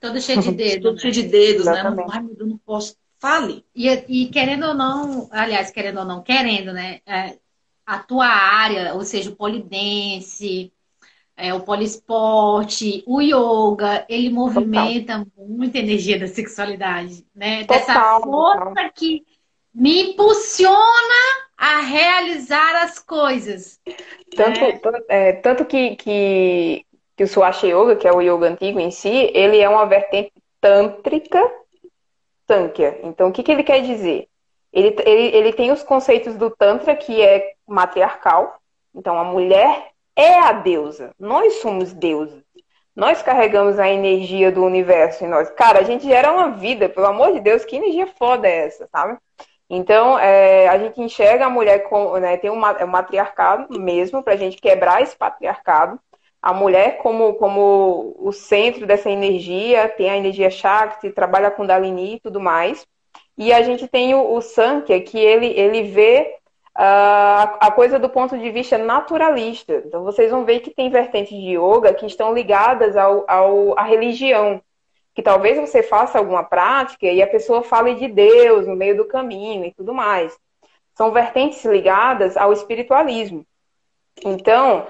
Todo 0.00 0.20
cheio 0.20 0.42
de 0.42 0.52
dedos. 0.52 0.82
Todo 0.84 0.94
né? 0.94 1.00
cheio 1.00 1.14
de 1.14 1.22
dedos, 1.22 1.66
né? 1.66 1.82
Não, 1.82 2.10
ai, 2.10 2.22
meu 2.22 2.34
Deus, 2.34 2.48
não 2.50 2.58
posso. 2.58 2.96
Fale. 3.18 3.64
E, 3.74 3.88
e, 3.88 4.28
querendo 4.28 4.66
ou 4.66 4.74
não, 4.74 5.28
aliás, 5.32 5.70
querendo 5.72 5.98
ou 5.98 6.04
não, 6.04 6.22
querendo, 6.22 6.72
né? 6.72 7.00
É, 7.04 7.36
a 7.84 7.98
tua 7.98 8.26
área, 8.26 8.94
ou 8.94 9.04
seja, 9.04 9.30
o 9.30 9.34
polidense, 9.34 10.72
é, 11.38 11.54
o 11.54 11.60
poliesporte, 11.60 13.04
o 13.06 13.20
yoga, 13.20 14.04
ele 14.08 14.28
movimenta 14.28 15.18
total. 15.18 15.46
muita 15.46 15.78
energia 15.78 16.18
da 16.18 16.26
sexualidade, 16.26 17.24
né? 17.34 17.60
Total, 17.64 17.78
Dessa 17.78 18.20
força 18.20 18.90
que 18.92 19.24
me 19.72 20.10
impulsiona 20.10 20.74
a 21.56 21.80
realizar 21.80 22.82
as 22.82 22.98
coisas. 22.98 23.80
Tanto, 24.34 24.60
né? 24.60 24.80
é, 25.08 25.32
tanto 25.34 25.64
que, 25.64 25.94
que, 25.94 26.84
que 27.16 27.24
o 27.24 27.28
Swastika 27.28 27.68
Yoga, 27.68 27.96
que 27.96 28.08
é 28.08 28.12
o 28.12 28.20
yoga 28.20 28.48
antigo 28.48 28.80
em 28.80 28.90
si, 28.90 29.30
ele 29.32 29.58
é 29.58 29.68
uma 29.68 29.86
vertente 29.86 30.32
tântrica 30.60 31.40
Sankhya. 32.48 32.98
Então, 33.04 33.28
o 33.28 33.32
que, 33.32 33.44
que 33.44 33.52
ele 33.52 33.62
quer 33.62 33.82
dizer? 33.82 34.26
Ele, 34.72 34.96
ele, 35.04 35.36
ele 35.36 35.52
tem 35.52 35.70
os 35.70 35.84
conceitos 35.84 36.34
do 36.34 36.50
Tantra, 36.50 36.96
que 36.96 37.22
é 37.22 37.52
matriarcal. 37.66 38.58
Então, 38.92 39.16
a 39.16 39.24
mulher 39.24 39.92
é 40.18 40.40
a 40.40 40.52
deusa. 40.52 41.14
Nós 41.18 41.60
somos 41.60 41.92
deuses. 41.92 42.42
Nós 42.94 43.22
carregamos 43.22 43.78
a 43.78 43.88
energia 43.88 44.50
do 44.50 44.64
universo 44.64 45.24
em 45.24 45.28
nós. 45.28 45.48
Cara, 45.50 45.78
a 45.78 45.84
gente 45.84 46.04
gera 46.04 46.32
uma 46.32 46.50
vida, 46.50 46.88
pelo 46.88 47.06
amor 47.06 47.32
de 47.32 47.38
Deus, 47.38 47.64
que 47.64 47.76
energia 47.76 48.08
foda 48.18 48.48
é 48.48 48.66
essa, 48.66 48.88
sabe? 48.90 49.16
Então, 49.70 50.18
é, 50.18 50.66
a 50.68 50.76
gente 50.76 51.00
enxerga 51.00 51.46
a 51.46 51.50
mulher 51.50 51.84
como, 51.88 52.18
né, 52.18 52.36
tem 52.36 52.50
um, 52.50 52.56
matriarcado 52.56 53.78
mesmo, 53.78 54.20
para 54.20 54.32
a 54.32 54.36
gente 54.36 54.56
quebrar 54.56 55.00
esse 55.00 55.16
patriarcado. 55.16 56.00
A 56.42 56.52
mulher 56.52 56.98
como, 56.98 57.34
como 57.34 58.16
o 58.18 58.32
centro 58.32 58.86
dessa 58.86 59.08
energia, 59.08 59.88
tem 59.88 60.10
a 60.10 60.16
energia 60.16 60.50
Shakti, 60.50 61.10
trabalha 61.10 61.52
com 61.52 61.64
Dalini 61.64 62.16
e 62.16 62.20
tudo 62.20 62.40
mais. 62.40 62.84
E 63.36 63.52
a 63.52 63.62
gente 63.62 63.86
tem 63.86 64.14
o, 64.16 64.34
o 64.34 64.40
Sankhya, 64.40 65.00
que 65.00 65.18
ele, 65.18 65.46
ele 65.46 65.84
vê 65.84 66.37
a 66.80 67.72
coisa 67.72 67.98
do 67.98 68.08
ponto 68.08 68.38
de 68.38 68.50
vista 68.50 68.78
naturalista. 68.78 69.82
Então, 69.84 70.04
vocês 70.04 70.30
vão 70.30 70.44
ver 70.44 70.60
que 70.60 70.70
tem 70.70 70.88
vertentes 70.88 71.36
de 71.36 71.56
yoga 71.58 71.92
que 71.92 72.06
estão 72.06 72.32
ligadas 72.32 72.96
ao, 72.96 73.24
ao, 73.28 73.76
à 73.76 73.82
religião. 73.82 74.62
Que 75.12 75.20
talvez 75.20 75.58
você 75.58 75.82
faça 75.82 76.18
alguma 76.18 76.44
prática 76.44 77.06
e 77.06 77.20
a 77.20 77.26
pessoa 77.26 77.64
fale 77.64 77.96
de 77.96 78.06
Deus 78.06 78.64
no 78.68 78.76
meio 78.76 78.96
do 78.96 79.04
caminho 79.04 79.64
e 79.64 79.74
tudo 79.74 79.92
mais. 79.92 80.38
São 80.94 81.10
vertentes 81.10 81.64
ligadas 81.64 82.36
ao 82.36 82.52
espiritualismo. 82.52 83.44
Então, 84.24 84.86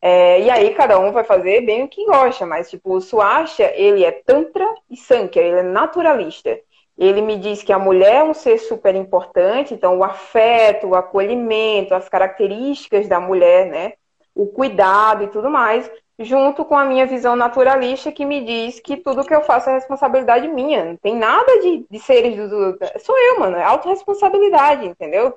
é, 0.00 0.42
e 0.42 0.50
aí 0.50 0.74
cada 0.74 1.00
um 1.00 1.10
vai 1.10 1.24
fazer 1.24 1.62
bem 1.62 1.82
o 1.82 1.88
que 1.88 2.04
gosta, 2.06 2.46
mas 2.46 2.70
tipo, 2.70 2.94
o 2.94 3.00
Swasha, 3.00 3.72
ele 3.74 4.04
é 4.04 4.12
Tantra 4.12 4.66
e 4.88 4.96
Sankhya, 4.96 5.42
ele 5.42 5.58
é 5.58 5.62
naturalista. 5.62 6.56
Ele 7.04 7.20
me 7.20 7.36
diz 7.36 7.62
que 7.62 7.72
a 7.72 7.78
mulher 7.78 8.16
é 8.16 8.22
um 8.22 8.32
ser 8.32 8.58
super 8.58 8.94
importante, 8.94 9.74
então 9.74 9.98
o 9.98 10.04
afeto, 10.04 10.86
o 10.86 10.94
acolhimento, 10.94 11.94
as 11.94 12.08
características 12.08 13.08
da 13.08 13.18
mulher, 13.18 13.66
né? 13.66 13.94
O 14.34 14.46
cuidado 14.46 15.24
e 15.24 15.28
tudo 15.28 15.50
mais, 15.50 15.90
junto 16.18 16.64
com 16.64 16.76
a 16.76 16.84
minha 16.84 17.04
visão 17.04 17.34
naturalista 17.34 18.12
que 18.12 18.24
me 18.24 18.44
diz 18.44 18.78
que 18.78 18.96
tudo 18.96 19.24
que 19.24 19.34
eu 19.34 19.42
faço 19.42 19.68
é 19.70 19.74
responsabilidade 19.74 20.46
minha. 20.48 20.84
Não 20.84 20.96
tem 20.96 21.16
nada 21.16 21.60
de, 21.60 21.84
de 21.90 21.98
seres 21.98 22.36
do. 22.36 22.78
Sou 23.00 23.18
eu, 23.18 23.40
mano. 23.40 23.56
É 23.56 23.64
autorresponsabilidade, 23.64 24.86
entendeu? 24.86 25.34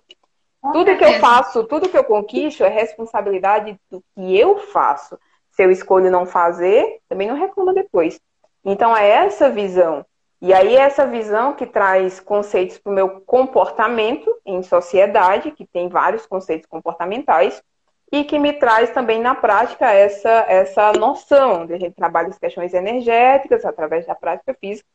Com 0.61 0.71
tudo 0.71 0.85
certeza. 0.85 1.11
que 1.11 1.15
eu 1.15 1.19
faço, 1.19 1.63
tudo 1.63 1.89
que 1.89 1.97
eu 1.97 2.03
conquisto 2.03 2.63
é 2.63 2.69
responsabilidade 2.69 3.79
do 3.89 4.03
que 4.13 4.39
eu 4.39 4.57
faço. 4.57 5.17
Se 5.51 5.63
eu 5.63 5.71
escolho 5.71 6.11
não 6.11 6.25
fazer, 6.25 6.99
também 7.09 7.27
não 7.27 7.35
reclamo 7.35 7.73
depois. 7.73 8.19
Então 8.63 8.95
é 8.95 9.09
essa 9.09 9.49
visão. 9.49 10.05
E 10.47 10.53
aí, 10.53 10.75
essa 10.75 11.07
visão 11.07 11.55
que 11.55 11.65
traz 11.65 12.19
conceitos 12.19 12.77
para 12.77 12.91
o 12.91 12.93
meu 12.93 13.19
comportamento 13.21 14.31
em 14.45 14.61
sociedade, 14.61 15.49
que 15.49 15.65
tem 15.65 15.89
vários 15.89 16.27
conceitos 16.27 16.67
comportamentais, 16.67 17.63
e 18.11 18.23
que 18.23 18.37
me 18.37 18.53
traz 18.53 18.91
também 18.91 19.19
na 19.19 19.33
prática 19.33 19.91
essa, 19.91 20.45
essa 20.47 20.93
noção 20.93 21.65
de 21.65 21.73
a 21.73 21.79
gente 21.79 21.95
trabalha 21.95 22.27
as 22.27 22.37
questões 22.37 22.75
energéticas 22.75 23.65
através 23.65 24.05
da 24.05 24.13
prática 24.13 24.55
física, 24.61 24.87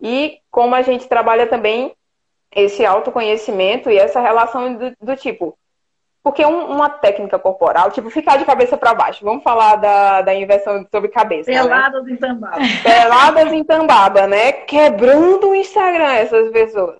e 0.00 0.38
como 0.48 0.76
a 0.76 0.82
gente 0.82 1.08
trabalha 1.08 1.48
também 1.48 1.92
esse 2.54 2.86
autoconhecimento 2.86 3.90
e 3.90 3.98
essa 3.98 4.20
relação 4.20 4.76
do, 4.76 4.94
do 5.00 5.16
tipo, 5.16 5.58
porque 6.24 6.44
um, 6.46 6.72
uma 6.72 6.88
técnica 6.88 7.38
corporal, 7.38 7.90
tipo, 7.90 8.08
ficar 8.08 8.38
de 8.38 8.46
cabeça 8.46 8.78
para 8.78 8.94
baixo. 8.94 9.22
Vamos 9.22 9.44
falar 9.44 9.76
da, 9.76 10.22
da 10.22 10.34
inversão 10.34 10.86
sobre 10.90 11.10
cabeça. 11.10 11.52
Peladas 11.52 12.02
né? 12.06 12.12
em 12.12 12.16
tambaba. 12.16 12.56
Peladas 12.82 13.52
em 13.52 13.62
tambaba, 13.62 14.26
né? 14.26 14.52
Quebrando 14.52 15.50
o 15.50 15.54
Instagram 15.54 16.14
essas 16.14 16.50
pessoas. 16.50 16.96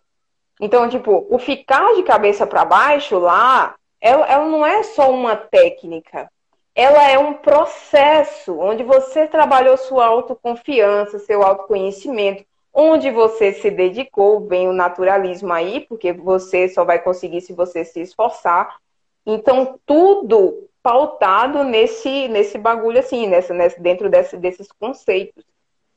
Então, 0.60 0.86
tipo, 0.90 1.26
o 1.30 1.38
ficar 1.38 1.94
de 1.94 2.02
cabeça 2.02 2.46
para 2.46 2.66
baixo 2.66 3.18
lá, 3.18 3.74
ela, 3.98 4.26
ela 4.26 4.44
não 4.44 4.64
é 4.64 4.82
só 4.82 5.10
uma 5.10 5.34
técnica. 5.34 6.28
Ela 6.74 7.08
é 7.08 7.18
um 7.18 7.32
processo 7.32 8.58
onde 8.58 8.82
você 8.82 9.26
trabalhou 9.26 9.78
sua 9.78 10.04
autoconfiança, 10.04 11.18
seu 11.18 11.42
autoconhecimento, 11.42 12.44
onde 12.74 13.10
você 13.10 13.54
se 13.54 13.70
dedicou, 13.70 14.46
vem 14.46 14.68
o 14.68 14.72
naturalismo 14.72 15.50
aí, 15.50 15.80
porque 15.88 16.12
você 16.12 16.68
só 16.68 16.84
vai 16.84 16.98
conseguir 16.98 17.40
se 17.40 17.54
você 17.54 17.86
se 17.86 18.02
esforçar. 18.02 18.83
Então, 19.26 19.78
tudo 19.86 20.68
pautado 20.82 21.64
nesse, 21.64 22.28
nesse 22.28 22.58
bagulho 22.58 22.98
assim, 22.98 23.26
nessa, 23.26 23.54
nessa, 23.54 23.80
dentro 23.80 24.10
desse, 24.10 24.36
desses 24.36 24.68
conceitos. 24.72 25.42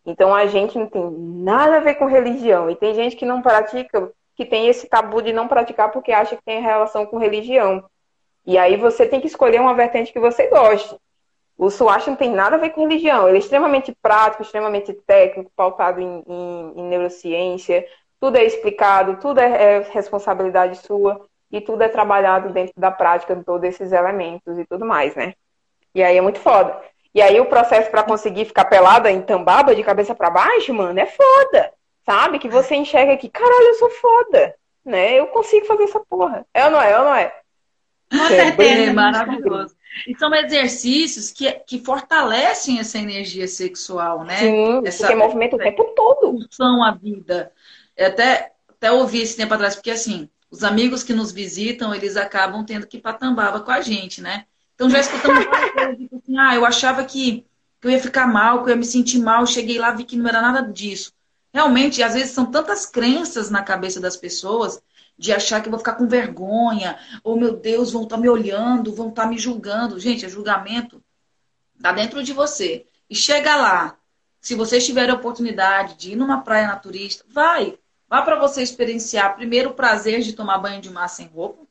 Então, 0.06 0.34
a 0.34 0.46
gente 0.46 0.80
não 0.80 0.88
tem 0.88 1.12
nada 1.12 1.78
a 1.78 1.82
ver 1.82 1.96
com 1.96 2.06
religião. 2.06 2.70
E 2.70 2.76
tem 2.76 2.96
gente 2.96 3.18
que 3.18 3.26
não 3.26 3.42
pratica, 3.42 4.12
que 4.36 4.46
tem 4.46 4.68
esse 4.68 4.88
tabu 4.88 5.22
de 5.22 5.34
não 5.34 5.48
praticar 5.48 5.92
porque 5.92 6.14
acha 6.14 6.38
que 6.38 6.44
tem 6.44 6.62
relação 6.62 7.06
com 7.06 7.18
religião. 7.18 7.84
E 8.46 8.58
aí 8.58 8.78
você 8.78 9.06
tem 9.06 9.20
que 9.20 9.28
escolher 9.28 9.60
uma 9.60 9.74
vertente 9.74 10.14
que 10.14 10.20
você 10.20 10.48
goste. 10.48 10.96
O 11.58 11.70
Suash 11.70 12.08
não 12.08 12.16
tem 12.16 12.32
nada 12.32 12.56
a 12.56 12.60
ver 12.60 12.70
com 12.70 12.82
religião. 12.82 13.28
Ele 13.28 13.38
é 13.38 13.40
extremamente 13.40 13.94
prático, 14.02 14.44
extremamente 14.44 14.94
técnico, 14.94 15.52
pautado 15.54 16.00
em, 16.00 16.24
em, 16.26 16.74
em 16.78 16.84
neurociência. 16.84 17.86
Tudo 18.22 18.38
é 18.38 18.46
explicado, 18.46 19.18
tudo 19.20 19.40
é, 19.42 19.80
é 19.80 19.80
responsabilidade 19.92 20.78
sua 20.78 21.28
e 21.52 21.62
tudo 21.62 21.82
é 21.82 21.90
trabalhado 21.90 22.50
dentro 22.50 22.74
da 22.78 22.92
prática 22.92 23.36
de 23.36 23.44
todos 23.44 23.68
esses 23.68 23.92
elementos 23.92 24.58
e 24.58 24.66
tudo 24.66 24.86
mais, 24.86 25.16
né? 25.16 25.34
E 25.94 26.04
aí 26.04 26.18
é 26.18 26.22
muito 26.22 26.40
foda. 26.40 26.80
E 27.14 27.22
aí 27.22 27.40
o 27.40 27.46
processo 27.46 27.90
para 27.90 28.04
conseguir 28.04 28.46
ficar 28.46 28.66
pelada 28.66 29.10
em 29.10 29.22
tambaba 29.22 29.74
de 29.76 29.84
cabeça 29.84 30.14
para 30.14 30.30
baixo, 30.30 30.74
mano, 30.74 31.00
é 31.00 31.06
foda. 31.06 31.72
Sabe? 32.06 32.40
Que 32.40 32.48
você 32.48 32.76
enxerga 32.76 33.18
que, 33.18 33.28
caralho, 33.28 33.68
eu 33.68 33.74
sou 33.76 33.90
foda, 33.90 34.56
né? 34.86 35.14
Eu 35.14 35.28
consigo 35.28 35.66
fazer 35.66 35.84
essa 35.84 36.00
porra. 36.00 36.46
É 36.54 36.66
ou 36.66 36.72
não 36.72 36.82
é? 36.82 36.92
É 36.92 37.00
ou 37.00 37.06
não 37.06 37.16
é? 37.16 37.34
Com 38.10 38.24
é 38.24 38.28
certeza, 38.28 38.92
é 38.92 38.94
maravilhoso. 38.94 39.76
E 40.08 40.16
são 40.18 40.34
exercícios 40.34 41.32
que, 41.32 41.52
que 41.66 41.84
fortalecem 41.84 42.80
essa 42.80 42.98
energia 42.98 43.48
sexual, 43.48 44.24
né? 44.24 44.38
Sim, 44.38 44.82
essa, 44.86 45.08
porque 45.08 45.16
movimenta 45.16 45.56
o 45.56 45.60
tempo 45.60 45.84
todo. 45.96 46.38
São 46.50 46.84
a 46.84 46.92
vida. 46.92 47.52
Eu 47.96 48.08
até, 48.08 48.52
até 48.70 48.92
ouvi 48.92 49.22
esse 49.22 49.36
tempo 49.36 49.54
atrás, 49.54 49.76
porque 49.76 49.92
assim, 49.92 50.30
os 50.50 50.64
amigos 50.64 51.04
que 51.04 51.14
nos 51.14 51.32
visitam, 51.32 51.94
eles 51.94 52.16
acabam 52.16 52.64
tendo 52.66 52.88
que 52.88 52.98
ir 52.98 53.02
para 53.02 53.14
Tambaba 53.14 53.60
com 53.62 53.72
a 53.72 53.82
gente, 53.82 54.22
né? 54.22 54.46
Então 54.76 54.90
já 54.90 55.00
escutamos 55.00 55.46
várias 55.46 55.72
coisas, 55.74 55.98
tipo 55.98 56.16
assim, 56.18 56.38
ah, 56.38 56.56
eu 56.56 56.66
achava 56.66 57.04
que, 57.04 57.46
que 57.82 57.88
eu 57.88 57.92
ia 57.92 58.00
ficar 58.00 58.28
mal, 58.28 58.64
que 58.64 58.70
eu 58.70 58.74
ia 58.74 58.76
me 58.76 58.86
sentir 58.86 59.20
mal, 59.20 59.46
cheguei 59.46 59.78
lá, 59.78 59.92
vi 59.92 60.04
que 60.04 60.16
não 60.16 60.28
era 60.28 60.42
nada 60.42 60.62
disso. 60.62 61.12
Realmente, 61.54 62.04
às 62.04 62.14
vezes 62.14 62.32
são 62.32 62.46
tantas 62.46 62.86
crenças 62.86 63.50
na 63.50 63.64
cabeça 63.64 64.00
das 64.00 64.16
pessoas 64.16 64.82
de 65.18 65.34
achar 65.34 65.62
que 65.62 65.68
eu 65.68 65.72
vou 65.72 65.80
ficar 65.80 65.96
com 65.96 66.08
vergonha, 66.08 66.98
ou 67.24 67.38
meu 67.38 67.56
Deus, 67.58 67.92
vão 67.92 68.04
estar 68.04 68.18
tá 68.18 68.22
me 68.22 68.30
olhando, 68.30 68.94
vão 68.94 69.10
estar 69.10 69.24
tá 69.24 69.28
me 69.28 69.38
julgando. 69.38 70.00
Gente, 70.00 70.26
é 70.26 70.30
julgamento 70.30 71.02
está 71.76 71.92
dentro 71.92 72.24
de 72.24 72.34
você. 72.34 72.86
E 73.10 73.16
chega 73.16 73.56
lá, 73.56 73.98
se 74.42 74.56
vocês 74.56 74.86
tiverem 74.86 75.12
a 75.12 75.18
oportunidade 75.18 75.96
de 75.96 76.12
ir 76.12 76.16
numa 76.16 76.42
praia 76.42 76.68
naturista, 76.68 77.24
vai. 77.30 77.78
Vá 78.10 78.22
para 78.22 78.40
você 78.40 78.62
experienciar 78.62 79.36
primeiro 79.36 79.72
o 79.72 79.74
prazer 79.74 80.22
de 80.22 80.34
tomar 80.34 80.60
banho 80.60 80.82
de 80.82 80.90
mar 80.90 81.10
sem 81.10 81.28
roupa, 81.28 81.64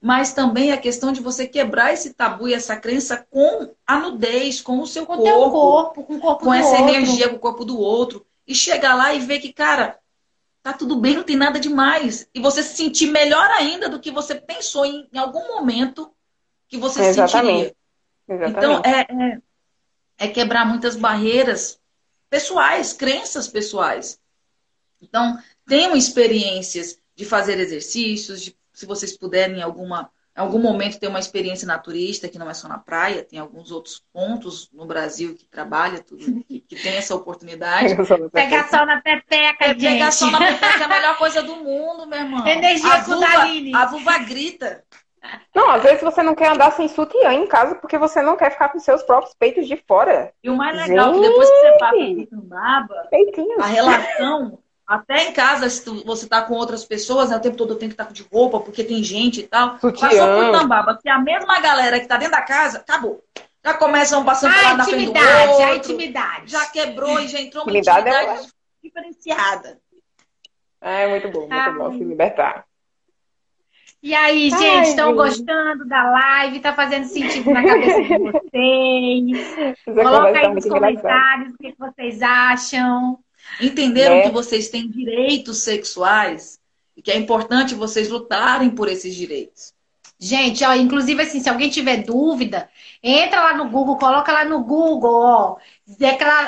mas 0.00 0.32
também 0.32 0.72
a 0.72 0.76
questão 0.76 1.12
de 1.12 1.20
você 1.20 1.46
quebrar 1.46 1.92
esse 1.92 2.14
tabu 2.14 2.48
e 2.48 2.54
essa 2.54 2.76
crença 2.76 3.26
com 3.30 3.74
a 3.86 3.98
nudez, 3.98 4.60
com 4.60 4.80
o 4.80 4.86
seu 4.86 5.06
com 5.06 5.16
corpo, 5.16 5.50
corpo, 5.50 6.04
com 6.04 6.16
o 6.16 6.20
corpo 6.20 6.44
com 6.44 6.54
essa 6.54 6.70
outro. 6.70 6.88
energia, 6.88 7.28
com 7.28 7.36
o 7.36 7.40
corpo 7.40 7.64
do 7.64 7.78
outro. 7.78 8.26
E 8.46 8.54
chegar 8.54 8.94
lá 8.94 9.12
e 9.12 9.20
ver 9.20 9.40
que, 9.40 9.52
cara, 9.52 9.98
tá 10.62 10.72
tudo 10.72 10.96
bem, 10.96 11.14
não 11.14 11.22
tem 11.22 11.36
nada 11.36 11.60
demais. 11.60 12.28
E 12.34 12.40
você 12.40 12.62
se 12.62 12.76
sentir 12.76 13.10
melhor 13.10 13.48
ainda 13.50 13.88
do 13.88 14.00
que 14.00 14.10
você 14.10 14.34
pensou 14.34 14.84
em, 14.84 15.08
em 15.12 15.18
algum 15.18 15.46
momento 15.48 16.10
que 16.68 16.76
você 16.76 17.04
se 17.04 17.14
sentiria. 17.14 17.74
Exatamente. 18.28 18.58
Então, 18.58 18.82
é, 18.84 19.00
é, 19.00 19.38
é 20.18 20.28
quebrar 20.28 20.66
muitas 20.66 20.96
barreiras 20.96 21.80
pessoais, 22.28 22.92
crenças 22.92 23.48
pessoais. 23.48 24.20
Então, 25.00 25.38
tenham 25.68 25.94
experiências 25.94 26.98
de 27.14 27.24
fazer 27.24 27.58
exercícios, 27.58 28.42
de, 28.42 28.56
se 28.72 28.86
vocês 28.86 29.16
puderem, 29.16 29.58
em 29.58 29.62
alguma 29.62 30.10
em 30.36 30.40
algum 30.40 30.60
momento 30.60 31.00
ter 31.00 31.08
uma 31.08 31.18
experiência 31.18 31.66
naturista, 31.66 32.28
que 32.28 32.38
não 32.38 32.48
é 32.48 32.54
só 32.54 32.68
na 32.68 32.78
praia, 32.78 33.24
tem 33.24 33.40
alguns 33.40 33.72
outros 33.72 34.04
pontos 34.12 34.70
no 34.72 34.86
Brasil 34.86 35.34
que 35.34 35.44
trabalha 35.44 35.98
tudo, 35.98 36.44
que, 36.44 36.60
que 36.60 36.76
tem 36.76 36.96
essa 36.96 37.12
oportunidade. 37.12 37.96
Pegar 38.30 38.68
sol 38.68 38.86
na 38.86 39.00
pepeca, 39.00 39.64
é, 39.64 39.68
gente. 39.70 39.80
Pegar 39.80 40.12
sol 40.12 40.30
na 40.30 40.38
pepeca 40.38 40.80
é 40.80 40.84
a 40.84 40.88
melhor 40.88 41.18
coisa 41.18 41.42
do 41.42 41.56
mundo, 41.56 42.06
meu 42.06 42.20
irmão. 42.20 42.46
Energia 42.46 42.92
a 42.92 43.00
vulva, 43.00 43.26
a 43.74 43.86
vulva 43.86 44.18
grita. 44.18 44.84
Não, 45.52 45.70
às 45.70 45.82
vezes 45.82 46.02
você 46.02 46.22
não 46.22 46.36
quer 46.36 46.52
andar 46.52 46.70
sem 46.70 46.86
sutiã 46.86 47.32
em 47.32 47.48
casa 47.48 47.74
porque 47.74 47.98
você 47.98 48.22
não 48.22 48.36
quer 48.36 48.52
ficar 48.52 48.68
com 48.68 48.78
seus 48.78 49.02
próprios 49.02 49.34
peitos 49.34 49.66
de 49.66 49.76
fora. 49.88 50.32
E 50.40 50.48
o 50.48 50.56
mais 50.56 50.76
legal 50.76 51.10
é 51.10 51.14
que 51.14 51.20
depois 51.20 51.50
que 51.50 51.56
você 51.56 51.78
passa 51.78 51.96
por 51.96 52.26
Cambaba, 52.28 53.08
a 53.58 53.66
relação 53.66 54.58
até 54.88 55.28
em 55.28 55.32
casa, 55.34 55.68
se 55.68 55.84
você 56.02 56.26
tá 56.26 56.40
com 56.40 56.54
outras 56.54 56.82
pessoas, 56.82 57.28
né, 57.28 57.36
o 57.36 57.40
tempo 57.40 57.58
todo 57.58 57.74
eu 57.74 57.78
tenho 57.78 57.90
que 57.90 57.94
estar 57.94 58.06
tá 58.06 58.10
de 58.10 58.26
roupa, 58.32 58.58
porque 58.58 58.82
tem 58.82 59.04
gente 59.04 59.40
e 59.40 59.46
tal. 59.46 59.78
Sutiã. 59.78 60.08
Passou 60.08 60.34
por 60.34 60.58
Tambaba. 60.58 60.98
Se 61.02 61.08
a 61.10 61.18
mesma 61.18 61.60
galera 61.60 62.00
que 62.00 62.06
tá 62.06 62.16
dentro 62.16 62.32
da 62.32 62.40
casa, 62.40 62.78
acabou. 62.78 63.22
Já 63.62 63.74
começam 63.74 64.24
passando 64.24 64.54
por 64.54 64.62
lá 64.62 64.74
na 64.78 64.84
frente 64.84 65.12
do 65.12 65.18
outro. 65.18 65.64
A 65.64 65.76
intimidade. 65.76 66.50
Já 66.50 66.64
quebrou 66.66 67.20
e 67.20 67.28
já 67.28 67.38
entrou 67.38 67.64
uma 67.64 67.70
intimidade, 67.70 68.08
intimidade 68.08 68.46
é 68.46 68.86
diferenciada. 68.86 69.78
É 70.80 71.06
muito 71.08 71.28
bom, 71.28 71.40
muito 71.40 71.52
ah. 71.52 71.70
bom 71.70 71.92
se 71.92 72.04
libertar. 72.04 72.64
E 74.02 74.14
aí, 74.14 74.48
gente, 74.48 74.88
estão 74.88 75.14
gostando 75.14 75.84
da 75.86 76.02
live? 76.10 76.60
Tá 76.60 76.72
fazendo 76.72 77.04
sentido 77.04 77.50
na 77.50 77.62
cabeça 77.62 78.02
de 78.02 78.16
vocês? 79.76 79.76
Coloca 79.84 80.38
aí 80.38 80.54
nos 80.54 80.64
comentários 80.64 81.52
o 81.52 81.58
que 81.58 81.74
vocês 81.76 82.22
acham. 82.22 83.18
Entenderam 83.60 84.16
né? 84.16 84.22
que 84.22 84.30
vocês 84.30 84.68
têm 84.68 84.88
direitos 84.88 85.58
sexuais 85.58 86.58
e 86.96 87.02
que 87.02 87.10
é 87.10 87.16
importante 87.16 87.74
vocês 87.74 88.08
lutarem 88.08 88.70
por 88.70 88.88
esses 88.88 89.14
direitos. 89.14 89.72
Gente, 90.20 90.64
ó, 90.64 90.74
inclusive 90.74 91.22
assim, 91.22 91.38
se 91.38 91.48
alguém 91.48 91.70
tiver 91.70 91.98
dúvida, 91.98 92.68
entra 93.00 93.40
lá 93.40 93.56
no 93.56 93.70
Google, 93.70 93.96
coloca 93.96 94.32
lá 94.32 94.44
no 94.44 94.64
Google, 94.64 95.14
ó, 95.14 95.56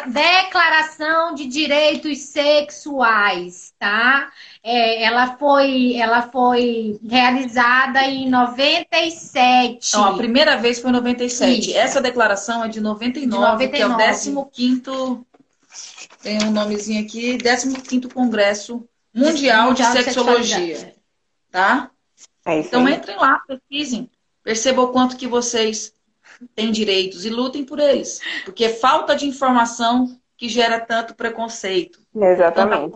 Declaração 0.08 1.34
de 1.34 1.46
Direitos 1.46 2.18
Sexuais, 2.18 3.72
tá? 3.78 4.28
É, 4.60 5.04
ela 5.04 5.36
foi, 5.36 5.94
ela 5.94 6.22
foi 6.22 6.98
realizada 7.08 8.02
em 8.02 8.28
97. 8.28 9.88
Então, 9.88 10.04
a 10.04 10.16
primeira 10.16 10.56
vez 10.56 10.80
foi 10.80 10.90
em 10.90 10.94
97. 10.94 11.70
Isso. 11.70 11.78
Essa 11.78 12.00
declaração 12.00 12.64
é 12.64 12.68
de 12.68 12.80
99, 12.80 13.30
de 13.30 13.40
99. 13.40 13.70
que 13.70 13.80
é 13.80 13.86
o 13.86 14.44
15 14.46 15.24
tem 16.22 16.38
um 16.44 16.50
nomezinho 16.50 17.04
aqui, 17.04 17.38
15 17.38 18.08
Congresso 18.12 18.86
Mundial, 19.14 19.74
de, 19.74 19.84
Sexologia. 19.84 20.94
Tá? 21.50 21.90
É 22.44 22.58
então 22.58 22.88
entrem 22.88 23.16
lá, 23.16 23.40
pesquisem. 23.46 24.10
Percebam 24.42 24.86
o 24.86 24.92
quanto 24.92 25.16
que 25.16 25.26
vocês 25.26 25.92
têm 26.54 26.70
direitos 26.70 27.24
e 27.24 27.30
lutem 27.30 27.64
por 27.64 27.78
eles. 27.78 28.20
Porque 28.44 28.64
é 28.64 28.68
falta 28.68 29.14
de 29.14 29.26
informação 29.26 30.16
que 30.36 30.48
gera 30.48 30.80
tanto 30.80 31.14
preconceito. 31.14 32.00
Exatamente. 32.14 32.92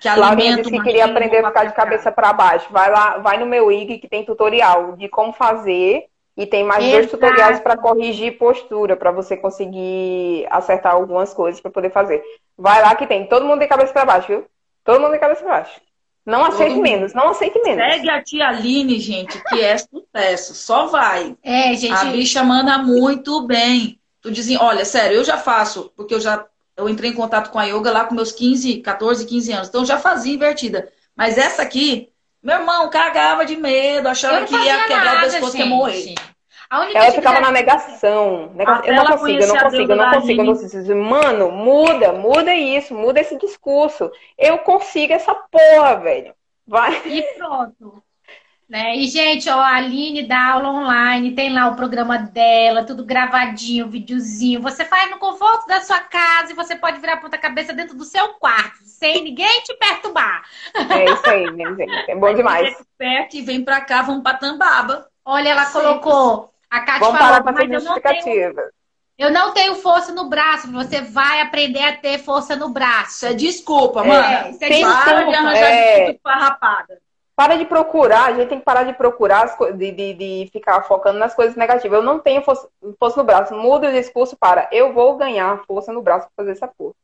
que 0.00 0.10
Flávia 0.10 0.56
disse 0.56 0.70
que 0.70 0.82
queria 0.82 1.04
aprender 1.04 1.44
a 1.44 1.48
ficar 1.48 1.64
de 1.64 1.74
cabeça 1.74 2.10
para 2.10 2.32
baixo. 2.32 2.68
Vai 2.70 2.90
lá, 2.90 3.18
vai 3.18 3.38
no 3.38 3.46
meu 3.46 3.70
IG 3.70 3.98
que 3.98 4.08
tem 4.08 4.24
tutorial 4.24 4.96
de 4.96 5.08
como 5.08 5.32
fazer 5.32 6.06
e 6.38 6.46
tem 6.46 6.62
mais 6.62 6.84
Exato. 6.84 6.96
dois 6.96 7.10
tutoriais 7.10 7.58
para 7.58 7.76
corrigir 7.76 8.38
postura, 8.38 8.96
para 8.96 9.10
você 9.10 9.36
conseguir 9.36 10.46
acertar 10.48 10.94
algumas 10.94 11.34
coisas 11.34 11.60
para 11.60 11.72
poder 11.72 11.90
fazer. 11.90 12.22
Vai 12.56 12.80
lá 12.80 12.94
que 12.94 13.08
tem 13.08 13.26
todo 13.26 13.44
mundo 13.44 13.58
de 13.58 13.66
cabeça 13.66 13.92
para 13.92 14.04
baixo, 14.04 14.28
viu? 14.28 14.46
Todo 14.84 15.00
mundo 15.00 15.12
de 15.12 15.18
cabeça 15.18 15.42
para 15.42 15.50
baixo. 15.50 15.80
Não 16.24 16.44
aceite 16.44 16.78
menos, 16.78 17.12
não 17.12 17.30
aceite 17.30 17.60
menos. 17.64 17.82
Segue 17.82 18.08
a 18.08 18.22
tia 18.22 18.48
Aline, 18.48 19.00
gente, 19.00 19.42
que 19.44 19.60
é 19.60 19.78
sucesso. 19.78 20.54
Só 20.54 20.86
vai. 20.86 21.36
É, 21.42 21.74
gente. 21.74 21.92
A 21.92 22.04
bicha 22.04 22.44
manda 22.44 22.78
muito 22.78 23.44
bem. 23.44 23.98
Tu 24.20 24.30
dizem, 24.30 24.56
olha, 24.60 24.84
sério, 24.84 25.16
eu 25.16 25.24
já 25.24 25.38
faço, 25.38 25.92
porque 25.96 26.14
eu 26.14 26.20
já 26.20 26.46
eu 26.76 26.88
entrei 26.88 27.10
em 27.10 27.14
contato 27.14 27.50
com 27.50 27.58
a 27.58 27.64
yoga 27.64 27.90
lá 27.90 28.04
com 28.04 28.14
meus 28.14 28.30
15, 28.30 28.76
14, 28.76 29.26
15 29.26 29.52
anos. 29.52 29.68
Então 29.68 29.80
eu 29.80 29.86
já 29.86 29.98
fazia 29.98 30.34
invertida. 30.34 30.88
Mas 31.16 31.36
essa 31.36 31.62
aqui, 31.62 32.10
meu 32.48 32.60
irmão 32.60 32.88
cagava 32.88 33.44
de 33.44 33.56
medo, 33.56 34.08
achava 34.08 34.46
que 34.46 34.56
ia 34.56 34.84
quebrar 34.86 35.18
o 35.18 35.20
pescoço 35.20 35.56
e 35.56 35.60
ia 35.60 35.66
morrer. 35.66 36.14
ela 36.94 37.12
ficava 37.12 37.40
na 37.40 37.50
negação. 37.52 38.52
Eu 38.84 38.94
não 38.94 39.06
consigo, 39.06 39.42
eu 39.42 39.48
não 39.48 39.58
consigo, 39.58 39.92
eu 39.92 39.96
não 39.96 40.10
consigo, 40.10 40.40
eu 40.40 40.44
não 40.44 40.54
consigo. 40.54 40.96
Mano, 40.96 41.52
muda, 41.52 42.12
muda 42.14 42.54
isso, 42.54 42.94
muda 42.94 43.20
esse 43.20 43.36
discurso. 43.36 44.10
Eu 44.38 44.58
consigo 44.58 45.12
essa 45.12 45.34
porra, 45.34 45.96
velho. 45.96 46.34
Vai. 46.66 47.02
E 47.04 47.22
pronto. 47.36 48.02
Né? 48.68 48.96
E, 48.96 49.06
gente, 49.06 49.48
ó, 49.48 49.58
a 49.58 49.76
Aline 49.76 50.28
dá 50.28 50.52
aula 50.52 50.68
online, 50.68 51.34
tem 51.34 51.50
lá 51.50 51.68
o 51.68 51.74
programa 51.74 52.18
dela, 52.18 52.84
tudo 52.84 53.02
gravadinho, 53.02 53.88
videozinho. 53.88 54.60
Você 54.60 54.84
faz 54.84 55.10
no 55.10 55.18
conforto 55.18 55.66
da 55.66 55.80
sua 55.80 56.00
casa 56.00 56.52
e 56.52 56.54
você 56.54 56.76
pode 56.76 57.00
virar 57.00 57.14
a 57.14 57.16
ponta 57.16 57.38
cabeça 57.38 57.72
dentro 57.72 57.96
do 57.96 58.04
seu 58.04 58.28
quarto, 58.34 58.76
sem 58.84 59.24
ninguém 59.24 59.62
te 59.62 59.74
perturbar. 59.74 60.42
É 60.90 61.04
isso 61.10 61.30
aí, 61.30 61.50
minha 61.50 61.74
gente. 61.74 62.10
É 62.10 62.14
bom 62.14 62.32
demais. 62.36 62.76
Perto 62.98 63.36
e 63.36 63.40
vem 63.40 63.64
pra 63.64 63.80
cá, 63.80 64.02
vamos 64.02 64.22
pra 64.22 64.34
Tambaba. 64.34 65.08
Olha, 65.24 65.48
ela 65.48 65.64
colocou. 65.70 66.50
A 66.70 66.80
Cátia 66.80 67.06
vamos 67.06 67.18
falou, 67.18 67.42
parar 67.42 67.52
mas 67.52 67.70
eu 67.70 67.82
não 67.82 68.00
tenho. 68.00 68.54
Eu 69.16 69.32
não 69.32 69.52
tenho 69.52 69.74
força 69.76 70.12
no 70.12 70.28
braço. 70.28 70.70
Você 70.70 71.00
vai 71.00 71.40
aprender 71.40 71.82
a 71.82 71.96
ter 71.96 72.18
força 72.18 72.54
no 72.54 72.68
braço. 72.68 73.16
Isso 73.16 73.26
é 73.26 73.32
desculpa, 73.32 74.04
mano. 74.04 74.22
É, 74.22 74.50
isso 74.50 74.62
é 74.62 74.68
desculpa. 74.68 75.02
Para 75.04 75.22
de 75.24 75.34
arranjar 75.34 75.70
é... 75.70 75.96
desculpa 75.96 76.30
farrapada. 76.30 77.07
Para 77.38 77.54
de 77.54 77.64
procurar, 77.66 78.24
a 78.24 78.32
gente 78.32 78.48
tem 78.48 78.58
que 78.58 78.64
parar 78.64 78.82
de 78.82 78.92
procurar, 78.94 79.56
de, 79.72 79.92
de, 79.92 80.12
de 80.12 80.50
ficar 80.50 80.82
focando 80.82 81.20
nas 81.20 81.36
coisas 81.36 81.54
negativas. 81.54 82.00
Eu 82.00 82.04
não 82.04 82.18
tenho 82.18 82.42
força, 82.42 82.68
força 82.98 83.16
no 83.16 83.24
braço. 83.24 83.54
Muda 83.54 83.90
o 83.90 83.92
discurso 83.92 84.36
para 84.36 84.68
eu 84.72 84.92
vou 84.92 85.16
ganhar 85.16 85.62
força 85.64 85.92
no 85.92 86.02
braço 86.02 86.26
para 86.26 86.44
fazer 86.44 86.50
essa 86.50 86.66
porra. 86.66 86.94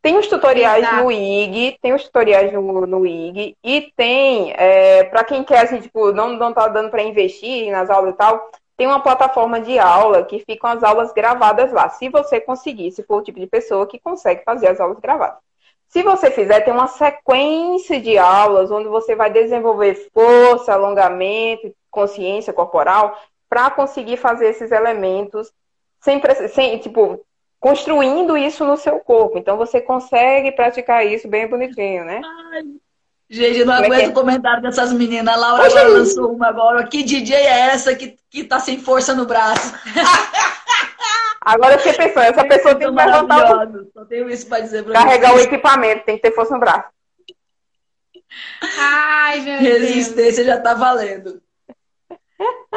Tem 0.00 0.16
os 0.16 0.28
tutoriais 0.28 0.84
Exato. 0.84 1.02
no 1.02 1.10
IG, 1.10 1.78
tem 1.82 1.92
os 1.94 2.04
tutoriais 2.04 2.52
no, 2.52 2.86
no 2.86 3.04
IG, 3.04 3.56
e 3.60 3.92
tem, 3.96 4.52
é, 4.56 5.02
para 5.02 5.24
quem 5.24 5.42
quer, 5.42 5.64
assim, 5.64 5.80
tipo, 5.80 6.12
não, 6.12 6.28
não 6.34 6.52
tá 6.52 6.68
dando 6.68 6.88
para 6.88 7.02
investir 7.02 7.72
nas 7.72 7.90
aulas 7.90 8.14
e 8.14 8.16
tal, 8.16 8.52
tem 8.76 8.86
uma 8.86 9.00
plataforma 9.00 9.60
de 9.60 9.80
aula 9.80 10.22
que 10.22 10.44
ficam 10.48 10.70
as 10.70 10.84
aulas 10.84 11.12
gravadas 11.12 11.72
lá. 11.72 11.88
Se 11.88 12.08
você 12.08 12.40
conseguir, 12.40 12.92
se 12.92 13.02
for 13.02 13.16
o 13.16 13.22
tipo 13.22 13.40
de 13.40 13.48
pessoa 13.48 13.84
que 13.84 13.98
consegue 13.98 14.44
fazer 14.44 14.68
as 14.68 14.78
aulas 14.78 15.00
gravadas. 15.00 15.38
Se 15.92 16.02
você 16.02 16.30
fizer, 16.30 16.60
tem 16.60 16.72
uma 16.72 16.88
sequência 16.88 18.00
de 18.00 18.16
aulas 18.16 18.70
onde 18.70 18.88
você 18.88 19.14
vai 19.14 19.30
desenvolver 19.30 20.08
força, 20.14 20.72
alongamento, 20.72 21.70
consciência 21.90 22.50
corporal 22.50 23.20
para 23.46 23.70
conseguir 23.70 24.16
fazer 24.16 24.48
esses 24.48 24.72
elementos 24.72 25.52
sem, 26.00 26.18
sem, 26.48 26.78
tipo, 26.78 27.20
construindo 27.60 28.38
isso 28.38 28.64
no 28.64 28.78
seu 28.78 29.00
corpo. 29.00 29.36
Então 29.36 29.58
você 29.58 29.82
consegue 29.82 30.50
praticar 30.52 31.06
isso 31.06 31.28
bem 31.28 31.46
bonitinho, 31.46 32.06
né? 32.06 32.22
Ai, 32.24 32.62
gente, 33.28 33.58
eu 33.58 33.66
não 33.66 33.74
Como 33.74 33.84
é 33.84 33.96
aguento 33.96 34.06
é 34.06 34.08
o 34.08 34.14
comentário 34.14 34.62
dessas 34.62 34.94
meninas. 34.94 35.34
A 35.34 35.36
Laura 35.36 35.66
agora 35.66 35.88
lançou 35.88 36.32
uma 36.32 36.48
agora. 36.48 36.86
Que 36.86 37.02
DJ 37.02 37.36
é 37.36 37.60
essa 37.68 37.94
que, 37.94 38.16
que 38.30 38.44
tá 38.44 38.58
sem 38.58 38.78
força 38.78 39.14
no 39.14 39.26
braço? 39.26 39.74
Agora 41.44 41.74
eu 41.74 41.78
fiquei 41.78 41.94
pensando, 41.94 42.24
essa 42.24 42.44
pessoa 42.44 42.74
tem 42.74 42.88
que 42.88 42.94
levantar 42.94 43.68
o... 43.68 43.90
Só 43.92 44.04
tenho 44.04 44.30
isso 44.30 44.46
pra 44.46 44.60
dizer 44.60 44.84
pra 44.84 44.92
Carregar 44.94 45.32
vocês. 45.32 45.46
o 45.46 45.48
equipamento, 45.48 46.04
tem 46.04 46.16
que 46.16 46.22
ter 46.22 46.34
força 46.34 46.54
no 46.54 46.60
braço. 46.60 46.88
Ai, 48.78 49.40
meu 49.40 49.58
Resistência 49.58 50.44
Deus. 50.44 50.46
já 50.46 50.60
tá 50.60 50.74
valendo. 50.74 51.42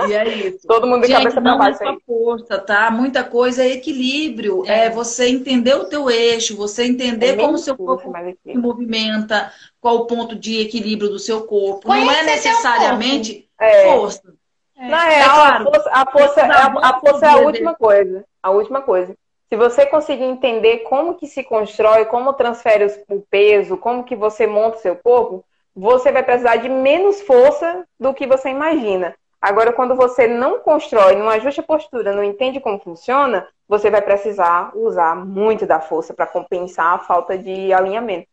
E 0.07 0.13
é 0.13 0.27
isso. 0.27 0.67
Todo 0.67 0.85
mundo 0.85 1.01
de 1.01 1.07
Gente, 1.07 1.17
cabeça 1.19 1.41
pra 1.41 1.55
baixo 1.55 1.83
é 1.83 1.97
força, 2.05 2.59
tá? 2.59 2.91
Muita 2.91 3.23
coisa 3.23 3.63
é 3.63 3.71
equilíbrio. 3.71 4.63
É. 4.67 4.85
é 4.85 4.89
você 4.89 5.27
entender 5.27 5.73
o 5.75 5.85
teu 5.85 6.09
eixo, 6.09 6.55
você 6.55 6.83
entender 6.83 7.29
é 7.29 7.35
como 7.37 7.53
o 7.53 7.57
seu 7.57 7.75
corpo 7.75 8.11
se 8.43 8.57
movimenta, 8.57 9.51
qual 9.79 9.97
o 9.97 10.05
ponto 10.07 10.35
de 10.35 10.59
equilíbrio 10.59 11.09
do 11.09 11.19
seu 11.19 11.43
corpo. 11.43 11.87
Conhecer 11.87 12.05
Não 12.05 12.13
é 12.13 12.23
necessariamente 12.23 13.49
é. 13.59 13.83
força. 13.83 14.21
É. 14.27 14.44
Na 14.77 15.05
real, 15.05 15.29
é 15.29 15.33
claro, 15.33 15.55
a 15.55 15.71
força, 15.71 15.89
a 15.91 16.11
força, 16.11 16.41
é 16.41 16.43
a, 16.43 16.65
a 16.65 16.99
força 16.99 17.25
é 17.25 17.29
a 17.29 17.37
última 17.37 17.75
coisa. 17.75 18.25
A 18.43 18.51
última 18.51 18.81
coisa. 18.81 19.15
Se 19.47 19.55
você 19.55 19.85
conseguir 19.85 20.23
entender 20.23 20.79
como 20.79 21.15
que 21.15 21.27
se 21.27 21.43
constrói, 21.43 22.05
como 22.05 22.33
transfere 22.33 22.85
o 23.07 23.21
peso, 23.21 23.77
como 23.77 24.03
que 24.03 24.15
você 24.15 24.45
monta 24.45 24.77
o 24.77 24.81
seu 24.81 24.95
corpo, 24.95 25.45
você 25.73 26.11
vai 26.11 26.23
precisar 26.23 26.57
de 26.57 26.67
menos 26.67 27.21
força 27.21 27.85
do 27.99 28.13
que 28.13 28.25
você 28.25 28.49
imagina. 28.49 29.15
Agora, 29.41 29.71
quando 29.71 29.95
você 29.95 30.27
não 30.27 30.59
constrói, 30.59 31.15
não 31.15 31.29
ajusta 31.29 31.61
a 31.61 31.63
postura, 31.63 32.13
não 32.13 32.23
entende 32.23 32.59
como 32.59 32.79
funciona, 32.79 33.47
você 33.67 33.91
vai 33.91 34.01
precisar 34.01 34.75
usar 34.75 35.15
muito 35.15 35.65
da 35.65 35.79
força 35.79 36.13
para 36.13 36.25
compensar 36.25 36.95
a 36.95 36.99
falta 36.99 37.37
de 37.37 37.71
alinhamento. 37.71 38.27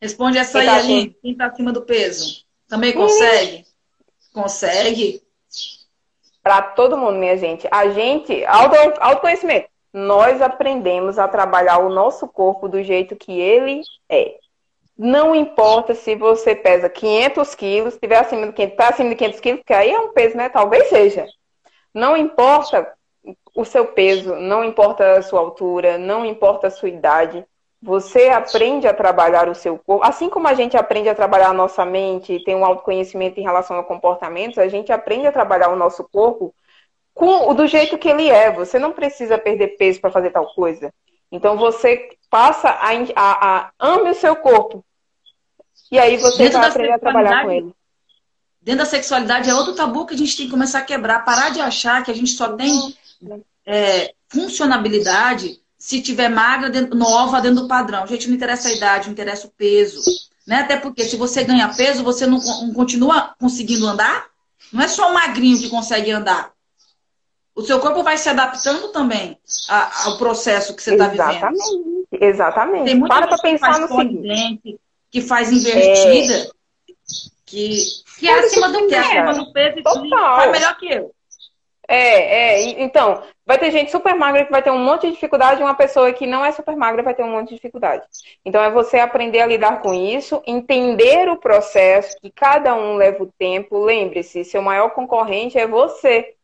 Responde 0.00 0.38
essa 0.38 0.58
aí, 0.58 0.66
tá 0.66 0.74
Aline. 0.76 1.16
Quem 1.20 1.32
está 1.32 1.46
acima 1.46 1.72
do 1.72 1.82
peso? 1.82 2.44
Também 2.68 2.92
consegue? 2.92 3.64
Consegue? 4.32 5.22
Para 6.42 6.62
todo 6.62 6.96
mundo, 6.96 7.18
minha 7.18 7.36
gente. 7.36 7.68
A 7.70 7.88
gente, 7.90 8.44
auto, 8.44 8.76
autoconhecimento. 9.00 9.68
Nós 9.92 10.40
aprendemos 10.40 11.18
a 11.18 11.28
trabalhar 11.28 11.78
o 11.78 11.90
nosso 11.90 12.26
corpo 12.26 12.68
do 12.68 12.82
jeito 12.82 13.14
que 13.14 13.38
ele 13.38 13.82
é. 14.08 14.38
Não 14.96 15.34
importa 15.34 15.94
se 15.94 16.14
você 16.14 16.54
pesa 16.54 16.88
500 16.88 17.54
quilos, 17.54 17.94
estiver 17.94 18.18
acima 18.18 18.46
de 18.46 18.52
500, 18.52 18.76
tá 18.76 18.88
acima 18.88 19.08
de 19.10 19.16
500 19.16 19.40
quilos, 19.40 19.62
que 19.66 19.72
aí 19.72 19.90
é 19.90 19.98
um 19.98 20.12
peso, 20.12 20.36
né? 20.36 20.48
Talvez 20.48 20.88
seja. 20.88 21.26
Não 21.94 22.16
importa 22.16 22.90
o 23.54 23.64
seu 23.64 23.86
peso, 23.86 24.34
não 24.36 24.64
importa 24.64 25.18
a 25.18 25.22
sua 25.22 25.40
altura, 25.40 25.98
não 25.98 26.24
importa 26.24 26.66
a 26.66 26.70
sua 26.70 26.88
idade. 26.88 27.44
Você 27.82 28.28
aprende 28.28 28.86
a 28.86 28.94
trabalhar 28.94 29.48
o 29.48 29.56
seu 29.56 29.76
corpo, 29.76 30.06
assim 30.06 30.30
como 30.30 30.46
a 30.46 30.54
gente 30.54 30.76
aprende 30.76 31.08
a 31.08 31.16
trabalhar 31.16 31.48
a 31.48 31.52
nossa 31.52 31.84
mente, 31.84 32.42
tem 32.44 32.54
um 32.54 32.64
autoconhecimento 32.64 33.40
em 33.40 33.42
relação 33.42 33.76
a 33.76 33.82
comportamentos, 33.82 34.58
a 34.58 34.68
gente 34.68 34.92
aprende 34.92 35.26
a 35.26 35.32
trabalhar 35.32 35.68
o 35.68 35.76
nosso 35.76 36.04
corpo 36.04 36.54
com, 37.12 37.52
do 37.52 37.66
jeito 37.66 37.98
que 37.98 38.08
ele 38.08 38.28
é. 38.28 38.52
Você 38.52 38.78
não 38.78 38.92
precisa 38.92 39.36
perder 39.36 39.76
peso 39.76 40.00
para 40.00 40.12
fazer 40.12 40.30
tal 40.30 40.54
coisa. 40.54 40.94
Então 41.30 41.56
você 41.56 42.10
passa 42.30 42.68
a, 42.68 42.90
a, 43.16 43.66
a 43.66 43.72
ame 43.80 44.10
o 44.10 44.14
seu 44.14 44.36
corpo. 44.36 44.84
E 45.90 45.98
aí 45.98 46.16
você 46.18 46.44
dentro 46.44 46.60
vai 46.60 46.68
aprender 46.68 46.92
a 46.92 46.98
trabalhar 47.00 47.42
com 47.42 47.50
ele. 47.50 47.74
Dentro 48.60 48.84
da 48.84 48.86
sexualidade 48.86 49.50
é 49.50 49.54
outro 49.54 49.74
tabu 49.74 50.06
que 50.06 50.14
a 50.14 50.16
gente 50.16 50.36
tem 50.36 50.46
que 50.46 50.52
começar 50.52 50.78
a 50.78 50.84
quebrar. 50.84 51.24
Parar 51.24 51.50
de 51.50 51.60
achar 51.60 52.04
que 52.04 52.12
a 52.12 52.14
gente 52.14 52.30
só 52.30 52.52
tem 52.52 52.96
é, 53.66 54.14
funcionabilidade 54.28 55.60
se 55.82 56.00
tiver 56.00 56.28
magra, 56.28 56.70
dentro, 56.70 56.96
nova 56.96 57.40
dentro 57.40 57.62
do 57.62 57.68
padrão. 57.68 58.06
Gente, 58.06 58.28
não 58.28 58.36
interessa 58.36 58.68
a 58.68 58.72
idade, 58.72 59.06
não 59.06 59.12
interessa 59.14 59.48
o 59.48 59.50
peso. 59.50 60.00
Né? 60.46 60.60
Até 60.60 60.76
porque 60.76 61.02
se 61.02 61.16
você 61.16 61.42
ganha 61.42 61.74
peso, 61.74 62.04
você 62.04 62.24
não, 62.24 62.38
não 62.38 62.72
continua 62.72 63.34
conseguindo 63.36 63.84
andar. 63.88 64.26
Não 64.72 64.80
é 64.80 64.86
só 64.86 65.10
o 65.10 65.12
magrinho 65.12 65.58
que 65.58 65.68
consegue 65.68 66.12
andar. 66.12 66.52
O 67.52 67.62
seu 67.62 67.80
corpo 67.80 68.04
vai 68.04 68.16
se 68.16 68.28
adaptando 68.28 68.92
também 68.92 69.36
ao 70.04 70.18
processo 70.18 70.72
que 70.76 70.84
você 70.84 70.92
está 70.92 71.08
vivendo. 71.08 71.32
Exatamente. 71.32 71.98
Exatamente. 72.12 72.84
Tem 72.84 72.94
muita 72.94 73.14
Para 73.16 73.26
para 73.26 73.38
pensar 73.38 73.80
no 73.80 73.88
seguinte. 73.88 74.78
Que 75.10 75.20
faz 75.20 75.50
invertida, 75.50 76.34
é... 76.34 76.48
que, 77.44 77.82
que 78.20 78.28
é 78.28 78.38
acima 78.38 78.68
do 78.68 78.86
peso. 78.86 78.94
É 78.94 79.18
acima 79.18 79.34
do 79.34 79.52
peso 79.52 79.78
e 79.80 79.82
faz 79.82 80.52
melhor 80.52 80.78
que 80.78 80.94
eu. 80.94 81.12
É, 81.88 82.60
é. 82.62 82.82
Então, 82.84 83.20
vai 83.44 83.58
ter 83.58 83.70
gente 83.70 83.90
super 83.90 84.14
magra 84.14 84.44
que 84.44 84.50
vai 84.50 84.62
ter 84.62 84.70
um 84.70 84.78
monte 84.78 85.06
de 85.06 85.14
dificuldade, 85.14 85.60
e 85.60 85.64
uma 85.64 85.74
pessoa 85.74 86.12
que 86.12 86.26
não 86.26 86.44
é 86.44 86.52
super 86.52 86.76
magra 86.76 87.02
vai 87.02 87.14
ter 87.14 87.24
um 87.24 87.30
monte 87.30 87.48
de 87.48 87.54
dificuldade. 87.56 88.04
Então, 88.44 88.62
é 88.62 88.70
você 88.70 88.98
aprender 88.98 89.40
a 89.40 89.46
lidar 89.46 89.82
com 89.82 89.92
isso, 89.92 90.42
entender 90.46 91.28
o 91.28 91.36
processo, 91.36 92.16
que 92.20 92.30
cada 92.30 92.74
um 92.74 92.94
leva 92.94 93.22
o 93.24 93.32
tempo. 93.38 93.84
Lembre-se, 93.84 94.44
seu 94.44 94.62
maior 94.62 94.90
concorrente 94.90 95.58
é 95.58 95.66
você. 95.66 96.34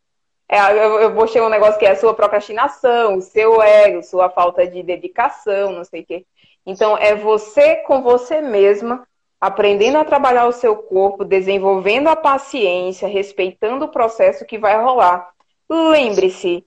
É, 0.48 0.58
eu, 0.72 1.14
vou 1.14 1.26
chegar 1.26 1.46
um 1.46 1.50
negócio 1.50 1.78
que 1.78 1.86
é 1.86 1.90
a 1.90 1.96
sua 1.96 2.14
procrastinação, 2.14 3.16
o 3.16 3.20
seu 3.20 3.62
ego, 3.62 4.02
sua 4.02 4.30
falta 4.30 4.66
de 4.66 4.82
dedicação, 4.82 5.72
não 5.72 5.84
sei 5.84 6.00
o 6.00 6.06
quê. 6.06 6.26
Então, 6.66 6.96
é 6.96 7.14
você 7.14 7.76
com 7.76 8.02
você 8.02 8.40
mesma 8.40 9.06
aprendendo 9.40 9.98
a 9.98 10.04
trabalhar 10.04 10.46
o 10.46 10.52
seu 10.52 10.74
corpo, 10.74 11.24
desenvolvendo 11.24 12.08
a 12.08 12.16
paciência, 12.16 13.06
respeitando 13.06 13.84
o 13.84 13.88
processo 13.88 14.44
que 14.44 14.58
vai 14.58 14.82
rolar. 14.82 15.30
Lembre-se, 15.68 16.64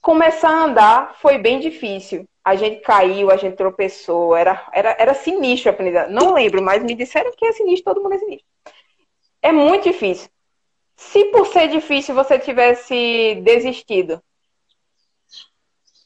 começar 0.00 0.50
a 0.50 0.64
andar 0.64 1.16
foi 1.20 1.38
bem 1.38 1.58
difícil. 1.60 2.28
a 2.44 2.54
gente 2.54 2.80
caiu, 2.80 3.28
a 3.30 3.36
gente 3.36 3.56
tropeçou, 3.56 4.36
era, 4.36 4.68
era, 4.72 4.96
era 5.00 5.14
sinistro 5.14 5.70
aprender. 5.70 6.08
Não 6.08 6.32
lembro, 6.32 6.62
mas 6.62 6.84
me 6.84 6.94
disseram 6.94 7.32
que 7.36 7.44
é 7.44 7.52
sinistro, 7.52 7.92
todo 7.92 8.02
mundo 8.02 8.14
é 8.14 8.18
sinistro. 8.18 8.46
É 9.42 9.50
muito 9.50 9.84
difícil. 9.90 10.30
Se 10.96 11.24
por 11.26 11.46
ser 11.48 11.68
difícil 11.68 12.14
você 12.14 12.38
tivesse 12.38 13.40
desistido, 13.42 14.22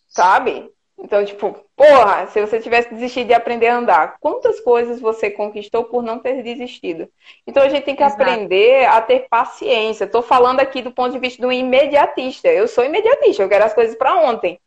sabe? 0.08 0.70
Então, 1.02 1.24
tipo, 1.24 1.56
porra, 1.74 2.26
se 2.26 2.40
você 2.40 2.60
tivesse 2.60 2.92
desistido 2.92 3.28
de 3.28 3.34
aprender 3.34 3.68
a 3.68 3.78
andar, 3.78 4.16
quantas 4.20 4.60
coisas 4.60 5.00
você 5.00 5.30
conquistou 5.30 5.84
por 5.84 6.02
não 6.02 6.18
ter 6.18 6.42
desistido? 6.42 7.08
Então, 7.46 7.62
a 7.62 7.68
gente 7.68 7.84
tem 7.84 7.96
que 7.96 8.02
Exato. 8.02 8.20
aprender 8.20 8.84
a 8.86 9.00
ter 9.00 9.26
paciência. 9.28 10.04
Estou 10.04 10.22
falando 10.22 10.60
aqui 10.60 10.82
do 10.82 10.92
ponto 10.92 11.12
de 11.12 11.18
vista 11.18 11.40
do 11.40 11.50
imediatista. 11.50 12.48
Eu 12.48 12.68
sou 12.68 12.84
imediatista, 12.84 13.42
eu 13.42 13.48
quero 13.48 13.64
as 13.64 13.74
coisas 13.74 13.96
para 13.96 14.16
ontem. 14.16 14.60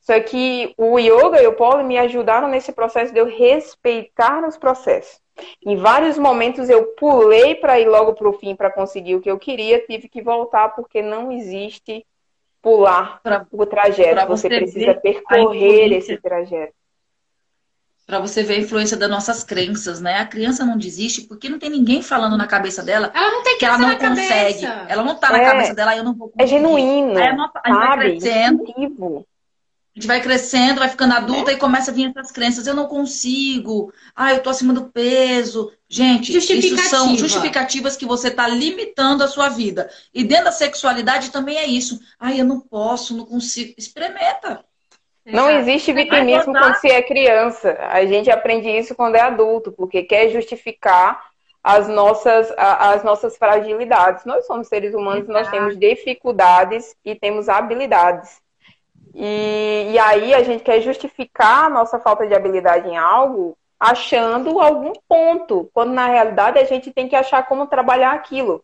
Só 0.00 0.18
que 0.20 0.74
o 0.76 0.98
yoga 0.98 1.40
e 1.40 1.46
o 1.46 1.54
polo 1.54 1.84
me 1.84 1.96
ajudaram 1.96 2.48
nesse 2.48 2.72
processo 2.72 3.12
de 3.12 3.20
eu 3.20 3.26
respeitar 3.26 4.46
os 4.46 4.56
processos. 4.56 5.20
Em 5.64 5.76
vários 5.76 6.18
momentos 6.18 6.68
eu 6.68 6.86
pulei 6.94 7.54
para 7.54 7.78
ir 7.78 7.88
logo 7.88 8.12
para 8.14 8.28
o 8.28 8.32
fim 8.32 8.54
para 8.54 8.70
conseguir 8.70 9.14
o 9.14 9.20
que 9.20 9.30
eu 9.30 9.38
queria, 9.38 9.84
tive 9.86 10.08
que 10.08 10.20
voltar 10.20 10.70
porque 10.70 11.00
não 11.00 11.30
existe 11.32 12.04
pular 12.62 13.20
pra, 13.22 13.44
o 13.50 13.66
trajeto. 13.66 14.26
Você, 14.28 14.48
você 14.48 14.60
precisa 14.60 14.94
percorrer 14.94 15.92
esse 15.92 16.16
trajeto. 16.16 16.72
Para 18.06 18.18
você 18.18 18.42
ver 18.42 18.54
a 18.54 18.60
influência 18.60 18.96
das 18.96 19.08
nossas 19.08 19.44
crenças, 19.44 20.00
né? 20.00 20.18
A 20.18 20.26
criança 20.26 20.64
não 20.64 20.76
desiste 20.76 21.22
porque 21.22 21.48
não 21.48 21.58
tem 21.58 21.70
ninguém 21.70 22.02
falando 22.02 22.36
na 22.36 22.46
cabeça 22.46 22.82
dela 22.82 23.10
ela 23.14 23.30
não 23.30 23.42
tem 23.42 23.58
que 23.58 23.64
ela 23.64 23.78
não 23.78 23.96
consegue. 23.96 24.66
Cabeça. 24.66 24.86
Ela 24.88 25.02
não 25.02 25.14
tá 25.16 25.30
na 25.30 25.38
é, 25.38 25.44
cabeça 25.44 25.74
dela, 25.74 25.96
eu 25.96 26.04
não 26.04 26.14
vou 26.14 26.28
conseguir. 26.28 26.44
É 26.44 26.46
genuíno. 26.46 27.16
Aí 27.16 27.28
a, 27.28 27.36
nossa, 27.36 27.60
a 27.64 27.68
gente 27.70 27.78
vai 27.78 27.98
crescendo. 27.98 29.26
A 29.94 30.00
gente 30.00 30.06
vai 30.06 30.22
crescendo, 30.22 30.78
vai 30.78 30.88
ficando 30.88 31.12
adulta 31.12 31.50
é. 31.50 31.54
e 31.54 31.58
começa 31.58 31.90
a 31.90 31.94
vir 31.94 32.10
essas 32.16 32.32
crenças. 32.32 32.66
Eu 32.66 32.74
não 32.74 32.86
consigo. 32.86 33.92
Ah, 34.16 34.32
eu 34.32 34.42
tô 34.42 34.48
acima 34.48 34.72
do 34.72 34.86
peso. 34.86 35.70
Gente, 35.86 36.34
isso 36.34 36.78
são 36.88 37.14
justificativas 37.14 37.94
que 37.94 38.06
você 38.06 38.28
está 38.28 38.48
limitando 38.48 39.22
a 39.22 39.28
sua 39.28 39.50
vida. 39.50 39.90
E 40.14 40.24
dentro 40.24 40.46
da 40.46 40.52
sexualidade 40.52 41.30
também 41.30 41.58
é 41.58 41.66
isso. 41.66 42.00
Ah, 42.18 42.34
eu 42.34 42.44
não 42.44 42.58
posso, 42.58 43.14
não 43.14 43.26
consigo. 43.26 43.74
Experimenta. 43.76 44.64
Não 45.26 45.50
existe 45.50 45.92
vitimismo 45.92 46.52
quando 46.52 46.74
se 46.76 46.90
é 46.90 47.00
criança. 47.02 47.76
A 47.80 48.04
gente 48.06 48.30
aprende 48.30 48.68
isso 48.68 48.94
quando 48.94 49.16
é 49.16 49.20
adulto, 49.20 49.70
porque 49.70 50.02
quer 50.02 50.30
justificar 50.30 51.22
as 51.62 51.86
nossas, 51.86 52.52
as 52.56 53.04
nossas 53.04 53.36
fragilidades. 53.36 54.24
Nós 54.24 54.46
somos 54.46 54.66
seres 54.66 54.94
humanos, 54.94 55.28
nós 55.28 55.48
temos 55.48 55.78
dificuldades 55.78 56.96
e 57.04 57.14
temos 57.14 57.48
habilidades. 57.48 58.41
E, 59.14 59.92
e 59.92 59.98
aí 59.98 60.34
a 60.34 60.42
gente 60.42 60.62
quer 60.62 60.80
justificar 60.80 61.66
a 61.66 61.70
nossa 61.70 61.98
falta 61.98 62.26
de 62.26 62.34
habilidade 62.34 62.88
em 62.88 62.96
algo 62.96 63.56
achando 63.82 64.60
algum 64.60 64.92
ponto, 65.08 65.68
quando 65.74 65.92
na 65.92 66.06
realidade 66.06 66.56
a 66.56 66.64
gente 66.64 66.92
tem 66.92 67.08
que 67.08 67.16
achar 67.16 67.44
como 67.48 67.66
trabalhar 67.66 68.12
aquilo. 68.12 68.62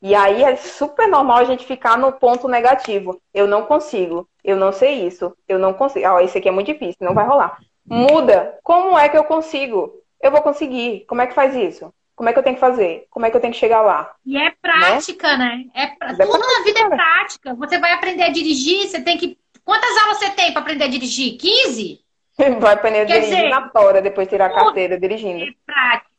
E 0.00 0.14
aí 0.14 0.44
é 0.44 0.54
super 0.54 1.08
normal 1.08 1.38
a 1.38 1.44
gente 1.44 1.66
ficar 1.66 1.98
no 1.98 2.12
ponto 2.12 2.46
negativo. 2.46 3.20
Eu 3.34 3.48
não 3.48 3.64
consigo, 3.64 4.28
eu 4.44 4.56
não 4.56 4.70
sei 4.70 5.04
isso, 5.04 5.36
eu 5.48 5.58
não 5.58 5.74
consigo. 5.74 6.06
Ah, 6.06 6.22
esse 6.22 6.38
aqui 6.38 6.48
é 6.48 6.52
muito 6.52 6.68
difícil, 6.68 6.98
não 7.00 7.14
vai 7.14 7.26
rolar. 7.26 7.58
Muda. 7.84 8.60
Como 8.62 8.96
é 8.96 9.08
que 9.08 9.18
eu 9.18 9.24
consigo? 9.24 9.92
Eu 10.22 10.30
vou 10.30 10.40
conseguir. 10.40 11.04
Como 11.08 11.20
é 11.20 11.26
que 11.26 11.34
faz 11.34 11.56
isso? 11.56 11.92
Como 12.14 12.28
é 12.28 12.32
que 12.32 12.38
eu 12.38 12.42
tenho 12.44 12.54
que 12.54 12.60
fazer? 12.60 13.06
Como 13.10 13.26
é 13.26 13.30
que 13.30 13.36
eu 13.36 13.40
tenho 13.40 13.52
que 13.52 13.58
chegar 13.58 13.80
lá? 13.80 14.12
E 14.24 14.36
é 14.36 14.52
prática, 14.62 15.36
né? 15.36 15.64
né? 15.74 15.82
É 15.82 15.86
pra... 15.88 16.10
Tudo 16.10 16.28
prática, 16.28 16.58
na 16.58 16.64
vida 16.64 16.80
é 16.80 16.88
prática. 16.88 17.54
Você 17.54 17.78
vai 17.78 17.92
aprender 17.92 18.22
a 18.22 18.28
dirigir, 18.28 18.86
você 18.86 19.00
tem 19.02 19.18
que 19.18 19.36
Quantas 19.70 19.96
aulas 19.98 20.18
você 20.18 20.30
tem 20.30 20.50
para 20.52 20.62
aprender 20.62 20.82
a 20.82 20.88
dirigir? 20.88 21.38
15? 21.38 22.00
Vai 22.58 22.74
aprender 22.74 23.02
a 23.02 23.04
dirigir 23.04 23.36
dizer, 23.36 23.48
na 23.50 23.68
tora, 23.68 24.02
depois 24.02 24.26
tirar 24.26 24.46
a 24.46 24.52
carteira 24.52 24.98
dirigindo. 24.98 25.44
É 25.44 25.52
prática. 25.64 26.10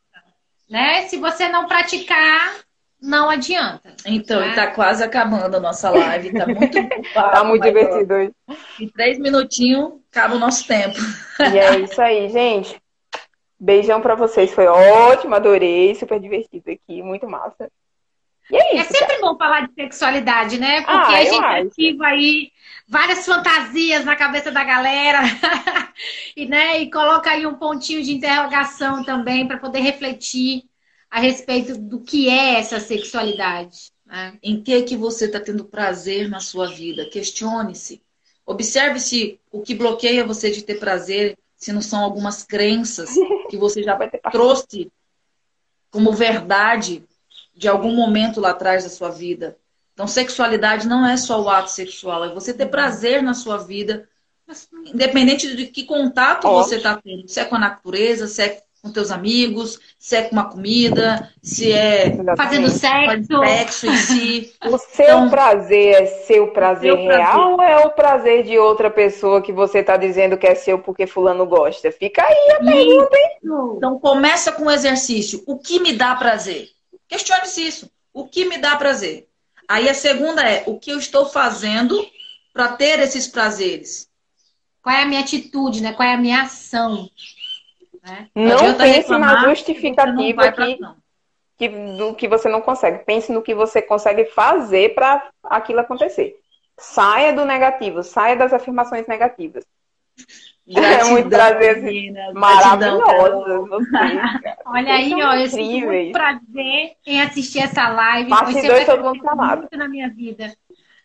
Né? 0.70 1.02
Se 1.02 1.18
você 1.18 1.50
não 1.50 1.66
praticar, 1.66 2.60
não 2.98 3.28
adianta. 3.28 3.94
Então, 4.06 4.40
né? 4.40 4.54
tá 4.54 4.68
quase 4.68 5.04
acabando 5.04 5.58
a 5.58 5.60
nossa 5.60 5.90
live. 5.90 6.32
Tá 6.32 6.46
muito 6.46 6.78
Tá 7.12 7.44
muito 7.44 7.62
divertido 7.62 8.14
hoje. 8.14 8.32
Em 8.80 8.88
três 8.88 9.18
minutinhos, 9.18 10.00
acaba 10.10 10.36
o 10.36 10.38
nosso 10.38 10.66
tempo. 10.66 10.96
E 11.38 11.58
é 11.58 11.78
isso 11.80 12.00
aí, 12.00 12.30
gente. 12.30 12.80
Beijão 13.60 14.00
para 14.00 14.14
vocês. 14.14 14.50
Foi 14.50 14.66
ótimo, 14.66 15.34
adorei. 15.34 15.94
Super 15.94 16.18
divertido 16.18 16.70
aqui. 16.70 17.02
Muito 17.02 17.28
massa. 17.28 17.70
E 18.50 18.56
é, 18.56 18.76
isso, 18.76 18.94
é 18.94 18.98
sempre 18.98 19.16
cara. 19.16 19.20
bom 19.20 19.36
falar 19.36 19.66
de 19.66 19.74
sexualidade, 19.74 20.58
né? 20.58 20.80
Porque 20.80 20.90
ah, 20.90 21.18
a 21.18 21.24
gente 21.24 21.44
ativa 21.44 22.06
aí 22.06 22.51
várias 22.92 23.24
fantasias 23.24 24.04
na 24.04 24.14
cabeça 24.14 24.52
da 24.52 24.62
galera 24.62 25.20
e, 26.36 26.44
né, 26.44 26.82
e 26.82 26.90
coloca 26.90 27.30
aí 27.30 27.46
um 27.46 27.54
pontinho 27.54 28.02
de 28.02 28.12
interrogação 28.12 29.02
também 29.02 29.48
para 29.48 29.56
poder 29.56 29.80
refletir 29.80 30.64
a 31.10 31.18
respeito 31.18 31.78
do 31.78 32.00
que 32.00 32.28
é 32.28 32.58
essa 32.60 32.78
sexualidade. 32.78 33.90
Né? 34.04 34.38
Em 34.42 34.62
que 34.62 34.82
que 34.82 34.94
você 34.94 35.24
está 35.24 35.40
tendo 35.40 35.64
prazer 35.64 36.28
na 36.28 36.38
sua 36.38 36.68
vida? 36.68 37.08
Questione-se. 37.08 38.02
Observe 38.44 39.00
se 39.00 39.40
o 39.50 39.62
que 39.62 39.74
bloqueia 39.74 40.26
você 40.26 40.50
de 40.50 40.62
ter 40.62 40.74
prazer, 40.74 41.38
se 41.56 41.72
não 41.72 41.80
são 41.80 42.04
algumas 42.04 42.42
crenças 42.42 43.08
que 43.48 43.56
você 43.56 43.82
já 43.82 43.98
trouxe 44.30 44.92
como 45.90 46.12
verdade 46.12 47.02
de 47.54 47.68
algum 47.68 47.94
momento 47.94 48.38
lá 48.38 48.50
atrás 48.50 48.84
da 48.84 48.90
sua 48.90 49.08
vida. 49.08 49.56
Então, 49.92 50.06
sexualidade 50.06 50.88
não 50.88 51.06
é 51.06 51.16
só 51.16 51.40
o 51.40 51.48
ato 51.50 51.70
sexual, 51.70 52.24
é 52.24 52.34
você 52.34 52.54
ter 52.54 52.66
prazer 52.66 53.22
na 53.22 53.34
sua 53.34 53.58
vida, 53.58 54.08
independente 54.86 55.54
de 55.54 55.66
que 55.66 55.84
contato 55.84 56.46
Ótimo. 56.46 56.64
você 56.64 56.76
está 56.76 56.96
tendo. 56.96 57.28
Se 57.28 57.40
é 57.40 57.44
com 57.44 57.56
a 57.56 57.58
natureza, 57.58 58.26
se 58.26 58.42
é 58.42 58.62
com 58.82 58.90
teus 58.90 59.12
amigos, 59.12 59.78
se 59.96 60.16
é 60.16 60.22
com 60.22 60.32
uma 60.32 60.50
comida, 60.50 61.30
se 61.40 61.70
é 61.70 62.08
Exatamente. 62.08 62.36
fazendo 62.36 62.68
sexo. 62.68 63.38
sexo 63.38 63.86
em 63.86 63.96
si. 63.96 64.52
O 64.66 64.78
seu 64.78 65.04
então, 65.04 65.30
prazer 65.30 66.02
é 66.02 66.06
seu 66.06 66.48
prazer 66.48 66.92
seu 66.92 66.96
real 66.96 67.16
prazer. 67.32 67.52
ou 67.52 67.62
é 67.62 67.86
o 67.86 67.90
prazer 67.90 68.42
de 68.42 68.58
outra 68.58 68.90
pessoa 68.90 69.40
que 69.40 69.52
você 69.52 69.78
está 69.78 69.96
dizendo 69.96 70.36
que 70.36 70.46
é 70.46 70.54
seu 70.54 70.80
porque 70.80 71.06
fulano 71.06 71.46
gosta? 71.46 71.92
Fica 71.92 72.22
aí 72.26 72.50
a 72.52 72.58
pergunta, 72.58 73.16
hein? 73.16 73.38
Então 73.76 73.98
começa 74.00 74.50
com 74.50 74.64
o 74.64 74.70
exercício. 74.70 75.42
O 75.46 75.58
que 75.58 75.78
me 75.78 75.92
dá 75.92 76.16
prazer? 76.16 76.68
Questione-se 77.06 77.66
isso. 77.66 77.90
O 78.12 78.26
que 78.26 78.46
me 78.46 78.58
dá 78.58 78.74
prazer? 78.76 79.28
Aí 79.72 79.88
a 79.88 79.94
segunda 79.94 80.42
é 80.42 80.64
o 80.66 80.78
que 80.78 80.90
eu 80.90 80.98
estou 80.98 81.24
fazendo 81.24 82.06
para 82.52 82.76
ter 82.76 82.98
esses 82.98 83.26
prazeres. 83.26 84.06
Qual 84.82 84.94
é 84.94 85.00
a 85.00 85.06
minha 85.06 85.20
atitude, 85.20 85.82
né? 85.82 85.94
Qual 85.94 86.06
é 86.06 86.12
a 86.12 86.18
minha 86.18 86.42
ação? 86.42 87.08
Né? 88.02 88.28
Não, 88.34 88.76
pense 88.76 89.10
na 89.12 89.48
justificativa 89.48 90.52
que, 90.52 90.78
que, 91.56 91.68
do 91.96 92.14
que 92.14 92.28
você 92.28 92.50
não 92.50 92.60
consegue. 92.60 93.02
Pense 93.06 93.32
no 93.32 93.40
que 93.40 93.54
você 93.54 93.80
consegue 93.80 94.26
fazer 94.26 94.94
para 94.94 95.30
aquilo 95.42 95.80
acontecer. 95.80 96.38
Saia 96.76 97.32
do 97.32 97.46
negativo, 97.46 98.02
saia 98.02 98.36
das 98.36 98.52
afirmações 98.52 99.06
negativas. 99.06 99.64
Gratidão, 100.66 101.08
é 101.08 101.10
muito 101.10 101.28
prazer, 101.28 101.76
assim, 101.76 102.14
maravilhosa. 102.34 103.36
Olha 104.66 104.94
aí, 104.94 105.14
ó, 105.14 105.34
eu 105.34 105.48
tive 105.48 105.86
muito 105.86 106.12
prazer 106.12 106.92
em 107.04 107.20
assistir 107.20 107.58
essa 107.60 107.88
live. 107.88 108.30
Parte 108.30 108.52
Foi 108.52 108.62
dois, 108.62 108.86
todo 108.86 109.02
mundo 109.02 109.22
muito 109.56 109.76
na 109.76 109.88
minha 109.88 110.08
vida. 110.08 110.54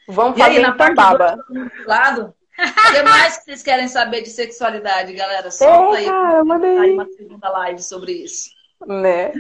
Vamos 0.08 0.38
e 0.38 0.41
fazer 0.41 0.58
aí, 0.58 0.62
na 0.62 0.74
tambaba. 0.74 1.38
Lado? 1.86 2.34
O 2.60 2.91
que 2.91 3.03
mais 3.03 3.38
que 3.38 3.43
vocês 3.45 3.62
querem 3.62 3.88
saber 3.88 4.22
de 4.22 4.30
sexualidade, 4.30 5.14
galera? 5.14 5.51
Solta 5.51 5.97
é, 5.97 5.99
aí. 5.99 6.05
Cara, 6.05 6.82
aí 6.82 6.93
uma 6.93 7.05
segunda 7.05 7.49
live 7.49 7.82
sobre 7.84 8.12
isso. 8.14 8.49
Né? 8.86 9.32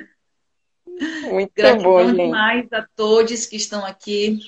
Muito 1.31 1.51
Gratidão 1.55 1.91
bom, 1.91 2.07
gente. 2.07 2.15
demais 2.17 2.73
a 2.73 2.85
todos 2.95 3.45
que 3.45 3.55
estão 3.55 3.85
aqui. 3.85 4.39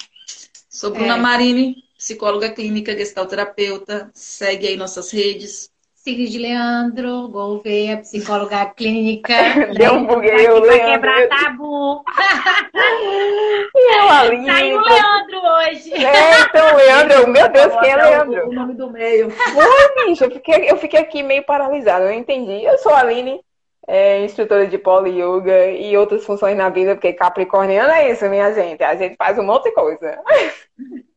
Sou 0.69 0.91
Bruna 0.91 1.15
é. 1.15 1.17
Marini, 1.17 1.75
psicóloga 1.99 2.49
clínica, 2.49 2.97
gestalterapeuta. 2.97 4.09
Segue 4.13 4.69
aí 4.69 4.77
nossas 4.77 5.11
redes. 5.11 5.69
Sigrid 5.93 6.37
Leandro, 6.37 7.27
Gouveia, 7.27 7.97
psicóloga 7.97 8.65
clínica. 8.67 9.33
Deu 9.77 9.95
um 9.95 10.07
buguei, 10.07 10.47
eu 10.47 10.61
Pra 10.61 10.79
quebrar 10.79 11.27
tabu. 11.27 12.01
e 13.75 13.97
eu, 13.97 14.09
Aline. 14.09 14.45
Saiu 14.45 14.77
o 14.77 14.81
Leandro 14.81 15.39
hoje. 15.43 15.93
É, 15.93 16.39
então, 16.39 16.75
Leandro, 16.77 17.27
meu 17.27 17.49
Deus, 17.49 17.75
quem 17.81 17.91
é 17.91 17.95
Leandro? 17.97 18.47
O 18.47 18.53
nome 18.53 18.75
do 18.75 18.89
meio. 18.89 19.27
Oi, 19.27 20.05
bicho, 20.05 20.23
eu 20.23 20.31
fiquei, 20.31 20.71
eu 20.71 20.77
fiquei 20.77 21.01
aqui 21.01 21.21
meio 21.21 21.43
paralisada, 21.43 22.05
não 22.05 22.13
entendi. 22.13 22.63
Eu 22.63 22.77
sou 22.77 22.93
a 22.93 22.99
Aline, 22.99 23.41
é, 23.85 24.23
instrutora 24.23 24.65
de 24.65 24.77
polo 24.77 25.07
yoga 25.07 25.69
e 25.69 25.97
outras 25.97 26.23
funções 26.23 26.55
na 26.55 26.69
vida, 26.69 26.95
porque 26.95 27.11
capricorniano 27.11 27.91
é 27.91 28.09
isso, 28.09 28.23
minha 28.29 28.53
gente. 28.53 28.81
A 28.81 28.95
gente 28.95 29.17
faz 29.17 29.37
um 29.37 29.43
monte 29.43 29.65
de 29.65 29.73
coisa. 29.73 30.17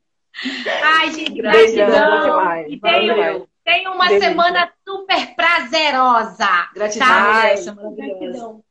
Ai, 0.83 1.13
gente, 1.13 1.35
gratidão. 1.35 2.67
E 2.67 2.81
tem, 2.81 3.47
tem 3.65 3.89
uma 3.89 4.09
Beijo. 4.09 4.25
semana 4.25 4.73
super 4.87 5.35
prazerosa. 5.35 6.69
Gratidão, 6.75 7.07
tá? 7.07 7.43
Gratidão. 7.43 8.65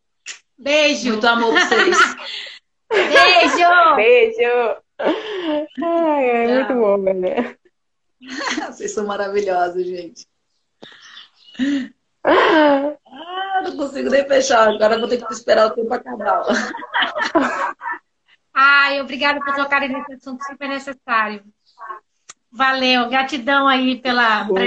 Beijo. 0.58 1.12
Muito 1.12 1.28
amor 1.28 1.54
pra 1.54 1.66
vocês. 1.66 1.98
Beijo. 2.92 3.96
Beijo. 3.96 4.78
Ai, 5.84 6.30
é 6.30 6.56
muito 6.56 6.74
bom, 6.74 7.02
velho. 7.02 7.58
Vocês 8.68 8.92
são 8.94 9.06
maravilhosos, 9.06 9.86
gente. 9.86 10.28
Ah, 12.24 13.62
não 13.64 13.76
consigo 13.76 14.08
nem 14.10 14.24
fechar. 14.28 14.70
Agora 14.70 15.00
vou 15.00 15.08
ter 15.08 15.26
que 15.26 15.34
esperar 15.34 15.66
o 15.68 15.72
tempo 15.72 15.92
acabar. 15.92 16.44
Ai, 18.54 19.02
obrigada 19.02 19.40
por 19.40 19.56
tocarem 19.56 19.90
nesse 19.90 20.14
assunto 20.14 20.44
super 20.44 20.68
necessário. 20.68 21.44
Valeu, 22.52 23.10
gratidão 23.10 23.68
aí 23.68 24.02
pela 24.02 24.46
presença. 24.46 24.62